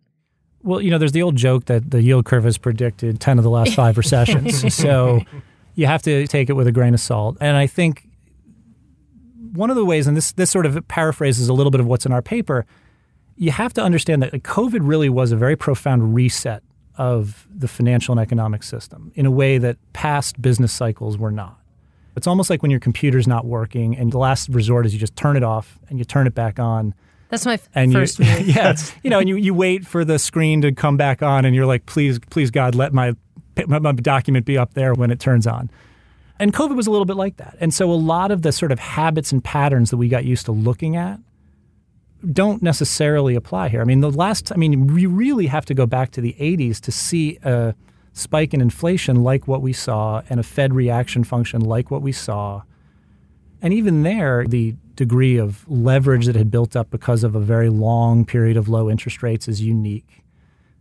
Well, 0.65 0.81
you 0.81 0.91
know, 0.91 0.99
there's 0.99 1.13
the 1.13 1.23
old 1.23 1.37
joke 1.37 1.67
that 1.67 1.93
the 1.93 2.03
yield 2.03 2.25
curve 2.25 2.43
has 2.43 2.59
predicted 2.59 3.21
10 3.21 3.39
of 3.39 3.45
the 3.45 3.51
last 3.51 3.77
five 3.77 3.97
recessions. 4.03 4.75
so 4.75 5.21
you 5.77 5.87
have 5.87 6.03
to 6.03 6.27
take 6.27 6.51
it 6.51 6.55
with 6.55 6.67
a 6.67 6.73
grain 6.73 6.95
of 6.95 7.01
salt. 7.01 7.37
And 7.41 7.57
I 7.57 7.69
think 7.69 8.09
one 9.53 9.71
of 9.71 9.77
the 9.77 9.85
ways, 9.85 10.09
and 10.09 10.17
this, 10.17 10.33
this 10.33 10.51
sort 10.51 10.67
of 10.67 10.89
paraphrases 10.89 11.49
a 11.49 11.53
little 11.53 11.71
bit 11.71 11.81
of 11.81 11.87
what's 11.87 12.07
in 12.07 12.11
our 12.11 12.23
paper, 12.23 12.67
you 13.37 13.53
have 13.53 13.73
to 13.75 13.83
understand 13.85 14.21
that 14.25 14.33
COVID 14.33 14.81
really 14.83 15.09
was 15.09 15.31
a 15.31 15.37
very 15.37 15.55
profound 15.55 16.13
reset 16.13 16.65
of 16.99 17.47
the 17.55 17.69
financial 17.69 18.11
and 18.11 18.21
economic 18.21 18.65
system 18.65 19.13
in 19.15 19.27
a 19.27 19.31
way 19.31 19.59
that 19.59 19.77
past 19.93 20.43
business 20.43 20.73
cycles 20.73 21.17
were 21.17 21.31
not. 21.31 21.62
It's 22.17 22.27
almost 22.27 22.51
like 22.51 22.63
when 22.63 22.71
your 22.71 22.81
computer's 22.81 23.27
not 23.27 23.47
working 23.47 23.97
and 23.97 24.13
the 24.13 24.19
last 24.19 24.49
resort 24.49 24.87
is 24.87 24.93
you 24.93 25.01
just 25.01 25.17
turn 25.17 25.37
it 25.37 25.43
off 25.43 25.79
and 25.89 25.99
you 25.99 26.05
turn 26.05 26.27
it 26.27 26.35
back 26.35 26.59
on. 26.59 26.95
That's 27.31 27.47
my 27.47 27.59
and 27.75 27.93
first 27.93 28.19
you, 28.19 28.27
yeah, 28.27 28.77
you 29.03 29.11
know, 29.11 29.19
and 29.19 29.29
you, 29.29 29.37
you 29.37 29.55
wait 29.55 29.87
for 29.87 30.05
the 30.05 30.19
screen 30.19 30.61
to 30.63 30.73
come 30.73 30.97
back 30.97 31.23
on 31.23 31.45
and 31.45 31.55
you're 31.55 31.67
like, 31.67 31.87
please, 31.87 32.19
please 32.19 32.51
God, 32.51 32.75
let 32.75 32.93
my, 32.93 33.15
my, 33.67 33.79
my 33.79 33.93
document 33.93 34.45
be 34.45 34.59
up 34.59 34.75
there 34.75 34.95
when 34.95 35.11
it 35.11 35.21
turns 35.21 35.47
on. 35.47 35.71
And 36.39 36.53
COVID 36.53 36.77
was 36.77 36.87
a 36.87 36.91
little 36.91 37.05
bit 37.05 37.17
like 37.17 37.37
that. 37.37 37.57
And 37.61 37.73
so 37.73 37.91
a 37.91 37.95
lot 37.95 38.31
of 38.31 38.43
the 38.43 38.53
sort 38.53 38.73
of 38.73 38.79
habits 38.79 39.33
and 39.33 39.43
patterns 39.43 39.91
that 39.91 39.97
we 39.97 40.09
got 40.09 40.25
used 40.25 40.47
to 40.47 40.53
looking 40.53 40.97
at 40.97 41.21
don't 42.31 42.63
necessarily 42.63 43.35
apply 43.35 43.69
here. 43.69 43.81
I 43.81 43.85
mean, 43.85 44.01
the 44.01 44.11
last, 44.11 44.53
I 44.53 44.57
mean, 44.57 44.87
we 44.89 45.07
really 45.07 45.47
have 45.47 45.65
to 45.67 45.75
go 45.75 45.87
back 45.87 46.13
to 46.13 46.21
the 46.21 46.35
80s 46.39 46.81
to 46.83 46.93
see 46.93 47.39
a, 47.43 47.75
spike 48.13 48.53
in 48.53 48.61
inflation 48.61 49.23
like 49.23 49.49
what 49.49 49.63
we 49.63 49.73
saw 49.73 50.23
and 50.29 50.39
a 50.39 50.43
Fed 50.43 50.75
reaction 50.75 51.25
function 51.25 51.61
like 51.61 51.91
what 51.91 52.03
we 52.03 52.13
saw. 52.13 52.63
And 53.61 53.73
even 53.73 54.03
there, 54.03 54.45
the 54.47 54.75
degree 54.97 55.39
of 55.39 55.69
leverage 55.69 56.27
that 56.27 56.37
had 56.37 56.51
built 56.51 56.77
up 56.77 56.91
because 56.91 57.25
of 57.25 57.35
a 57.35 57.41
very 57.41 57.69
long 57.69 58.25
period 58.25 58.57
of 58.57 58.69
low 58.69 58.91
interest 58.91 59.23
rates 59.23 59.49
is 59.49 59.63
unique. 59.63 60.25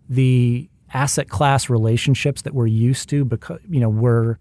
The 0.09 0.69
asset 0.93 1.29
class 1.29 1.69
relationships 1.69 2.41
that 2.41 2.53
we're 2.53 2.67
used 2.67 3.07
to, 3.09 3.23
because 3.23 3.59
you 3.69 3.79
know, 3.79 3.89
were 3.89 4.38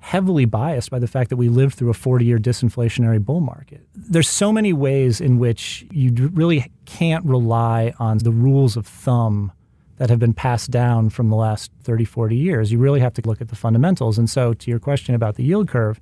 heavily 0.00 0.44
biased 0.44 0.90
by 0.90 0.98
the 0.98 1.06
fact 1.06 1.30
that 1.30 1.36
we 1.36 1.48
lived 1.48 1.74
through 1.76 1.88
a 1.88 1.94
40-year 1.94 2.38
disinflationary 2.38 3.24
bull 3.24 3.40
market. 3.40 3.86
There's 3.94 4.28
so 4.28 4.52
many 4.52 4.74
ways 4.74 5.18
in 5.18 5.38
which 5.38 5.86
you 5.90 6.12
really 6.34 6.70
can't 6.84 7.24
rely 7.24 7.94
on 7.98 8.18
the 8.18 8.30
rules 8.30 8.76
of 8.76 8.86
thumb 8.86 9.50
that 9.96 10.10
have 10.10 10.18
been 10.18 10.32
passed 10.32 10.70
down 10.70 11.10
from 11.10 11.28
the 11.28 11.36
last 11.36 11.70
30, 11.82 12.04
40 12.04 12.36
years. 12.36 12.72
You 12.72 12.78
really 12.78 13.00
have 13.00 13.14
to 13.14 13.22
look 13.24 13.40
at 13.40 13.48
the 13.48 13.56
fundamentals. 13.56 14.18
And 14.18 14.28
so, 14.28 14.54
to 14.54 14.70
your 14.70 14.80
question 14.80 15.14
about 15.14 15.36
the 15.36 15.44
yield 15.44 15.68
curve, 15.68 16.00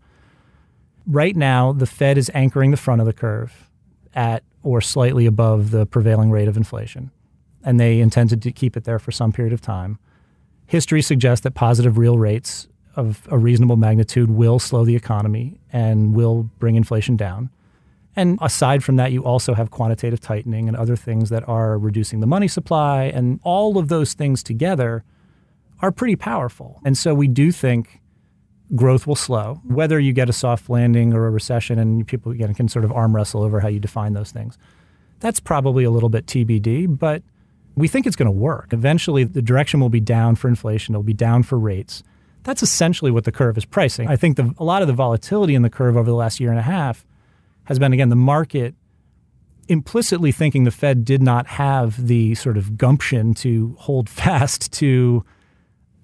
right 1.06 1.36
now, 1.36 1.72
the 1.72 1.86
Fed 1.86 2.16
is 2.16 2.30
anchoring 2.34 2.70
the 2.70 2.76
front 2.76 3.00
of 3.00 3.06
the 3.06 3.12
curve 3.12 3.68
at 4.14 4.42
or 4.62 4.80
slightly 4.80 5.26
above 5.26 5.70
the 5.70 5.86
prevailing 5.86 6.30
rate 6.30 6.48
of 6.48 6.56
inflation. 6.56 7.10
And 7.64 7.78
they 7.78 8.00
intended 8.00 8.42
to 8.42 8.52
keep 8.52 8.76
it 8.76 8.84
there 8.84 8.98
for 8.98 9.12
some 9.12 9.32
period 9.32 9.52
of 9.52 9.60
time. 9.60 9.98
history 10.66 11.02
suggests 11.02 11.42
that 11.44 11.52
positive 11.52 11.98
real 11.98 12.18
rates 12.18 12.68
of 12.96 13.26
a 13.30 13.38
reasonable 13.38 13.76
magnitude 13.76 14.30
will 14.30 14.58
slow 14.58 14.84
the 14.84 14.96
economy 14.96 15.58
and 15.72 16.14
will 16.14 16.44
bring 16.58 16.76
inflation 16.76 17.16
down. 17.16 17.50
And 18.14 18.38
aside 18.42 18.84
from 18.84 18.96
that, 18.96 19.12
you 19.12 19.24
also 19.24 19.54
have 19.54 19.70
quantitative 19.70 20.20
tightening 20.20 20.68
and 20.68 20.76
other 20.76 20.96
things 20.96 21.30
that 21.30 21.48
are 21.48 21.78
reducing 21.78 22.20
the 22.20 22.26
money 22.26 22.48
supply. 22.48 23.04
And 23.04 23.40
all 23.42 23.78
of 23.78 23.88
those 23.88 24.12
things 24.12 24.42
together 24.42 25.04
are 25.80 25.90
pretty 25.90 26.16
powerful. 26.16 26.80
And 26.84 26.96
so 26.96 27.14
we 27.14 27.26
do 27.26 27.50
think 27.50 28.00
growth 28.74 29.06
will 29.06 29.16
slow, 29.16 29.60
whether 29.64 29.98
you 29.98 30.12
get 30.12 30.28
a 30.28 30.32
soft 30.32 30.68
landing 30.68 31.12
or 31.12 31.26
a 31.26 31.30
recession, 31.30 31.78
and 31.78 32.06
people 32.06 32.32
again, 32.32 32.54
can 32.54 32.68
sort 32.68 32.84
of 32.84 32.92
arm 32.92 33.14
wrestle 33.14 33.42
over 33.42 33.60
how 33.60 33.68
you 33.68 33.80
define 33.80 34.12
those 34.12 34.30
things. 34.30 34.56
That's 35.20 35.40
probably 35.40 35.84
a 35.84 35.90
little 35.90 36.08
bit 36.08 36.26
TBD, 36.26 36.98
but 36.98 37.22
we 37.76 37.88
think 37.88 38.06
it's 38.06 38.16
going 38.16 38.26
to 38.26 38.30
work. 38.30 38.72
Eventually, 38.72 39.24
the 39.24 39.42
direction 39.42 39.80
will 39.80 39.88
be 39.88 40.00
down 40.00 40.36
for 40.36 40.48
inflation, 40.48 40.94
it'll 40.94 41.02
be 41.02 41.14
down 41.14 41.42
for 41.42 41.58
rates. 41.58 42.02
That's 42.44 42.62
essentially 42.62 43.10
what 43.10 43.24
the 43.24 43.32
curve 43.32 43.56
is 43.56 43.64
pricing. 43.64 44.08
I 44.08 44.16
think 44.16 44.36
the, 44.36 44.52
a 44.58 44.64
lot 44.64 44.82
of 44.82 44.88
the 44.88 44.94
volatility 44.94 45.54
in 45.54 45.62
the 45.62 45.70
curve 45.70 45.96
over 45.96 46.10
the 46.10 46.16
last 46.16 46.40
year 46.40 46.50
and 46.50 46.58
a 46.58 46.62
half 46.62 47.06
has 47.64 47.78
been, 47.78 47.92
again, 47.92 48.08
the 48.08 48.16
market 48.16 48.74
implicitly 49.68 50.32
thinking 50.32 50.64
the 50.64 50.70
Fed 50.70 51.04
did 51.04 51.22
not 51.22 51.46
have 51.46 52.06
the 52.06 52.34
sort 52.34 52.56
of 52.56 52.76
gumption 52.76 53.34
to 53.34 53.76
hold 53.78 54.08
fast 54.08 54.72
to 54.74 55.24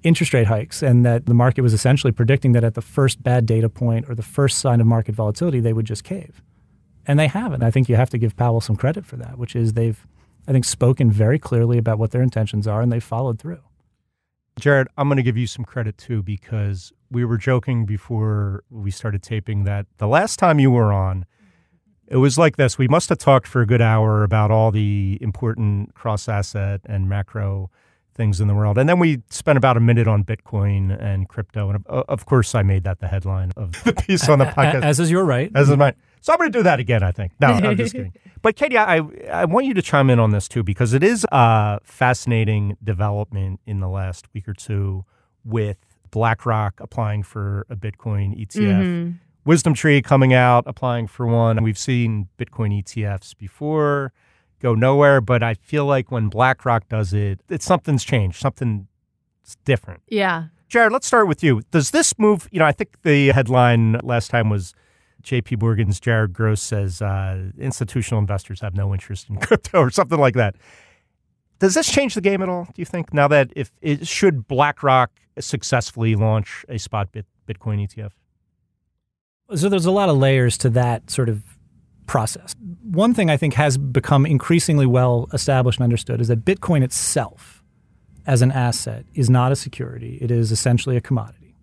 interest 0.03 0.33
rate 0.33 0.47
hikes 0.47 0.83
and 0.83 1.05
that 1.05 1.27
the 1.27 1.35
market 1.35 1.63
was 1.63 1.75
essentially 1.75 2.13
predicting 2.13 2.53
that 2.53 2.65
at 2.65 2.75
the 2.75 2.83
first 2.83 3.23
bad 3.23 3.47
data 3.47 3.69
point 3.69 4.09
or 4.09 4.15
the 4.15 4.23
first 4.23 4.59
sign 4.59 4.81
of 4.81 4.87
market 4.87 5.15
volatility, 5.15 5.61
they 5.61 5.73
would 5.73 5.87
just 5.87 6.05
cave. 6.05 6.41
And 7.07 7.19
they 7.19 7.27
haven't. 7.27 7.63
I 7.63 7.71
think 7.71 7.89
you 7.89 7.97
have 7.97 8.11
to 8.11 8.19
give 8.19 8.37
Powell 8.37 8.61
some 8.61 8.77
credit 8.77 9.05
for 9.05 9.17
that, 9.17 9.39
which 9.39 9.57
is 9.57 9.73
they've, 9.73 10.07
I 10.47 10.53
think, 10.53 10.65
spoken 10.65 11.11
very 11.11 11.39
clearly 11.39 11.79
about 11.79 11.99
what 11.99 12.11
their 12.11 12.23
intentions 12.23 12.67
are 12.67 12.81
and 12.81 12.93
they've 12.93 13.03
followed 13.03 13.39
through. 13.39 13.61
Jared, 14.59 14.89
I'm 14.97 15.09
going 15.09 15.17
to 15.17 15.23
give 15.23 15.37
you 15.37 15.47
some 15.47 15.65
credit 15.65 15.97
too 15.99 16.23
because 16.23 16.93
we 17.11 17.25
were 17.25 17.39
joking 17.39 17.87
before 17.87 18.65
we 18.71 18.91
started 18.91 19.23
taping 19.23 19.65
that 19.65 19.87
the 19.99 20.09
last 20.09 20.39
time 20.39 20.59
you 20.59 20.71
were 20.71 20.93
on, 20.93 21.25
it 22.11 22.17
was 22.17 22.39
like 22.39 22.57
this. 22.57 22.79
We 22.79 22.89
must 22.89 23.09
have 23.11 23.19
talked 23.19 23.47
for 23.47 23.61
a 23.61 23.67
good 23.67 23.83
hour 23.83 24.25
about 24.25 24.51
all 24.51 24.71
the 24.71 25.19
important 25.21 25.95
cross 25.95 26.29
asset 26.29 26.81
and 26.87 27.09
macro 27.09 27.71
things 28.15 28.41
in 28.41 28.49
the 28.49 28.55
world. 28.55 28.77
And 28.77 28.89
then 28.89 28.99
we 28.99 29.23
spent 29.31 29.57
about 29.57 29.77
a 29.77 29.81
minute 29.81 30.09
on 30.09 30.25
Bitcoin 30.25 31.01
and 31.01 31.29
crypto. 31.29 31.71
And 31.71 31.85
uh, 31.89 32.03
of 32.09 32.27
course, 32.27 32.55
I 32.55 32.63
made 32.63 32.85
that 32.85 32.99
the 32.99 33.07
headline 33.07 33.53
of 33.57 33.73
the 33.85 33.93
piece 33.93 34.29
on 34.29 34.39
the 34.41 34.45
podcast. 34.59 34.83
As 34.83 35.01
is 35.01 35.11
your 35.11 35.25
right. 35.25 35.51
As 35.55 35.71
is 35.71 35.77
mine. 35.77 35.95
So 36.21 36.33
I'm 36.33 36.39
going 36.39 36.51
to 36.51 36.59
do 36.59 36.65
that 36.65 36.81
again, 36.81 37.03
I 37.03 37.13
think. 37.13 37.33
No, 37.41 37.49
I'm 37.49 37.77
just 37.77 37.93
kidding. 37.95 38.13
But 38.43 38.57
Katie, 38.57 38.77
I, 38.77 39.01
I 39.33 39.45
want 39.45 39.67
you 39.67 39.75
to 39.75 39.83
chime 39.83 40.11
in 40.11 40.19
on 40.19 40.33
this 40.33 40.49
too, 40.49 40.63
because 40.63 40.93
it 40.93 41.05
is 41.05 41.25
a 41.31 41.79
fascinating 41.85 42.77
development 42.83 43.61
in 43.67 43.81
the 43.81 43.89
last 43.89 44.27
week 44.35 44.49
or 44.49 44.55
two 44.55 45.05
with 45.45 45.77
BlackRock 46.11 46.81
applying 46.81 47.23
for 47.23 47.67
a 47.71 47.77
Bitcoin 47.77 48.39
ETF. 48.39 48.83
Mm-hmm. 48.83 49.13
Wisdom 49.49 49.72
Tree 49.72 50.03
coming 50.03 50.34
out, 50.34 50.64
applying 50.66 51.07
for 51.07 51.26
one. 51.26 51.62
We've 51.62 51.78
seen 51.78 52.28
Bitcoin 52.36 52.84
ETFs 52.84 53.34
before 53.34 54.12
go 54.61 54.74
nowhere, 54.74 55.22
but 55.22 55.42
I 55.42 55.55
feel 55.55 55.86
like 55.86 56.11
when 56.11 56.28
BlackRock 56.28 56.86
does 56.90 57.14
it, 57.14 57.40
it's 57.49 57.64
something's 57.64 58.05
changed, 58.05 58.38
something's 58.38 58.84
different. 59.64 60.03
Yeah. 60.07 60.49
Jared, 60.68 60.92
let's 60.92 61.07
start 61.07 61.28
with 61.28 61.42
you. 61.42 61.62
Does 61.70 61.92
this 61.92 62.18
move, 62.18 62.46
you 62.53 62.59
know, 62.59 62.66
I 62.66 62.72
think 62.72 63.01
the 63.05 63.28
headline 63.28 63.99
last 64.03 64.28
time 64.28 64.51
was 64.51 64.74
JP 65.22 65.62
Morgan's 65.62 65.99
Jared 65.99 66.34
Gross 66.34 66.61
says 66.61 67.01
uh, 67.01 67.51
institutional 67.59 68.20
investors 68.20 68.61
have 68.61 68.76
no 68.76 68.92
interest 68.92 69.30
in 69.30 69.36
crypto 69.40 69.78
or 69.78 69.90
something 69.90 70.18
like 70.18 70.34
that. 70.34 70.57
Does 71.59 71.72
this 71.72 71.90
change 71.90 72.14
the 72.14 72.20
game 72.20 72.42
at 72.42 72.51
all, 72.51 72.64
do 72.64 72.82
you 72.82 72.84
think? 72.84 73.14
Now 73.14 73.28
that 73.28 73.51
if 73.57 73.72
it 73.80 74.07
should 74.07 74.46
BlackRock 74.46 75.11
successfully 75.40 76.16
launch 76.16 76.66
a 76.68 76.78
spot 76.78 77.12
bit, 77.12 77.24
Bitcoin 77.49 77.82
ETF? 77.82 78.11
So 79.55 79.68
there's 79.68 79.86
a 79.86 79.90
lot 79.90 80.11
of 80.11 80.18
layers 80.18 80.59
to 80.59 80.70
that 80.70 81.11
sort 81.11 81.28
of 81.28 81.42
process. 82.07 82.55
One 82.82 83.14
thing 83.14 83.30
I 83.30 83.36
think 83.36 83.55
has 83.55 83.78
become 83.78 84.26
increasingly 84.26 84.86
well 84.86 85.28
established 85.32 85.78
and 85.78 85.84
understood 85.84 86.20
is 86.20 86.28
that 86.28 86.44
Bitcoin 86.44 86.82
itself, 86.82 87.62
as 88.26 88.42
an 88.42 88.53
asset, 88.53 89.07
is 89.14 89.30
not 89.30 89.53
a 89.53 89.57
security. 89.57 90.18
It 90.20 90.30
is 90.30 90.53
essentially 90.53 90.96
a 90.96 91.01
commodity. 91.01 91.55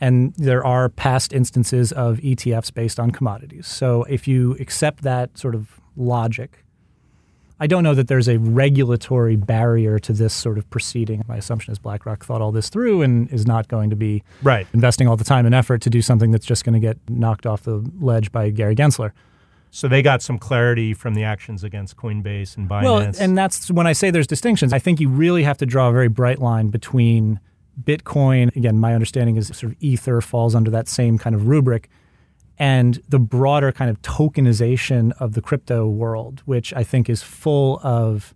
And 0.00 0.34
there 0.36 0.64
are 0.64 0.88
past 0.88 1.32
instances 1.32 1.92
of 1.92 2.18
ETFs 2.18 2.72
based 2.72 3.00
on 3.00 3.10
commodities. 3.10 3.66
So 3.66 4.04
if 4.04 4.28
you 4.28 4.56
accept 4.60 5.02
that 5.02 5.36
sort 5.36 5.54
of 5.54 5.80
logic, 5.96 6.64
I 7.60 7.66
don't 7.66 7.82
know 7.82 7.94
that 7.94 8.06
there's 8.06 8.28
a 8.28 8.38
regulatory 8.38 9.36
barrier 9.36 9.98
to 9.98 10.12
this 10.12 10.32
sort 10.32 10.58
of 10.58 10.68
proceeding. 10.70 11.24
My 11.26 11.36
assumption 11.36 11.72
is 11.72 11.78
BlackRock 11.78 12.24
thought 12.24 12.40
all 12.40 12.52
this 12.52 12.68
through 12.68 13.02
and 13.02 13.30
is 13.32 13.46
not 13.46 13.68
going 13.68 13.90
to 13.90 13.96
be 13.96 14.22
right. 14.42 14.66
investing 14.72 15.08
all 15.08 15.16
the 15.16 15.24
time 15.24 15.44
and 15.44 15.54
effort 15.54 15.82
to 15.82 15.90
do 15.90 16.00
something 16.00 16.30
that's 16.30 16.46
just 16.46 16.64
going 16.64 16.74
to 16.74 16.80
get 16.80 16.98
knocked 17.08 17.46
off 17.46 17.62
the 17.62 17.84
ledge 18.00 18.30
by 18.30 18.50
Gary 18.50 18.76
Gensler. 18.76 19.12
So 19.70 19.88
they 19.88 20.02
got 20.02 20.22
some 20.22 20.38
clarity 20.38 20.94
from 20.94 21.14
the 21.14 21.24
actions 21.24 21.62
against 21.62 21.96
Coinbase 21.96 22.56
and 22.56 22.68
Binance. 22.68 22.82
Well, 22.82 23.12
and 23.20 23.36
that's 23.36 23.70
when 23.70 23.86
I 23.86 23.92
say 23.92 24.10
there's 24.10 24.26
distinctions. 24.26 24.72
I 24.72 24.78
think 24.78 25.00
you 25.00 25.08
really 25.08 25.42
have 25.42 25.58
to 25.58 25.66
draw 25.66 25.88
a 25.88 25.92
very 25.92 26.08
bright 26.08 26.38
line 26.38 26.68
between 26.68 27.40
Bitcoin. 27.82 28.54
Again, 28.56 28.78
my 28.78 28.94
understanding 28.94 29.36
is 29.36 29.48
sort 29.48 29.72
of 29.72 29.76
Ether 29.80 30.20
falls 30.20 30.54
under 30.54 30.70
that 30.70 30.88
same 30.88 31.18
kind 31.18 31.34
of 31.34 31.48
rubric, 31.48 31.90
and 32.58 33.00
the 33.08 33.18
broader 33.18 33.72
kind 33.72 33.90
of 33.90 34.00
tokenization 34.02 35.12
of 35.20 35.34
the 35.34 35.40
crypto 35.40 35.86
world, 35.88 36.42
which 36.44 36.74
I 36.74 36.82
think 36.82 37.08
is 37.08 37.22
full 37.22 37.80
of 37.82 38.34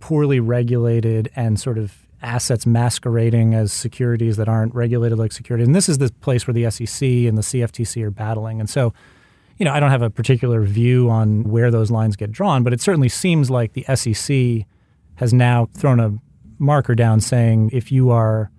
poorly 0.00 0.38
regulated 0.38 1.30
and 1.34 1.58
sort 1.58 1.78
of 1.78 2.06
assets 2.22 2.66
masquerading 2.66 3.54
as 3.54 3.72
securities 3.72 4.36
that 4.36 4.48
aren't 4.48 4.74
regulated 4.74 5.18
like 5.18 5.32
securities. 5.32 5.66
And 5.66 5.74
this 5.74 5.88
is 5.88 5.98
the 5.98 6.10
place 6.20 6.46
where 6.46 6.54
the 6.54 6.70
SEC 6.70 7.02
and 7.02 7.38
the 7.38 7.42
CFTC 7.42 8.02
are 8.02 8.10
battling. 8.10 8.60
And 8.60 8.68
so 8.68 8.92
you 9.58 9.64
know, 9.64 9.72
I 9.72 9.80
don't 9.80 9.90
have 9.90 10.02
a 10.02 10.10
particular 10.10 10.62
view 10.62 11.10
on 11.10 11.42
where 11.44 11.70
those 11.70 11.90
lines 11.90 12.16
get 12.16 12.30
drawn, 12.30 12.62
but 12.62 12.72
it 12.72 12.80
certainly 12.80 13.08
seems 13.08 13.50
like 13.50 13.72
the 13.72 13.84
SEC 13.94 14.66
has 15.16 15.32
now 15.32 15.66
thrown 15.74 15.98
a 15.98 16.14
marker 16.58 16.94
down 16.94 17.20
saying 17.20 17.70
if 17.72 17.90
you 17.90 18.10
are 18.10 18.50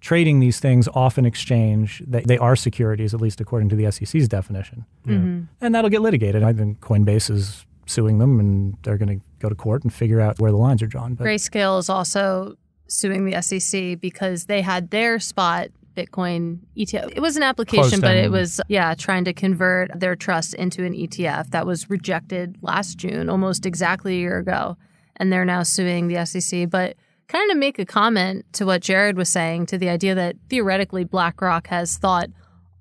trading 0.00 0.40
these 0.40 0.60
things 0.60 0.88
off 0.88 1.18
an 1.18 1.26
exchange, 1.26 2.02
they, 2.06 2.22
they 2.22 2.38
are 2.38 2.56
securities, 2.56 3.14
at 3.14 3.20
least 3.20 3.40
according 3.40 3.68
to 3.68 3.76
the 3.76 3.90
SEC's 3.90 4.28
definition. 4.28 4.84
Mm-hmm. 5.06 5.42
And 5.60 5.74
that'll 5.74 5.90
get 5.90 6.00
litigated. 6.00 6.42
I 6.42 6.52
think 6.52 6.80
Coinbase 6.80 7.30
is 7.30 7.66
suing 7.86 8.18
them 8.18 8.40
and 8.40 8.76
they're 8.82 8.98
going 8.98 9.20
to 9.20 9.24
go 9.40 9.48
to 9.48 9.54
court 9.54 9.82
and 9.82 9.92
figure 9.92 10.20
out 10.20 10.38
where 10.38 10.50
the 10.50 10.56
lines 10.56 10.82
are 10.82 10.86
drawn. 10.86 11.14
But 11.14 11.24
Grayscale 11.24 11.78
is 11.78 11.88
also 11.88 12.56
suing 12.88 13.24
the 13.24 13.40
SEC 13.42 14.00
because 14.00 14.46
they 14.46 14.62
had 14.62 14.90
their 14.90 15.18
spot 15.18 15.68
Bitcoin 15.96 16.60
ETF. 16.76 17.12
It 17.14 17.20
was 17.20 17.36
an 17.36 17.42
application, 17.42 18.00
but 18.00 18.16
it 18.16 18.30
was, 18.30 18.60
yeah, 18.68 18.94
trying 18.94 19.24
to 19.24 19.32
convert 19.32 19.98
their 19.98 20.16
trust 20.16 20.54
into 20.54 20.84
an 20.84 20.94
ETF 20.94 21.50
that 21.50 21.66
was 21.66 21.90
rejected 21.90 22.56
last 22.62 22.96
June, 22.96 23.28
almost 23.28 23.66
exactly 23.66 24.14
a 24.14 24.18
year 24.18 24.38
ago. 24.38 24.76
And 25.16 25.32
they're 25.32 25.44
now 25.44 25.62
suing 25.62 26.08
the 26.08 26.24
SEC. 26.24 26.70
But 26.70 26.96
kind 27.30 27.50
of 27.52 27.56
make 27.56 27.78
a 27.78 27.86
comment 27.86 28.44
to 28.54 28.66
what 28.66 28.82
Jared 28.82 29.16
was 29.16 29.28
saying 29.28 29.66
to 29.66 29.78
the 29.78 29.88
idea 29.88 30.14
that 30.16 30.36
theoretically 30.48 31.04
BlackRock 31.04 31.68
has 31.68 31.96
thought 31.96 32.28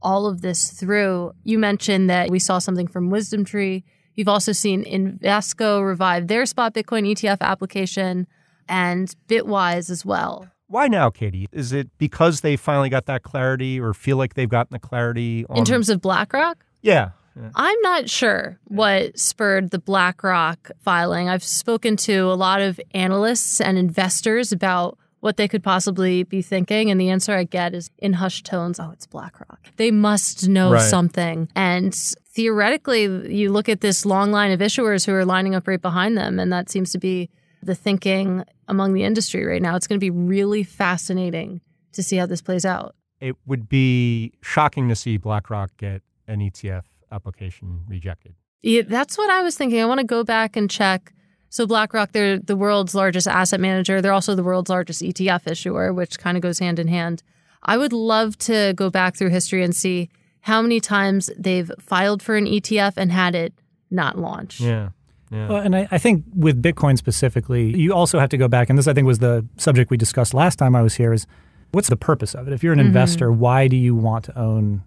all 0.01 0.25
of 0.25 0.41
this 0.41 0.71
through. 0.71 1.33
You 1.43 1.59
mentioned 1.59 2.09
that 2.09 2.29
we 2.29 2.39
saw 2.39 2.57
something 2.57 2.87
from 2.87 3.11
Wisdom 3.11 3.45
Tree. 3.45 3.83
You've 4.15 4.27
also 4.27 4.51
seen 4.51 4.83
Invesco 4.85 5.85
revive 5.85 6.27
their 6.27 6.45
spot 6.47 6.73
Bitcoin 6.73 7.07
ETF 7.07 7.41
application 7.41 8.25
and 8.67 9.13
Bitwise 9.27 9.91
as 9.91 10.03
well. 10.03 10.49
Why 10.67 10.87
now, 10.87 11.09
Katie? 11.09 11.47
Is 11.51 11.71
it 11.71 11.89
because 11.97 12.41
they 12.41 12.55
finally 12.55 12.89
got 12.89 13.05
that 13.05 13.23
clarity 13.23 13.79
or 13.79 13.93
feel 13.93 14.17
like 14.17 14.33
they've 14.33 14.49
gotten 14.49 14.73
the 14.73 14.79
clarity? 14.79 15.45
On... 15.47 15.57
In 15.57 15.65
terms 15.65 15.89
of 15.89 16.01
BlackRock? 16.01 16.65
Yeah. 16.81 17.11
I'm 17.55 17.81
not 17.81 18.09
sure 18.09 18.59
what 18.65 19.17
spurred 19.17 19.71
the 19.71 19.79
BlackRock 19.79 20.71
filing. 20.79 21.29
I've 21.29 21.43
spoken 21.43 21.95
to 21.97 22.31
a 22.31 22.35
lot 22.35 22.61
of 22.61 22.79
analysts 22.93 23.61
and 23.61 23.77
investors 23.77 24.51
about 24.51 24.97
what 25.21 25.37
they 25.37 25.47
could 25.47 25.63
possibly 25.63 26.23
be 26.23 26.41
thinking. 26.41 26.89
And 26.89 26.99
the 26.99 27.09
answer 27.09 27.33
I 27.33 27.43
get 27.43 27.73
is 27.73 27.89
in 27.97 28.13
hushed 28.13 28.45
tones, 28.45 28.79
oh, 28.79 28.91
it's 28.91 29.05
BlackRock. 29.05 29.59
They 29.77 29.91
must 29.91 30.47
know 30.47 30.73
right. 30.73 30.81
something. 30.81 31.49
And 31.55 31.93
theoretically, 32.29 33.03
you 33.33 33.51
look 33.51 33.69
at 33.69 33.81
this 33.81 34.05
long 34.05 34.31
line 34.31 34.51
of 34.51 34.59
issuers 34.59 35.05
who 35.05 35.13
are 35.13 35.25
lining 35.25 35.55
up 35.55 35.67
right 35.67 35.81
behind 35.81 36.17
them, 36.17 36.39
and 36.39 36.51
that 36.53 36.69
seems 36.69 36.91
to 36.91 36.97
be 36.97 37.29
the 37.61 37.75
thinking 37.75 38.45
among 38.67 38.93
the 38.93 39.03
industry 39.03 39.45
right 39.45 39.61
now. 39.61 39.75
It's 39.75 39.87
going 39.87 39.99
to 39.99 40.03
be 40.03 40.11
really 40.11 40.63
fascinating 40.63 41.61
to 41.93 42.03
see 42.03 42.15
how 42.15 42.25
this 42.25 42.41
plays 42.41 42.65
out. 42.65 42.95
It 43.19 43.35
would 43.45 43.67
be 43.67 44.31
shocking 44.41 44.87
to 44.87 44.95
see 44.95 45.17
BlackRock 45.17 45.75
get 45.75 46.01
an 46.27 46.39
ETF 46.39 46.83
application 47.11 47.81
rejected. 47.87 48.35
Yeah, 48.61 48.81
that's 48.87 49.17
what 49.17 49.29
I 49.29 49.41
was 49.41 49.55
thinking. 49.55 49.81
I 49.81 49.85
want 49.85 49.99
to 49.99 50.05
go 50.05 50.23
back 50.23 50.55
and 50.55 50.69
check. 50.69 51.13
So 51.49 51.65
BlackRock, 51.65 52.11
they're 52.11 52.37
the 52.37 52.55
world's 52.55 52.93
largest 52.93 53.27
asset 53.27 53.59
manager. 53.59 54.01
They're 54.01 54.13
also 54.13 54.35
the 54.35 54.43
world's 54.43 54.69
largest 54.69 55.01
ETF 55.01 55.49
issuer, 55.49 55.93
which 55.93 56.19
kind 56.19 56.37
of 56.37 56.43
goes 56.43 56.59
hand 56.59 56.77
in 56.77 56.87
hand. 56.87 57.23
I 57.63 57.77
would 57.77 57.93
love 57.93 58.37
to 58.39 58.73
go 58.75 58.89
back 58.89 59.15
through 59.15 59.29
history 59.29 59.63
and 59.63 59.75
see 59.75 60.09
how 60.41 60.61
many 60.61 60.79
times 60.79 61.29
they've 61.37 61.71
filed 61.79 62.21
for 62.21 62.35
an 62.35 62.45
ETF 62.45 62.93
and 62.97 63.11
had 63.11 63.35
it 63.35 63.53
not 63.89 64.17
launch. 64.17 64.59
Yeah. 64.59 64.89
Yeah. 65.31 65.47
Well, 65.47 65.61
and 65.61 65.75
I, 65.75 65.87
I 65.91 65.97
think 65.99 66.23
with 66.35 66.61
Bitcoin 66.61 66.97
specifically, 66.97 67.75
you 67.77 67.93
also 67.93 68.19
have 68.19 68.29
to 68.29 68.37
go 68.37 68.47
back, 68.47 68.69
and 68.69 68.79
this 68.79 68.87
I 68.87 68.93
think 68.93 69.05
was 69.05 69.19
the 69.19 69.45
subject 69.57 69.91
we 69.91 69.97
discussed 69.97 70.33
last 70.33 70.57
time 70.57 70.75
I 70.75 70.81
was 70.81 70.95
here. 70.95 71.13
Is 71.13 71.27
what's 71.71 71.87
the 71.87 71.95
purpose 71.95 72.33
of 72.33 72.47
it? 72.47 72.53
If 72.53 72.63
you're 72.63 72.73
an 72.73 72.79
mm-hmm. 72.79 72.87
investor, 72.87 73.31
why 73.31 73.67
do 73.67 73.77
you 73.77 73.93
want 73.93 74.25
to 74.25 74.37
own 74.37 74.83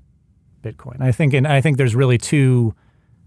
Bitcoin? 0.63 1.01
I 1.01 1.13
think, 1.13 1.35
and 1.35 1.47
I 1.47 1.61
think 1.61 1.77
there's 1.77 1.95
really 1.95 2.19
two 2.19 2.75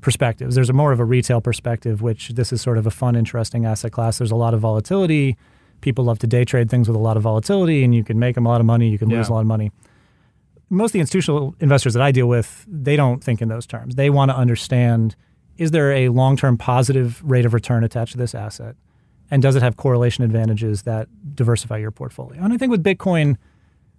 perspectives. 0.01 0.55
There's 0.55 0.69
a 0.69 0.73
more 0.73 0.91
of 0.91 0.99
a 0.99 1.05
retail 1.05 1.41
perspective, 1.41 2.01
which 2.01 2.29
this 2.29 2.53
is 2.53 2.61
sort 2.61 2.77
of 2.77 2.85
a 2.85 2.91
fun, 2.91 3.15
interesting 3.15 3.65
asset 3.65 3.91
class. 3.91 4.17
There's 4.17 4.31
a 4.31 4.35
lot 4.35 4.53
of 4.53 4.59
volatility. 4.59 5.37
People 5.81 6.05
love 6.05 6.19
to 6.19 6.27
day 6.27 6.45
trade 6.45 6.69
things 6.69 6.87
with 6.87 6.95
a 6.95 6.99
lot 6.99 7.17
of 7.17 7.23
volatility, 7.23 7.83
and 7.83 7.93
you 7.93 8.03
can 8.03 8.17
make 8.17 8.35
them 8.35 8.45
a 8.45 8.49
lot 8.49 8.61
of 8.61 8.65
money. 8.65 8.89
You 8.89 8.97
can 8.97 9.09
lose 9.09 9.29
a 9.29 9.33
lot 9.33 9.41
of 9.41 9.47
money. 9.47 9.71
Most 10.69 10.89
of 10.89 10.93
the 10.93 10.99
institutional 10.99 11.55
investors 11.59 11.93
that 11.93 12.01
I 12.01 12.11
deal 12.11 12.27
with, 12.27 12.65
they 12.67 12.95
don't 12.95 13.23
think 13.23 13.41
in 13.41 13.49
those 13.49 13.67
terms. 13.67 13.95
They 13.95 14.09
want 14.09 14.31
to 14.31 14.37
understand 14.37 15.15
is 15.57 15.71
there 15.71 15.91
a 15.91 16.09
long 16.09 16.35
term 16.37 16.57
positive 16.57 17.21
rate 17.23 17.45
of 17.45 17.53
return 17.53 17.83
attached 17.83 18.11
to 18.13 18.17
this 18.17 18.35
asset? 18.35 18.75
And 19.31 19.41
does 19.41 19.55
it 19.55 19.63
have 19.63 19.77
correlation 19.77 20.23
advantages 20.23 20.83
that 20.83 21.07
diversify 21.33 21.77
your 21.77 21.91
portfolio? 21.91 22.43
And 22.43 22.53
I 22.53 22.57
think 22.57 22.71
with 22.71 22.83
Bitcoin, 22.83 23.37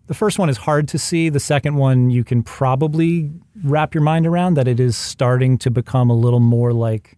the 0.06 0.14
first 0.14 0.38
one 0.38 0.48
is 0.48 0.58
hard 0.58 0.88
to 0.88 0.98
see. 0.98 1.28
The 1.28 1.40
second 1.40 1.76
one, 1.76 2.10
you 2.10 2.24
can 2.24 2.42
probably 2.42 3.30
wrap 3.64 3.94
your 3.94 4.02
mind 4.02 4.26
around 4.26 4.54
that 4.54 4.68
it 4.68 4.78
is 4.78 4.96
starting 4.96 5.58
to 5.58 5.70
become 5.70 6.10
a 6.10 6.14
little 6.14 6.40
more 6.40 6.72
like 6.72 7.16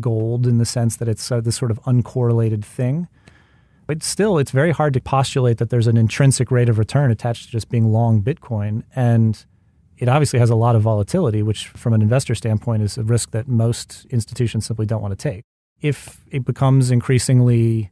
gold 0.00 0.46
in 0.46 0.58
the 0.58 0.64
sense 0.64 0.96
that 0.96 1.08
it's 1.08 1.30
uh, 1.30 1.40
this 1.40 1.56
sort 1.56 1.70
of 1.70 1.80
uncorrelated 1.82 2.64
thing. 2.64 3.08
But 3.86 4.02
still, 4.02 4.38
it's 4.38 4.50
very 4.50 4.70
hard 4.70 4.94
to 4.94 5.00
postulate 5.00 5.58
that 5.58 5.70
there's 5.70 5.86
an 5.86 5.96
intrinsic 5.96 6.50
rate 6.50 6.68
of 6.68 6.78
return 6.78 7.10
attached 7.10 7.46
to 7.46 7.50
just 7.50 7.68
being 7.68 7.92
long 7.92 8.22
Bitcoin. 8.22 8.84
And 8.94 9.44
it 9.98 10.08
obviously 10.08 10.38
has 10.38 10.50
a 10.50 10.54
lot 10.54 10.74
of 10.74 10.82
volatility, 10.82 11.42
which 11.42 11.68
from 11.68 11.92
an 11.92 12.00
investor 12.00 12.34
standpoint 12.34 12.82
is 12.82 12.96
a 12.96 13.02
risk 13.02 13.32
that 13.32 13.48
most 13.48 14.06
institutions 14.06 14.66
simply 14.66 14.86
don't 14.86 15.02
want 15.02 15.12
to 15.12 15.30
take. 15.30 15.42
If 15.80 16.24
it 16.30 16.44
becomes 16.44 16.90
increasingly 16.90 17.90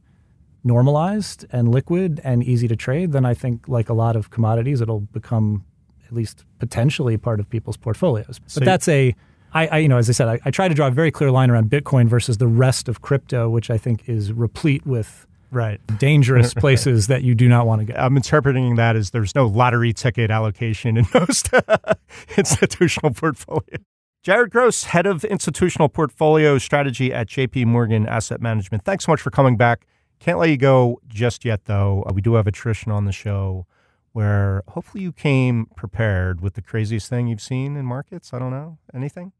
normalized 0.63 1.45
and 1.51 1.69
liquid 1.71 2.21
and 2.23 2.43
easy 2.43 2.67
to 2.67 2.75
trade, 2.75 3.11
then 3.11 3.25
I 3.25 3.33
think, 3.33 3.67
like 3.67 3.89
a 3.89 3.93
lot 3.93 4.15
of 4.15 4.29
commodities, 4.29 4.81
it'll 4.81 4.99
become 5.01 5.65
at 6.07 6.13
least 6.13 6.43
potentially 6.59 7.17
part 7.17 7.39
of 7.39 7.49
people's 7.49 7.77
portfolios. 7.77 8.39
But 8.39 8.51
So 8.51 8.59
you- 8.61 8.65
that's 8.65 8.87
a, 8.87 9.15
I, 9.53 9.67
I, 9.67 9.77
you 9.79 9.87
know, 9.89 9.97
as 9.97 10.07
I 10.09 10.13
said, 10.13 10.27
I, 10.27 10.39
I 10.45 10.51
try 10.51 10.67
to 10.67 10.73
draw 10.73 10.87
a 10.87 10.91
very 10.91 11.11
clear 11.11 11.31
line 11.31 11.49
around 11.49 11.69
Bitcoin 11.69 12.07
versus 12.07 12.37
the 12.37 12.47
rest 12.47 12.87
of 12.87 13.01
crypto, 13.01 13.49
which 13.49 13.69
I 13.69 13.77
think 13.77 14.07
is 14.07 14.31
replete 14.31 14.85
with 14.85 15.25
Right. 15.51 15.81
dangerous 15.97 16.53
places 16.63 17.07
that 17.07 17.23
you 17.23 17.35
do 17.35 17.49
not 17.49 17.67
want 17.67 17.85
to 17.85 17.93
go. 17.93 17.99
I'm 17.99 18.15
interpreting 18.15 18.75
that 18.75 18.95
as 18.95 19.09
there's 19.09 19.35
no 19.35 19.47
lottery 19.47 19.91
ticket 19.91 20.31
allocation 20.31 20.95
in 20.95 21.05
most 21.13 21.49
institutional 22.37 23.13
portfolio. 23.13 23.77
Jared 24.23 24.51
Gross, 24.51 24.85
head 24.85 25.05
of 25.07 25.23
institutional 25.25 25.89
portfolio 25.89 26.57
strategy 26.57 27.11
at 27.11 27.27
JP 27.27 27.65
Morgan 27.65 28.07
Asset 28.07 28.39
Management. 28.39 28.85
Thanks 28.85 29.05
so 29.05 29.11
much 29.11 29.19
for 29.21 29.31
coming 29.31 29.57
back. 29.57 29.85
Can't 30.21 30.37
let 30.37 30.51
you 30.51 30.57
go 30.57 31.01
just 31.07 31.43
yet, 31.43 31.65
though. 31.65 32.03
Uh, 32.07 32.13
we 32.13 32.21
do 32.21 32.35
have 32.35 32.45
attrition 32.45 32.91
on 32.91 33.05
the 33.05 33.11
show 33.11 33.65
where 34.13 34.61
hopefully 34.67 35.03
you 35.03 35.11
came 35.11 35.65
prepared 35.75 36.41
with 36.41 36.53
the 36.53 36.61
craziest 36.61 37.09
thing 37.09 37.25
you've 37.25 37.41
seen 37.41 37.75
in 37.75 37.85
markets. 37.85 38.31
I 38.31 38.37
don't 38.37 38.51
know. 38.51 38.77
Anything? 38.93 39.31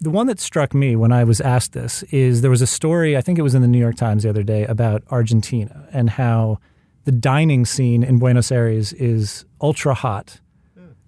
The 0.00 0.08
one 0.10 0.28
that 0.28 0.40
struck 0.40 0.72
me 0.72 0.96
when 0.96 1.12
I 1.12 1.24
was 1.24 1.42
asked 1.42 1.74
this 1.74 2.04
is 2.04 2.40
there 2.40 2.50
was 2.50 2.62
a 2.62 2.66
story, 2.66 3.18
I 3.18 3.20
think 3.20 3.38
it 3.38 3.42
was 3.42 3.54
in 3.54 3.60
the 3.60 3.68
New 3.68 3.78
York 3.78 3.96
Times 3.96 4.22
the 4.22 4.30
other 4.30 4.42
day, 4.42 4.64
about 4.64 5.02
Argentina 5.10 5.86
and 5.92 6.08
how 6.08 6.58
the 7.04 7.12
dining 7.12 7.66
scene 7.66 8.02
in 8.02 8.18
Buenos 8.18 8.50
Aires 8.50 8.94
is 8.94 9.44
ultra 9.60 9.92
hot, 9.92 10.40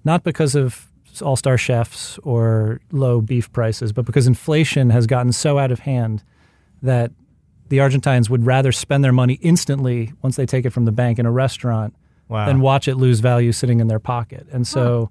not 0.04 0.24
because 0.24 0.54
of 0.54 0.92
all 1.22 1.36
star 1.36 1.56
chefs 1.56 2.18
or 2.18 2.82
low 2.92 3.22
beef 3.22 3.50
prices, 3.50 3.92
but 3.92 4.04
because 4.04 4.26
inflation 4.26 4.90
has 4.90 5.06
gotten 5.06 5.32
so 5.32 5.58
out 5.58 5.72
of 5.72 5.80
hand 5.80 6.22
that 6.82 7.12
the 7.68 7.80
Argentines 7.80 8.28
would 8.30 8.46
rather 8.46 8.72
spend 8.72 9.02
their 9.04 9.12
money 9.12 9.34
instantly 9.42 10.12
once 10.22 10.36
they 10.36 10.46
take 10.46 10.64
it 10.64 10.70
from 10.70 10.84
the 10.84 10.92
bank 10.92 11.18
in 11.18 11.26
a 11.26 11.32
restaurant 11.32 11.94
Wow. 12.26 12.46
than 12.46 12.60
watch 12.60 12.88
it 12.88 12.96
lose 12.96 13.20
value 13.20 13.52
sitting 13.52 13.80
in 13.80 13.86
their 13.88 13.98
pocket. 13.98 14.46
And 14.50 14.66
so 14.66 15.10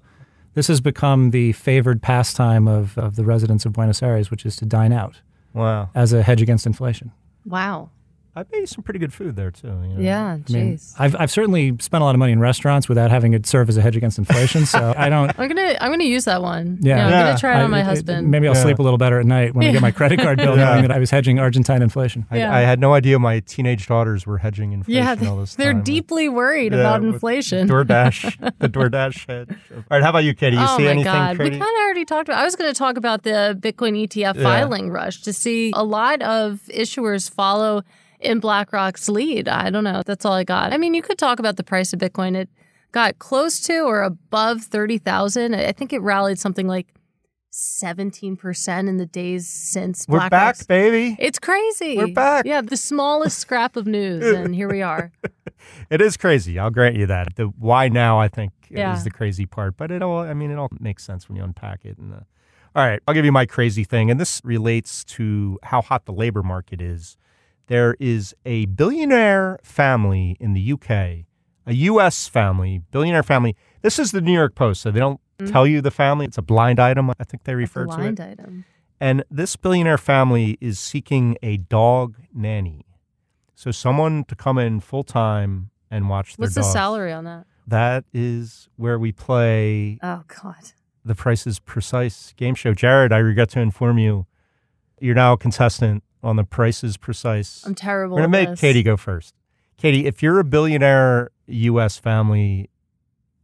this 0.54 0.66
has 0.66 0.80
become 0.80 1.30
the 1.30 1.52
favored 1.52 2.02
pastime 2.02 2.66
of, 2.66 2.98
of 2.98 3.14
the 3.14 3.24
residents 3.24 3.64
of 3.64 3.72
Buenos 3.72 4.02
Aires, 4.02 4.32
which 4.32 4.44
is 4.44 4.56
to 4.56 4.66
dine 4.66 4.92
out 4.92 5.20
wow. 5.52 5.90
as 5.94 6.12
a 6.12 6.22
hedge 6.22 6.42
against 6.42 6.66
inflation. 6.66 7.12
Wow. 7.46 7.90
I 8.36 8.42
bet 8.42 8.68
some 8.68 8.82
pretty 8.82 8.98
good 8.98 9.12
food 9.12 9.36
there, 9.36 9.50
too. 9.52 9.68
you 9.68 9.94
know? 9.94 10.00
Yeah. 10.00 10.24
I 10.24 10.52
mean, 10.52 10.74
Jeez. 10.76 10.94
I've, 10.98 11.14
I've 11.18 11.30
certainly 11.30 11.76
spent 11.78 12.02
a 12.02 12.04
lot 12.04 12.14
of 12.14 12.18
money 12.18 12.32
in 12.32 12.40
restaurants 12.40 12.88
without 12.88 13.10
having 13.10 13.32
it 13.32 13.46
serve 13.46 13.68
as 13.68 13.76
a 13.76 13.80
hedge 13.80 13.96
against 13.96 14.18
inflation. 14.18 14.66
So 14.66 14.92
I 14.96 15.08
don't. 15.08 15.30
I'm 15.38 15.46
gonna 15.48 15.76
I'm 15.80 15.92
gonna 15.92 16.04
use 16.04 16.24
that 16.24 16.42
one. 16.42 16.78
Yeah. 16.80 17.04
I'm 17.06 17.10
Yeah. 17.12 17.24
gonna 17.26 17.38
try 17.38 17.52
it 17.54 17.60
I- 17.60 17.62
on 17.64 17.70
my 17.70 17.80
it- 17.80 17.84
husband. 17.84 18.30
maybe 18.30 18.48
I'll 18.48 18.54
Yeah. 18.54 18.62
sleep 18.62 18.78
a 18.80 18.82
little 18.82 18.98
better 18.98 19.20
at 19.20 19.26
night 19.26 19.54
when 19.54 19.68
I 19.68 19.72
get 19.72 19.82
my 19.82 19.92
credit 19.92 20.18
card 20.18 20.38
bill, 20.38 20.56
Yeah. 20.58 20.64
knowing 20.70 20.82
that 20.82 20.90
I 20.90 20.98
was 20.98 21.10
hedging 21.10 21.38
Argentine 21.38 21.80
inflation. 21.80 22.26
I, 22.30 22.38
Yeah. 22.38 22.54
I 22.54 22.60
had 22.62 22.80
no 22.80 22.92
idea 22.94 23.18
my 23.20 23.38
teenage 23.40 23.86
daughters 23.86 24.26
were 24.26 24.38
hedging 24.38 24.72
inflation 24.72 25.22
yeah, 25.22 25.28
all 25.30 25.36
this 25.38 25.54
they're 25.54 25.72
time. 25.72 25.82
deeply 25.84 26.28
worried 26.28 26.72
Yeah, 26.72 26.80
about 26.80 27.02
inflation. 27.04 27.68
DoorDash, 27.68 28.52
the 28.58 28.68
DoorDash 28.68 29.26
hedge. 29.28 29.56
All 29.72 29.82
right, 29.92 30.02
how 30.02 30.10
about 30.10 30.24
you, 30.24 30.34
Katie? 30.34 30.56
You 30.56 30.62
oh 30.66 30.76
see 30.76 30.84
my 30.84 30.90
anything 30.90 31.12
god, 31.12 31.36
crazy? 31.36 31.52
we 31.52 31.58
kind 31.60 31.62
of 31.76 31.82
already 31.84 32.04
talked 32.04 32.28
about. 32.28 32.40
I 32.40 32.44
was 32.44 32.56
going 32.56 32.72
to 32.72 32.76
talk 32.78 32.96
about 32.96 33.22
the 33.22 33.56
Bitcoin 33.60 33.96
ETF 34.08 34.34
Yeah. 34.36 34.42
filing 34.42 34.90
rush 34.90 35.22
to 35.22 35.32
see 35.32 35.70
a 35.74 35.84
lot 35.84 36.20
of 36.22 36.60
issuers 36.68 37.30
follow 37.30 37.82
in 38.24 38.40
BlackRock's 38.40 39.08
lead. 39.08 39.48
I 39.48 39.70
don't 39.70 39.84
know. 39.84 40.02
That's 40.04 40.24
all 40.24 40.32
I 40.32 40.44
got. 40.44 40.72
I 40.72 40.78
mean, 40.78 40.94
you 40.94 41.02
could 41.02 41.18
talk 41.18 41.38
about 41.38 41.56
the 41.56 41.64
price 41.64 41.92
of 41.92 41.98
Bitcoin. 42.00 42.36
It 42.36 42.48
got 42.92 43.18
close 43.18 43.60
to 43.60 43.80
or 43.80 44.02
above 44.02 44.62
thirty 44.62 44.98
thousand. 44.98 45.54
I 45.54 45.72
think 45.72 45.92
it 45.92 46.00
rallied 46.00 46.38
something 46.38 46.66
like 46.66 46.94
seventeen 47.50 48.36
percent 48.36 48.88
in 48.88 48.96
the 48.96 49.06
days 49.06 49.48
since. 49.48 50.06
We're 50.08 50.18
BlackRock's- 50.18 50.60
back, 50.60 50.66
baby. 50.68 51.16
It's 51.18 51.38
crazy. 51.38 51.96
We're 51.96 52.08
back. 52.08 52.44
Yeah, 52.46 52.60
the 52.60 52.76
smallest 52.76 53.38
scrap 53.38 53.76
of 53.76 53.86
news, 53.86 54.24
and 54.24 54.54
here 54.54 54.68
we 54.70 54.82
are. 54.82 55.12
It 55.88 56.02
is 56.02 56.18
crazy. 56.18 56.58
I'll 56.58 56.68
grant 56.68 56.94
you 56.94 57.06
that. 57.06 57.36
The 57.36 57.44
why 57.46 57.88
now, 57.88 58.20
I 58.20 58.28
think, 58.28 58.52
Yeah. 58.68 58.94
is 58.94 59.02
the 59.04 59.10
crazy 59.10 59.46
part. 59.46 59.78
But 59.78 59.90
it 59.90 60.02
all, 60.02 60.18
I 60.18 60.34
mean, 60.34 60.50
it 60.50 60.58
all 60.58 60.68
makes 60.78 61.02
sense 61.04 61.26
when 61.26 61.36
you 61.36 61.42
unpack 61.42 61.86
it. 61.86 61.96
And 61.96 62.12
uh, 62.12 62.16
all 62.76 62.86
right, 62.86 63.00
I'll 63.08 63.14
give 63.14 63.24
you 63.24 63.32
my 63.32 63.46
crazy 63.46 63.82
thing, 63.82 64.10
and 64.10 64.20
this 64.20 64.42
relates 64.44 65.04
to 65.04 65.58
how 65.62 65.80
hot 65.80 66.04
the 66.04 66.12
labor 66.12 66.42
market 66.42 66.82
is. 66.82 67.16
There 67.66 67.96
is 67.98 68.34
a 68.44 68.66
billionaire 68.66 69.58
family 69.62 70.36
in 70.38 70.52
the 70.52 70.72
UK, 70.72 70.90
a 71.66 71.72
U.S. 71.72 72.28
family, 72.28 72.82
billionaire 72.90 73.22
family. 73.22 73.56
This 73.80 73.98
is 73.98 74.12
the 74.12 74.20
New 74.20 74.32
York 74.32 74.54
Post, 74.54 74.82
so 74.82 74.90
they 74.90 75.00
don't 75.00 75.20
mm. 75.38 75.50
tell 75.50 75.66
you 75.66 75.80
the 75.80 75.90
family. 75.90 76.26
It's 76.26 76.38
a 76.38 76.42
blind 76.42 76.78
item. 76.78 77.10
I 77.10 77.24
think 77.24 77.44
they 77.44 77.54
refer 77.54 77.86
to 77.86 77.92
it. 77.92 77.96
Blind 77.96 78.20
item. 78.20 78.64
And 79.00 79.24
this 79.30 79.56
billionaire 79.56 79.98
family 79.98 80.58
is 80.60 80.78
seeking 80.78 81.36
a 81.42 81.56
dog 81.56 82.16
nanny. 82.32 82.86
So 83.54 83.70
someone 83.70 84.24
to 84.24 84.34
come 84.34 84.58
in 84.58 84.80
full 84.80 85.04
time 85.04 85.70
and 85.90 86.08
watch 86.08 86.36
their 86.36 86.44
What's 86.44 86.54
the 86.54 86.62
salary 86.62 87.12
on 87.12 87.24
that? 87.24 87.46
That 87.66 88.04
is 88.12 88.68
where 88.76 88.98
we 88.98 89.12
play 89.12 89.98
Oh 90.02 90.22
God. 90.26 90.72
the 91.04 91.14
Price 91.14 91.46
is 91.46 91.60
Precise 91.60 92.34
game 92.36 92.54
show. 92.54 92.74
Jared, 92.74 93.12
I 93.12 93.18
regret 93.18 93.50
to 93.50 93.60
inform 93.60 93.98
you, 93.98 94.26
you're 95.00 95.14
now 95.14 95.32
a 95.32 95.38
contestant 95.38 96.02
on 96.24 96.36
the 96.36 96.44
Price 96.44 96.82
is 96.82 96.96
Precise. 96.96 97.62
I'm 97.66 97.74
terrible. 97.74 98.16
We're 98.16 98.22
gonna 98.26 98.38
at 98.38 98.40
make 98.40 98.48
this. 98.50 98.60
Katie 98.60 98.82
go 98.82 98.96
first. 98.96 99.34
Katie, 99.76 100.06
if 100.06 100.22
you're 100.22 100.38
a 100.40 100.44
billionaire 100.44 101.30
U.S. 101.46 101.98
family 101.98 102.70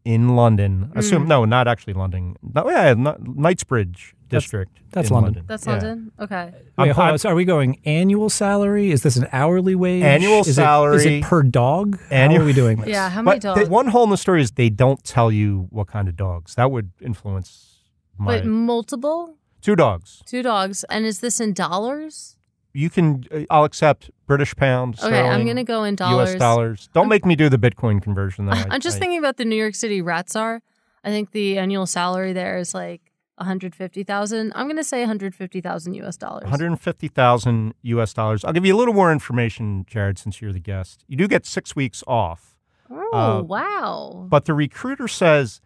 in 0.05 0.35
London, 0.35 0.91
assume 0.97 1.25
Mm. 1.25 1.29
no, 1.29 1.45
not 1.45 1.69
actually 1.69 1.93
London. 1.93 2.35
No, 2.55 2.69
yeah, 2.71 2.95
not, 2.95 3.21
Knightsbridge 3.37 4.15
That's- 4.31 4.45
district. 4.45 4.81
that's 4.93 5.11
in 5.11 5.15
London. 5.15 5.45
That's 5.47 5.67
Yeah. 5.67 5.73
London. 5.73 6.13
Okay. 6.19 6.53
Wait, 6.79 6.93
hold 6.93 7.09
on. 7.11 7.19
So 7.19 7.29
are 7.29 7.35
we 7.35 7.45
going 7.45 7.79
annual 7.85 8.31
salary? 8.31 8.91
Is 8.93 9.03
this 9.03 9.17
an 9.17 9.27
hourly 9.31 9.75
wage? 9.75 10.03
Annual 10.03 10.45
salary. 10.45 10.97
is 10.97 11.05
It, 11.05 11.13
is 11.13 11.25
it 11.25 11.25
per 11.29 11.43
dog? 11.43 11.99
Annual- 12.11 12.39
How 12.39 12.43
are 12.45 12.47
we 12.47 12.53
doing 12.55 12.79
this? 12.81 12.89
Yeah. 12.89 13.11
How 13.11 13.21
many 13.23 13.37
But 13.37 13.43
dogs? 13.43 13.61
the 13.65 13.69
one 13.71 13.89
hole 13.89 14.05
in 14.05 14.11
the 14.11 14.17
story 14.17 14.41
is 14.41 14.53
they 14.53 14.71
don't 14.71 15.05
tell 15.05 15.31
you 15.31 15.67
what 15.71 15.87
kind 15.89 16.09
of 16.09 16.17
dogs. 16.17 16.55
That 16.55 16.71
would 16.71 16.91
influence 17.03 17.81
my 18.17 18.39
but 18.39 18.47
multiple 18.47 19.37
two 19.61 19.77
dogs. 19.77 20.23
two 20.25 20.43
dogs, 20.43 20.83
and 20.85 21.05
is 21.05 21.21
this 21.21 21.41
in 21.41 21.53
dollars? 21.53 22.37
You 22.73 22.89
can. 22.91 23.25
uh, 23.33 23.41
I'll 23.51 23.65
accept 23.65 24.11
British 24.27 24.55
pounds. 24.57 25.03
Okay, 25.03 25.21
I'm 25.21 25.47
gonna 25.47 25.65
go 25.65 25.85
in 25.85 25.97
dollars. 25.97 26.31
U.S. 26.31 26.39
dollars. 26.39 26.89
Don't 26.93 27.09
make 27.09 27.25
me 27.27 27.35
do 27.37 27.49
the 27.49 27.59
Bitcoin 27.59 28.01
conversion. 28.03 28.47
Though. 28.47 28.53
I- 28.57 28.67
I'm 28.71 28.81
just 28.81 28.97
I- 28.97 29.01
thinking 29.01 29.19
about 29.19 29.37
the 29.37 29.45
New 29.45 29.57
York 29.57 29.75
City 29.75 30.01
rats 30.03 30.37
are. 30.37 30.63
I 31.03 31.09
think 31.11 31.31
the 31.33 31.59
annual 31.59 31.87
salary 31.87 32.33
there 32.33 32.59
is 32.59 32.75
like 32.75 33.01
150,000. 33.37 34.53
I'm 34.55 34.67
gonna 34.69 34.85
say 34.85 35.01
150,000 35.01 35.95
US 35.95 36.17
dollars. 36.17 36.43
150,000 36.45 37.75
U.S. 37.83 38.13
dollars. 38.13 38.45
I'll 38.45 38.53
give 38.53 38.67
you 38.67 38.75
a 38.75 38.79
little 38.79 38.95
more 38.95 39.13
information, 39.13 39.85
Jared, 39.89 40.19
since 40.19 40.41
you're 40.41 40.53
the 40.53 40.61
guest. 40.61 41.05
You 41.09 41.17
do 41.17 41.27
get 41.29 41.47
six 41.47 41.75
weeks 41.75 42.03
off, 42.07 42.57
Oh 42.91 43.11
uh, 43.13 43.43
wow! 43.43 44.27
but 44.29 44.45
the 44.45 44.55
recruiter 44.55 45.09
says, 45.09 45.61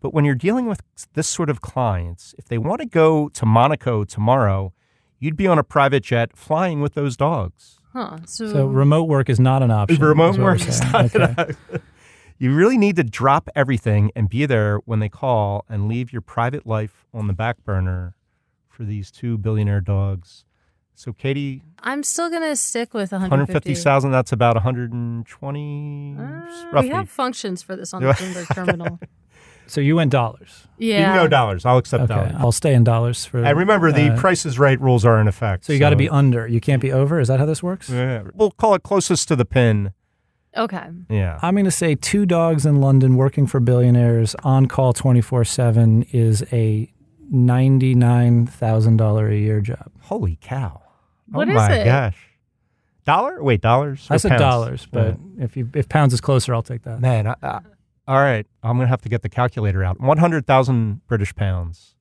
but 0.00 0.12
when 0.14 0.24
you're 0.24 0.34
dealing 0.34 0.66
with 0.66 0.82
this 1.14 1.28
sort 1.28 1.50
of 1.50 1.60
clients, 1.60 2.34
if 2.38 2.46
they 2.46 2.58
want 2.58 2.80
to 2.80 2.86
go 2.86 3.28
to 3.30 3.46
Monaco 3.46 4.04
tomorrow, 4.04 4.72
you'd 5.20 5.36
be 5.36 5.46
on 5.46 5.58
a 5.58 5.62
private 5.62 6.02
jet 6.02 6.36
flying 6.36 6.80
with 6.80 6.94
those 6.94 7.16
dogs. 7.16 7.78
huh? 7.92 8.18
So, 8.26 8.52
So 8.52 8.66
remote 8.66 9.04
work 9.04 9.28
is 9.28 9.38
not 9.38 9.62
an 9.62 9.70
option. 9.70 10.02
Remote 10.02 10.30
is 10.30 10.38
work 10.38 10.58
we're 10.60 10.68
is 10.68 10.78
saying. 10.78 10.92
not 10.92 11.14
Okay. 11.14 11.54
You 12.42 12.54
really 12.54 12.78
need 12.78 12.96
to 12.96 13.04
drop 13.04 13.50
everything 13.54 14.10
and 14.16 14.26
be 14.26 14.46
there 14.46 14.78
when 14.86 14.98
they 14.98 15.10
call 15.10 15.66
and 15.68 15.88
leave 15.88 16.10
your 16.10 16.22
private 16.22 16.66
life 16.66 17.04
on 17.12 17.26
the 17.26 17.34
back 17.34 17.62
burner 17.66 18.16
for 18.66 18.84
these 18.84 19.10
two 19.10 19.36
billionaire 19.36 19.82
dogs. 19.82 20.46
So 20.94 21.12
Katie, 21.12 21.62
I'm 21.80 22.02
still 22.02 22.30
going 22.30 22.40
to 22.40 22.56
stick 22.56 22.94
with 22.94 23.12
150. 23.12 23.30
150,000. 23.30 24.10
That's 24.10 24.32
about 24.32 24.54
120. 24.56 26.16
Uh, 26.18 26.22
roughly. 26.72 26.88
we 26.88 26.94
have 26.94 27.10
functions 27.10 27.62
for 27.62 27.76
this 27.76 27.92
on 27.92 28.02
the 28.04 28.12
Bloomberg 28.12 28.54
terminal. 28.54 28.98
So 29.70 29.80
you 29.80 29.96
went 29.96 30.10
dollars. 30.10 30.66
Yeah. 30.78 30.98
You 30.98 31.04
can 31.04 31.16
go 31.24 31.28
dollars. 31.28 31.64
I'll 31.64 31.78
accept 31.78 32.04
Okay, 32.04 32.14
dollars. 32.14 32.34
I'll 32.38 32.52
stay 32.52 32.74
in 32.74 32.84
dollars 32.84 33.24
for. 33.24 33.44
And 33.44 33.58
remember, 33.58 33.92
the 33.92 34.12
uh, 34.14 34.16
Price 34.18 34.44
is 34.44 34.58
Right 34.58 34.80
rules 34.80 35.04
are 35.04 35.20
in 35.20 35.28
effect. 35.28 35.64
So 35.64 35.72
you 35.72 35.78
got 35.78 35.90
to 35.90 35.96
be 35.96 36.08
under. 36.08 36.46
You 36.46 36.60
can't 36.60 36.82
be 36.82 36.92
over. 36.92 37.20
Is 37.20 37.28
that 37.28 37.38
how 37.38 37.46
this 37.46 37.62
works? 37.62 37.88
Yeah. 37.88 38.24
We'll 38.34 38.50
call 38.50 38.74
it 38.74 38.82
closest 38.82 39.28
to 39.28 39.36
the 39.36 39.44
pin. 39.44 39.92
Okay. 40.56 40.88
Yeah. 41.08 41.38
I'm 41.42 41.54
going 41.54 41.64
to 41.64 41.70
say 41.70 41.94
two 41.94 42.26
dogs 42.26 42.66
in 42.66 42.80
London 42.80 43.16
working 43.16 43.46
for 43.46 43.60
billionaires 43.60 44.34
on 44.42 44.66
call 44.66 44.92
24 44.92 45.44
7 45.44 46.02
is 46.10 46.42
a 46.52 46.92
$99,000 47.32 49.30
a 49.30 49.36
year 49.36 49.60
job. 49.60 49.92
Holy 50.02 50.38
cow. 50.40 50.82
What 51.30 51.48
oh 51.48 51.52
is 51.52 51.56
my 51.56 51.72
it? 51.74 51.84
gosh. 51.84 52.16
Dollar? 53.04 53.42
Wait, 53.42 53.60
dollars? 53.60 54.06
I 54.10 54.16
said 54.16 54.30
pounds? 54.30 54.40
dollars, 54.40 54.86
but 54.90 55.16
if 55.38 55.56
you 55.56 55.70
if 55.74 55.88
pounds 55.88 56.12
is 56.12 56.20
closer, 56.20 56.54
I'll 56.54 56.62
take 56.62 56.82
that. 56.82 57.00
Man, 57.00 57.26
I, 57.26 57.34
I, 57.42 57.60
all 58.10 58.18
right. 58.20 58.46
I'm 58.62 58.76
going 58.76 58.86
to 58.86 58.90
have 58.90 59.02
to 59.02 59.08
get 59.08 59.22
the 59.22 59.28
calculator 59.28 59.84
out. 59.84 60.00
100,000 60.00 61.06
British 61.06 61.34
pounds 61.34 61.94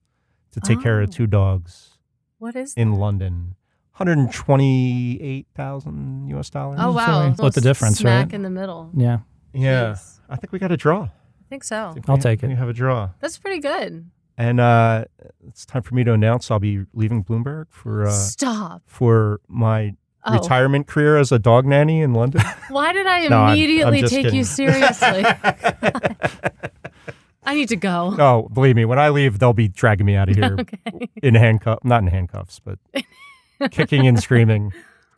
to 0.51 0.59
take 0.59 0.81
care 0.81 1.01
of 1.01 1.09
Oh. 1.09 1.11
two 1.11 1.27
dogs 1.27 1.97
What 2.39 2.55
is 2.55 2.73
in 2.75 2.93
London. 2.93 3.55
128,000 3.97 6.27
US 6.29 6.49
dollars. 6.49 6.79
Oh, 6.81 6.91
wow. 6.91 7.05
Sorry. 7.05 7.33
Split 7.33 7.53
the 7.53 7.61
difference, 7.61 7.97
Smack 7.99 8.25
right? 8.27 8.33
in 8.33 8.41
the 8.43 8.49
middle. 8.49 8.91
Yeah, 8.95 9.19
Yeah. 9.53 9.91
Jeez. 9.91 10.19
I 10.29 10.35
think 10.35 10.51
we 10.51 10.59
got 10.59 10.71
a 10.71 10.77
draw. 10.77 11.03
I 11.03 11.09
think 11.49 11.63
so. 11.63 11.95
I'll 12.07 12.15
We- 12.15 12.21
take 12.21 12.43
it. 12.43 12.49
You 12.49 12.55
have 12.55 12.69
a 12.69 12.73
draw. 12.73 13.09
That's 13.19 13.37
pretty 13.37 13.59
good. 13.59 14.09
And 14.37 14.59
uh, 14.61 15.05
it's 15.45 15.65
time 15.65 15.81
for 15.81 15.95
me 15.95 16.05
to 16.05 16.13
announce 16.13 16.49
I'll 16.49 16.59
be 16.59 16.85
leaving 16.93 17.23
Bloomberg 17.25 17.65
for 17.71 18.07
uh, 18.07 18.11
Stop. 18.11 18.83
for 18.85 19.41
my 19.49 19.95
Oh. 20.25 20.33
retirement 20.33 20.85
career 20.87 21.17
as 21.17 21.31
a 21.31 21.39
dog 21.39 21.65
nanny 21.65 22.01
in 22.01 22.13
London. 22.13 22.41
Why 22.69 22.91
did 22.91 23.07
I 23.07 23.27
No, 23.27 23.37
I'm- 23.37 23.45
I'm 23.51 23.53
immediately 23.57 24.01
take 24.01 24.09
kidding. 24.23 24.35
you 24.35 24.43
seriously? 24.43 25.23
I 27.43 27.55
need 27.55 27.69
to 27.69 27.75
go. 27.77 28.15
Oh, 28.19 28.49
believe 28.53 28.75
me, 28.75 28.85
when 28.85 28.99
I 28.99 29.09
leave, 29.09 29.39
they'll 29.39 29.53
be 29.53 29.67
dragging 29.69 30.05
me 30.05 30.15
out 30.15 30.29
of 30.29 30.35
here 30.35 30.55
Okay. 30.59 31.09
in 31.23 31.35
handcuffs, 31.35 31.83
not 31.83 32.01
in 32.01 32.07
handcuffs, 32.07 32.59
but 32.59 32.77
kicking 33.71 34.07
and 34.07 34.19
screaming. 34.21 34.71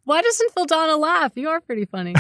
Why 0.06 0.22
doesn't 0.22 0.56
Vildana 0.56 0.98
laugh? 1.00 1.32
You 1.36 1.50
are 1.50 1.62
pretty 1.62 1.86
funny. 1.86 2.14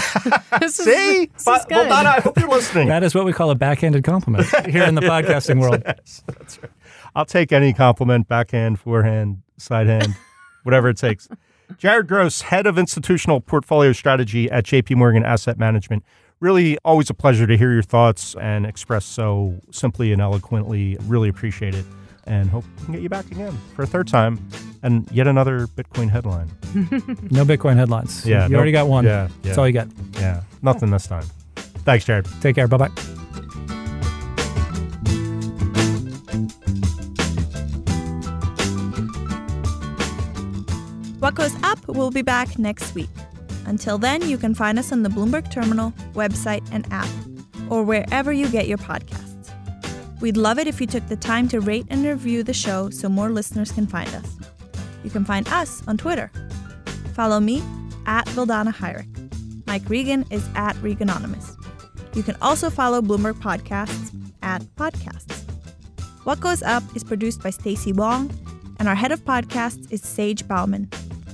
this 0.60 0.80
is, 0.80 0.86
See, 0.86 1.26
this 1.28 1.44
but, 1.46 1.66
well, 1.70 1.84
good. 1.86 1.92
I 1.92 2.20
hope 2.20 2.38
you're 2.40 2.50
listening. 2.50 2.88
that 2.90 3.04
is 3.04 3.16
what 3.16 3.26
we 3.26 3.34
call 3.34 3.52
a 3.52 3.56
backhanded 3.56 4.04
compliment 4.04 4.48
here 4.68 4.84
in 4.84 4.96
the 4.96 5.02
podcasting 5.02 5.60
world. 5.62 5.82
Yes, 5.86 6.24
that's 6.28 6.62
right. 6.62 6.72
I'll 7.16 7.26
take 7.26 7.52
any 7.52 7.74
compliment, 7.74 8.28
backhand, 8.28 8.80
forehand, 8.80 9.42
sidehand, 9.60 10.16
whatever 10.64 10.90
it 10.90 10.98
takes. 10.98 11.28
Jared 11.78 12.08
Gross, 12.08 12.42
head 12.42 12.68
of 12.68 12.78
institutional 12.78 13.42
portfolio 13.42 13.92
strategy 13.94 14.50
at 14.50 14.66
JP 14.66 14.96
Morgan 14.98 15.24
Asset 15.26 15.58
Management. 15.58 16.04
Really, 16.40 16.78
always 16.84 17.10
a 17.10 17.14
pleasure 17.14 17.46
to 17.46 17.56
hear 17.58 17.72
your 17.72 17.84
thoughts 17.84 18.36
and 18.42 18.66
express 18.66 19.06
so 19.06 19.60
simply 19.72 20.12
and 20.12 20.22
eloquently. 20.22 20.98
Really 21.04 21.30
appreciate 21.30 21.76
it. 21.76 21.86
And 22.26 22.50
hope 22.50 22.64
we 22.80 22.86
can 22.86 22.94
get 22.94 23.02
you 23.04 23.10
back 23.10 23.30
again 23.32 23.58
for 23.76 23.82
a 23.84 23.88
third 23.88 24.08
time 24.08 24.40
and 24.84 25.10
yet 25.12 25.28
another 25.28 25.68
Bitcoin 25.68 26.10
headline. 26.10 26.50
No 27.32 27.46
Bitcoin 27.46 27.76
headlines. 27.78 28.26
Yeah, 28.26 28.44
you 28.46 28.50
no- 28.52 28.58
already 28.58 28.72
got 28.72 28.88
one. 28.88 29.06
yeah, 29.06 29.24
yeah. 29.28 29.30
That's 29.44 29.58
all 29.58 29.68
you 29.68 29.74
got. 29.74 29.88
Yeah, 30.14 30.42
nothing 30.62 30.92
this 30.92 31.08
time. 31.08 31.26
Thanks, 31.56 32.06
Jared. 32.06 32.28
Take 32.42 32.56
care. 32.56 32.68
Bye 32.68 32.78
bye. 32.78 33.11
What 41.32 41.50
Goes 41.50 41.64
Up 41.64 41.88
will 41.88 42.12
be 42.12 42.24
back 42.24 42.60
next 42.60 42.94
week. 42.94 43.10
Until 43.66 43.98
then, 43.98 44.22
you 44.28 44.38
can 44.38 44.54
find 44.54 44.78
us 44.78 44.92
on 44.92 45.04
the 45.04 45.08
Bloomberg 45.08 45.50
Terminal, 45.50 45.92
website, 46.12 46.62
and 46.74 46.86
app, 46.92 47.08
or 47.70 47.84
wherever 47.84 48.34
you 48.34 48.50
get 48.50 48.68
your 48.68 48.78
podcasts. 48.78 49.50
We'd 50.20 50.36
love 50.36 50.60
it 50.60 50.68
if 50.68 50.82
you 50.82 50.88
took 50.88 51.08
the 51.08 51.16
time 51.16 51.48
to 51.48 51.62
rate 51.62 51.86
and 51.90 52.04
review 52.04 52.44
the 52.44 52.54
show 52.54 52.90
so 52.90 53.08
more 53.08 53.30
listeners 53.30 53.72
can 53.72 53.88
find 53.88 54.14
us. 54.14 54.36
You 55.06 55.10
can 55.10 55.24
find 55.24 55.48
us 55.48 55.82
on 55.88 55.96
Twitter. 55.96 56.30
Follow 57.14 57.40
me 57.40 57.64
at 58.06 58.26
Vildana 58.28 58.76
Hajric. 58.76 59.66
Mike 59.68 59.90
Regan 59.90 60.26
is 60.32 60.46
at 60.56 60.76
Reganonymous. 60.78 61.56
You 62.14 62.24
can 62.24 62.36
also 62.42 62.70
follow 62.70 63.02
Bloomberg 63.02 63.36
Podcasts 63.36 64.14
at 64.42 64.64
Podcasts. 64.76 65.44
What 66.26 66.42
Goes 66.42 66.62
Up 66.62 66.84
is 66.94 67.06
produced 67.06 67.42
by 67.42 67.52
Stacey 67.52 67.94
Wong, 67.94 68.30
and 68.80 68.90
our 68.90 68.96
head 68.96 69.14
of 69.14 69.24
podcasts 69.24 69.90
is 69.94 70.02
Sage 70.02 70.46
Bauman. 70.46 70.90